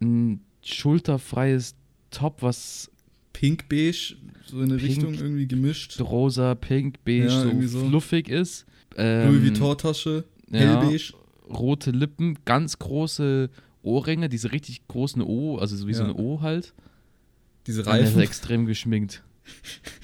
ein 0.00 0.40
schulterfreies 0.62 1.74
Top, 2.10 2.42
was 2.42 2.90
Pink 3.32 3.68
beige, 3.68 4.16
so 4.46 4.58
in 4.58 4.64
eine 4.72 4.76
Pink, 4.76 4.88
Richtung 4.98 5.14
irgendwie 5.14 5.46
gemischt. 5.46 6.00
rosa, 6.00 6.54
pink, 6.54 7.04
beige, 7.04 7.26
Ja, 7.26 7.42
so, 7.42 7.66
so. 7.66 7.86
fluffig 7.88 8.28
ist. 8.28 8.64
Louis 8.96 9.04
Ähm, 9.04 9.42
Vuitton-Tasche, 9.44 10.24
ja, 10.50 10.58
hellbeige. 10.80 11.12
rote 11.48 11.90
Lippen, 11.90 12.38
ganz 12.44 12.78
große 12.78 13.50
Ohrringe, 13.82 14.28
diese 14.28 14.50
richtig 14.52 14.86
großen 14.88 15.22
O, 15.22 15.56
also 15.58 15.76
so 15.76 15.86
wie 15.86 15.94
so 15.94 16.02
Ja. 16.04 16.08
ein 16.10 16.14
O 16.16 16.40
halt. 16.40 16.74
Diese 17.66 17.86
Reifen. 17.86 18.20
extrem 18.20 18.66
geschminkt. 18.66 19.22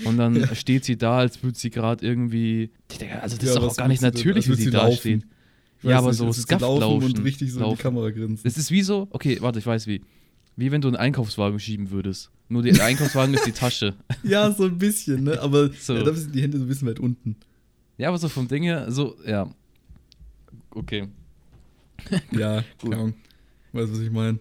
Und 0.05 0.17
dann 0.19 0.37
Ja. 0.37 0.55
steht 0.55 0.85
sie 0.85 0.97
da, 0.97 1.19
als 1.19 1.43
würde 1.43 1.59
sie 1.59 1.71
gerade 1.71 2.05
irgendwie. 2.07 2.71
Denke, 3.01 3.23
Also, 3.23 3.37
das 3.37 3.45
Ja, 3.47 3.51
ist 3.55 3.57
doch 3.57 3.71
auch 3.71 3.77
gar 3.77 3.89
nicht 3.89 4.03
denn? 4.03 4.11
natürlich, 4.13 4.47
Als 4.49 4.53
wie 4.53 4.57
sie 4.57 4.65
sie 4.65 4.71
da 4.71 4.91
steht. 4.93 5.23
Ja, 5.83 5.99
aber 5.99 6.09
nicht, 6.09 6.17
so 6.19 6.33
sie 6.33 6.43
laufen 6.55 7.03
und 7.05 7.25
richtig 7.25 7.53
so 7.53 7.59
in 7.59 7.63
Laufen. 7.65 7.77
die 7.77 7.83
Kamera 7.83 8.11
grinsen. 8.11 8.41
Das 8.45 8.57
ist 8.57 8.71
wie 8.71 8.83
so, 8.83 9.07
okay, 9.11 9.37
warte, 9.41 9.59
ich 9.59 9.67
weiß 9.67 9.87
wie. 9.87 10.01
Wie 10.57 10.71
wenn 10.71 10.81
du 10.81 10.89
einen 10.89 10.97
Einkaufswagen 10.97 11.59
schieben 11.59 11.91
würdest. 11.91 12.31
Nur 12.49 12.63
der 12.63 12.73
Einkaufswagen 12.85 13.35
ist 13.35 13.45
die 13.47 13.53
Tasche. 13.53 13.95
Ja, 14.23 14.51
so 14.53 14.65
ein 14.65 14.79
bisschen, 14.79 15.25
ne? 15.25 15.41
Aber 15.41 15.71
So. 15.73 15.95
ja, 15.95 16.03
dafür 16.03 16.21
sind 16.23 16.35
die 16.35 16.41
Hände 16.43 16.59
so 16.59 16.65
ein 16.65 16.69
bisschen 16.69 16.89
weit 16.89 17.01
unten. 17.01 17.37
Ja, 17.99 18.09
aber 18.09 18.19
so 18.19 18.29
vom 18.29 18.49
Ding 18.49 18.63
her, 18.63 18.91
so, 18.91 19.17
ja. 19.27 19.51
Okay. 20.71 21.09
Ja, 22.33 22.63
keine 22.81 22.97
Ahnung. 22.97 23.15
Weißt 23.73 23.89
du, 23.89 23.93
was 23.95 24.01
ich 24.01 24.11
meine? 24.11 24.39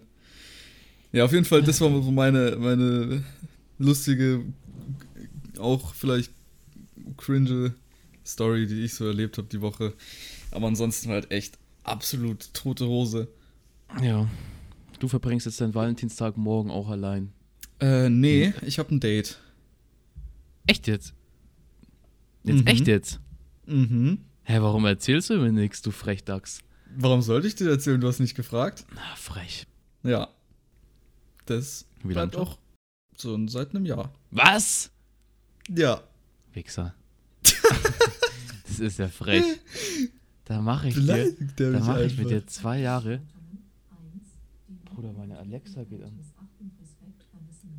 Ja, 1.12 1.24
auf 1.24 1.32
jeden 1.32 1.44
Fall, 1.44 1.62
das 1.62 1.80
war 1.80 1.90
so 2.02 2.10
meine, 2.10 2.56
meine 2.58 3.22
lustige, 3.78 4.42
auch 5.58 5.94
vielleicht 5.94 6.32
cringe 7.16 7.74
Story, 8.26 8.66
die 8.66 8.82
ich 8.84 8.94
so 8.94 9.06
erlebt 9.06 9.38
habe 9.38 9.48
die 9.48 9.60
Woche. 9.60 9.94
Aber 10.50 10.66
ansonsten 10.66 11.10
halt 11.10 11.30
echt 11.30 11.58
absolut 11.82 12.52
tote 12.54 12.86
Hose. 12.86 13.28
Ja. 14.02 14.28
Du 14.98 15.08
verbringst 15.08 15.46
jetzt 15.46 15.60
deinen 15.60 15.74
Valentinstag 15.74 16.36
morgen 16.36 16.70
auch 16.70 16.88
allein. 16.88 17.32
Äh, 17.80 18.08
nee, 18.08 18.54
ich 18.62 18.78
habe 18.78 18.94
ein 18.94 19.00
Date. 19.00 19.38
Echt 20.66 20.86
jetzt? 20.86 21.12
Jetzt 22.44 22.60
Mhm. 22.62 22.66
echt 22.66 22.86
jetzt? 22.86 23.20
Mhm. 23.66 24.18
Hä, 24.44 24.58
warum 24.60 24.84
erzählst 24.86 25.30
du 25.30 25.36
mir 25.38 25.52
nichts, 25.52 25.82
du 25.82 25.90
Frechdachs? 25.90 26.60
Warum 26.96 27.22
sollte 27.22 27.46
ich 27.48 27.54
dir 27.54 27.68
erzählen? 27.70 28.00
Du 28.00 28.06
hast 28.06 28.20
nicht 28.20 28.34
gefragt. 28.36 28.84
Na, 28.94 29.00
frech. 29.16 29.66
Ja. 30.02 30.28
Das 31.46 31.86
Wie 32.02 32.12
bleibt 32.12 32.36
auch 32.36 32.58
so 33.16 33.36
seit 33.48 33.70
einem 33.70 33.84
Jahr. 33.86 34.12
Was? 34.30 34.90
Ja. 35.68 36.02
Wichser. 36.52 36.94
das 38.66 38.80
ist 38.80 38.98
ja 38.98 39.08
frech. 39.08 39.44
Da 40.44 40.60
mache 40.60 40.88
ich 40.88 40.94
dir, 40.94 41.34
da 41.56 41.80
mache 41.80 42.04
ich 42.04 42.18
mit 42.18 42.30
dir 42.30 42.46
zwei 42.46 42.80
Jahre. 42.80 43.20
Bruder, 44.84 45.12
meine 45.12 45.38
Alexa 45.38 45.84
geht 45.84 46.02
an. 46.02 46.20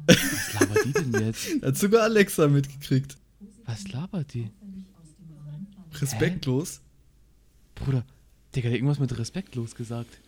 Was 0.07 0.53
labert 0.53 0.85
die 0.85 0.93
denn 0.93 1.25
jetzt? 1.25 1.47
Hat 1.63 1.77
sogar 1.77 2.03
Alexa 2.03 2.47
mitgekriegt. 2.47 3.17
Was 3.65 3.87
labert 3.91 4.33
die? 4.33 4.51
Respektlos. 5.93 6.81
Bruder, 7.75 8.05
Digga, 8.55 8.69
irgendwas 8.69 8.99
mit 8.99 9.17
respektlos 9.17 9.75
gesagt. 9.75 10.19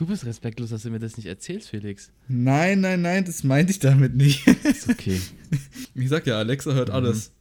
Du 0.00 0.06
bist 0.06 0.24
respektlos, 0.24 0.70
dass 0.70 0.82
du 0.84 0.88
mir 0.90 0.98
das 0.98 1.18
nicht 1.18 1.26
erzählst, 1.26 1.68
Felix. 1.68 2.10
Nein, 2.26 2.80
nein, 2.80 3.02
nein, 3.02 3.22
das 3.26 3.44
meinte 3.44 3.70
ich 3.70 3.80
damit 3.80 4.14
nicht. 4.16 4.46
Ist 4.64 4.88
okay. 4.88 5.20
Ich 5.94 6.08
sag 6.08 6.26
ja, 6.26 6.38
Alexa 6.38 6.72
hört 6.72 6.88
Mhm. 6.88 6.94
alles. 6.94 7.32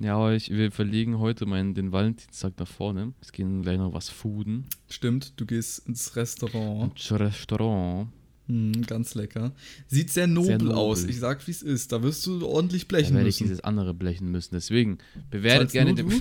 ja, 0.00 0.16
aber 0.16 0.34
ich, 0.34 0.50
wir 0.50 0.72
verlegen 0.72 1.20
heute 1.20 1.46
meinen, 1.46 1.74
den 1.74 1.92
Valentinstag 1.92 2.54
nach 2.58 2.66
vorne. 2.66 3.12
Es 3.20 3.30
gehen 3.30 3.62
gleich 3.62 3.78
noch 3.78 3.92
was 3.92 4.08
fooden. 4.08 4.66
Stimmt, 4.88 5.34
du 5.38 5.46
gehst 5.46 5.86
ins 5.86 6.16
Restaurant. 6.16 6.90
Und 6.90 7.20
Restaurant. 7.20 8.08
Hm, 8.48 8.82
ganz 8.88 9.14
lecker. 9.14 9.52
Sieht 9.86 10.10
sehr 10.10 10.26
nobel, 10.26 10.58
nobel. 10.58 10.72
aus. 10.72 11.04
Ich 11.04 11.20
sag, 11.20 11.46
wie 11.46 11.52
es 11.52 11.62
ist. 11.62 11.92
Da 11.92 12.02
wirst 12.02 12.26
du 12.26 12.44
ordentlich 12.48 12.88
Da 12.88 12.96
blechen 12.96 13.14
werde 13.14 13.28
ich 13.28 13.36
müssen. 13.36 13.44
dieses 13.44 13.62
andere 13.62 13.94
blechen 13.94 14.28
müssen. 14.32 14.56
Deswegen 14.56 14.98
bewertet 15.30 15.70
Zahlst 15.70 15.72
gerne 15.74 15.94
den. 15.94 16.20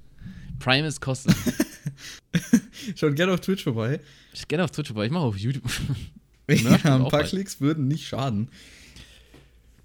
Prime 0.60 0.86
ist 0.86 1.00
kosten. 1.00 1.34
Schaut 2.96 3.16
gerne 3.16 3.32
auf 3.32 3.40
Twitch 3.40 3.62
vorbei. 3.64 4.00
Ich 4.32 4.46
gerne 4.48 4.64
auf 4.64 4.70
Twitch 4.70 4.88
vorbei. 4.88 5.06
Ich 5.06 5.12
mache 5.12 5.24
auf 5.24 5.36
YouTube. 5.38 5.64
Ja, 6.46 6.72
das 6.76 6.84
ein 6.84 7.08
paar. 7.08 7.22
Klicks 7.22 7.58
würden 7.62 7.88
nicht 7.88 8.06
schaden. 8.06 8.50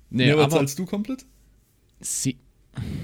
Nee, 0.10 0.26
Nee, 0.26 0.32
aber 0.34 0.44
aber. 0.44 0.58
zahlst 0.58 0.78
du 0.78 0.86
komplett? 0.86 1.26
Sie, 2.02 2.36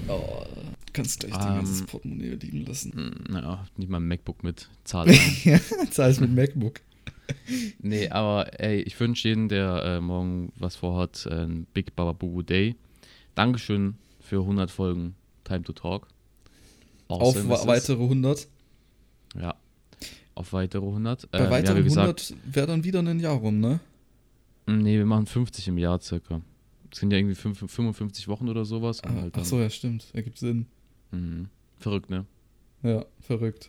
Oh, 0.08 0.44
kannst 0.92 1.20
gleich 1.20 1.32
Ähm, 1.32 1.38
dein 1.40 1.54
ganzes 1.56 1.82
Portemonnaie 1.86 2.34
liegen 2.34 2.66
lassen. 2.66 2.92
Hm, 2.92 3.32
naja, 3.32 3.66
nicht 3.78 3.88
mal 3.88 3.96
ein 3.98 4.08
MacBook 4.08 4.42
mit 4.42 4.68
Zahlen. 4.84 5.18
ja, 5.44 5.58
zahlst 5.90 6.20
mit 6.20 6.34
MacBook. 6.34 6.80
nee, 7.80 8.08
aber 8.10 8.60
ey, 8.60 8.82
ich 8.82 8.98
wünsche 9.00 9.28
jedem, 9.28 9.48
der 9.48 9.82
äh, 9.84 10.00
morgen 10.02 10.52
was 10.56 10.76
vorhat, 10.76 11.24
äh, 11.30 11.44
ein 11.44 11.66
Big 11.72 11.96
Baba 11.96 12.12
Boo 12.12 12.42
Day. 12.42 12.76
Dankeschön 13.34 13.96
für 14.20 14.40
100 14.40 14.70
Folgen 14.70 15.14
Time 15.44 15.62
to 15.62 15.72
Talk. 15.72 16.08
Auf 17.08 17.22
Awesome 17.22 17.54
es. 17.54 17.66
weitere 17.66 18.02
100. 18.02 18.48
Ja. 19.40 19.54
Auf 20.36 20.52
weitere 20.52 20.84
100. 20.86 21.30
Bei 21.32 21.38
Ähm, 21.40 21.50
weiteren 21.50 21.76
ja, 21.78 21.82
wie 21.82 21.88
gesagt, 21.88 22.30
100 22.30 22.54
wäre 22.54 22.66
dann 22.68 22.84
wieder 22.84 23.00
ein 23.00 23.18
Jahr 23.18 23.34
rum, 23.34 23.58
ne? 23.58 23.80
Nee, 24.66 24.98
wir 24.98 25.06
machen 25.06 25.26
50 25.26 25.66
im 25.68 25.78
Jahr 25.78 26.00
circa. 26.00 26.40
Das 26.90 27.00
sind 27.00 27.10
ja 27.10 27.18
irgendwie 27.18 27.34
fünf- 27.34 27.58
55 27.70 28.28
Wochen 28.28 28.48
oder 28.48 28.64
sowas. 28.64 29.02
Ah, 29.02 29.10
halt 29.12 29.34
ach 29.36 29.44
so, 29.44 29.58
ja, 29.60 29.68
stimmt. 29.70 30.06
Ergibt 30.12 30.38
Sinn. 30.38 30.66
Mhm. 31.10 31.48
Verrückt, 31.78 32.10
ne? 32.10 32.26
Ja, 32.82 33.04
verrückt. 33.20 33.66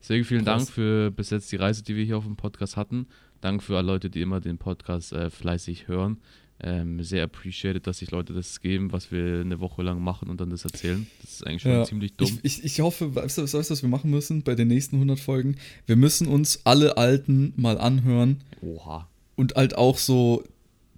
Deswegen 0.00 0.24
vielen 0.24 0.44
Krass. 0.44 0.64
Dank 0.64 0.70
für 0.74 1.10
bis 1.10 1.30
jetzt 1.30 1.50
die 1.52 1.56
Reise, 1.56 1.82
die 1.82 1.96
wir 1.96 2.04
hier 2.04 2.16
auf 2.18 2.24
dem 2.24 2.36
Podcast 2.36 2.76
hatten. 2.76 3.06
Danke 3.40 3.62
für 3.64 3.76
alle 3.76 3.86
Leute, 3.86 4.08
die 4.10 4.20
immer 4.22 4.40
den 4.40 4.56
Podcast 4.58 5.12
äh, 5.12 5.30
fleißig 5.30 5.88
hören. 5.88 6.18
Ähm, 6.58 7.02
sehr 7.02 7.22
appreciated, 7.24 7.86
dass 7.86 7.98
sich 7.98 8.10
Leute 8.10 8.32
das 8.32 8.60
geben, 8.62 8.90
was 8.90 9.12
wir 9.12 9.40
eine 9.42 9.60
Woche 9.60 9.82
lang 9.82 10.00
machen 10.02 10.30
und 10.30 10.40
dann 10.40 10.48
das 10.48 10.64
erzählen. 10.64 11.06
Das 11.20 11.32
ist 11.32 11.46
eigentlich 11.46 11.62
schon 11.62 11.70
Ja. 11.72 11.84
ziemlich 11.84 12.14
dumm. 12.14 12.38
Ich, 12.42 12.58
ich, 12.58 12.64
ich 12.64 12.80
hoffe, 12.80 13.14
weißt 13.14 13.36
du, 13.38 13.42
du, 13.44 13.52
was 13.52 13.82
wir 13.82 13.88
machen 13.90 14.10
müssen 14.10 14.42
bei 14.42 14.54
den 14.54 14.68
nächsten 14.68 14.96
100 14.96 15.18
Folgen? 15.20 15.56
Wir 15.84 15.96
müssen 15.96 16.26
uns 16.26 16.60
alle 16.64 16.96
alten 16.96 17.52
mal 17.56 17.76
anhören 17.76 18.38
Oha. 18.62 19.06
und 19.34 19.54
halt 19.54 19.76
auch 19.76 19.98
so 19.98 20.44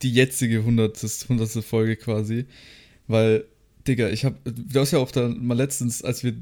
die 0.02 0.12
jetzige 0.12 0.58
100. 0.60 0.96
100. 1.24 1.50
Folge 1.64 1.96
quasi. 1.96 2.44
Weil, 3.08 3.44
Digga, 3.88 4.10
ich 4.10 4.24
hab, 4.24 4.38
du 4.44 4.78
hast 4.78 4.92
ja 4.92 5.00
auch 5.00 5.10
da 5.10 5.28
mal 5.28 5.54
letztens, 5.56 6.02
als 6.04 6.22
wir 6.22 6.34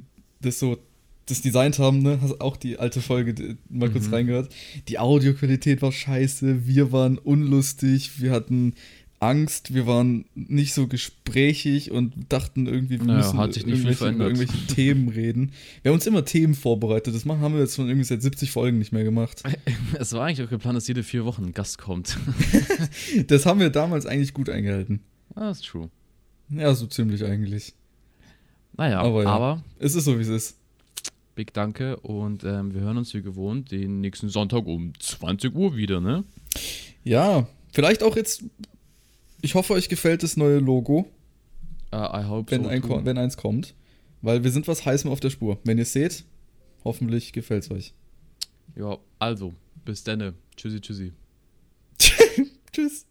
das 0.43 0.59
so 0.59 0.77
das 1.25 1.41
designt 1.43 1.79
haben, 1.81 2.03
ne, 2.03 2.19
hast 2.21 2.41
auch 2.41 2.57
die 2.57 2.79
alte 2.79 3.01
Folge 3.01 3.57
mal 3.69 3.91
kurz 3.91 4.07
Mhm. 4.09 4.15
reingehört. 4.15 4.55
Die 4.89 4.99
Audioqualität 5.01 5.83
war 5.83 5.91
scheiße, 5.91 6.67
wir 6.69 6.93
waren 6.93 7.19
unlustig, 7.19 8.21
wir 8.21 8.31
hatten 8.31 8.75
Angst, 9.19 9.73
wir 9.75 9.87
waren 9.87 10.27
nicht 10.35 10.75
so 10.75 10.87
gesprächig 10.89 11.91
und 11.91 12.13
dachten 12.29 12.67
irgendwie, 12.67 12.99
wir 13.01 13.07
Naja, 13.07 13.19
müssen 13.19 13.39
hat 13.39 13.55
sich 13.55 13.65
nicht 13.65 13.79
viel 13.79 13.87
irgendwelche, 13.91 14.05
über 14.15 14.25
verändert. 14.25 14.39
irgendwelche 14.39 14.75
Themen 14.75 15.09
reden. 15.15 15.53
Wir 15.83 15.91
haben 15.91 15.97
uns 15.97 16.07
immer 16.07 16.25
Themen 16.25 16.55
vorbereitet, 16.55 17.15
das 17.15 17.25
machen, 17.25 17.41
haben 17.41 17.55
wir 17.55 17.61
jetzt 17.61 17.77
schon 17.77 17.89
irgendwie 17.89 18.05
seit 18.05 18.21
70 18.23 18.51
Folgen 18.51 18.79
nicht 18.79 18.93
mehr 18.93 19.05
gemacht. 19.05 19.43
Es 19.99 20.13
war 20.13 20.27
eigentlich 20.27 20.47
auch 20.47 20.51
geplant, 20.51 20.77
dass 20.77 20.87
jede 20.89 21.03
vier 21.03 21.25
Wochen 21.25 21.45
ein 21.45 21.53
Gast 21.55 21.79
kommt. 21.79 22.19
Das 23.29 23.47
haben 23.47 23.61
wir 23.61 23.71
damals 23.71 24.05
eigentlich 24.07 24.35
gut 24.35 24.51
eingehalten. 24.51 25.01
Ah, 25.35 25.49
das 25.49 25.59
ist 25.61 25.67
true. 25.67 25.89
Ja, 26.51 26.75
so 26.75 26.87
ziemlich 26.87 27.25
eigentlich. 27.25 27.75
Naja, 28.77 29.01
Aber 29.01 29.27
aber, 29.27 29.47
ja. 29.57 29.65
Es 29.79 29.95
ist 29.95 30.05
so, 30.05 30.19
wie 30.19 30.23
es 30.23 30.29
ist. 30.29 30.59
big 31.35 31.53
danke 31.55 31.97
und 32.01 32.45
ähm, 32.45 32.75
wir 32.75 32.83
hören 32.83 32.99
uns 32.99 33.15
wie 33.15 33.23
gewohnt 33.23 33.71
den 33.71 34.01
nächsten 34.03 34.29
Sonntag 34.29 34.67
um 34.67 34.93
20 34.99 35.55
Uhr 35.55 35.77
wieder, 35.77 36.01
ne? 36.01 36.25
Ja, 37.05 37.47
vielleicht 37.73 38.03
auch 38.03 38.17
jetzt. 38.17 38.45
Ich 39.43 39.55
hoffe, 39.55 39.75
euch 39.75 39.89
gefällt 39.89 40.23
das 40.23 40.37
neue 40.37 40.59
Logo, 40.59 41.11
Uh, 41.93 42.09
I 42.13 42.25
hope 42.29 42.51
wenn, 42.51 42.65
so 42.65 42.69
ein, 42.69 43.05
wenn 43.05 43.19
eins 43.19 43.37
kommt. 43.37 43.75
Weil 44.23 44.43
wir 44.43 44.51
sind 44.51 44.67
was 44.67 44.85
Heißem 44.85 45.11
auf 45.11 45.21
der 45.21 45.31
Spur. 45.31 45.59
Wenn 45.65 45.79
ihr 45.79 45.85
seht, 45.85 46.25
hoffentlich 46.85 47.33
gefällt 47.33 47.65
es 47.65 47.71
euch. 47.71 47.95
Ja, 48.75 48.99
also, 49.19 49.55
bis 49.85 50.03
dann. 50.03 50.35
Tschüssi, 50.57 50.81
tschüssi. 50.81 51.13
Tschüss. 52.73 53.07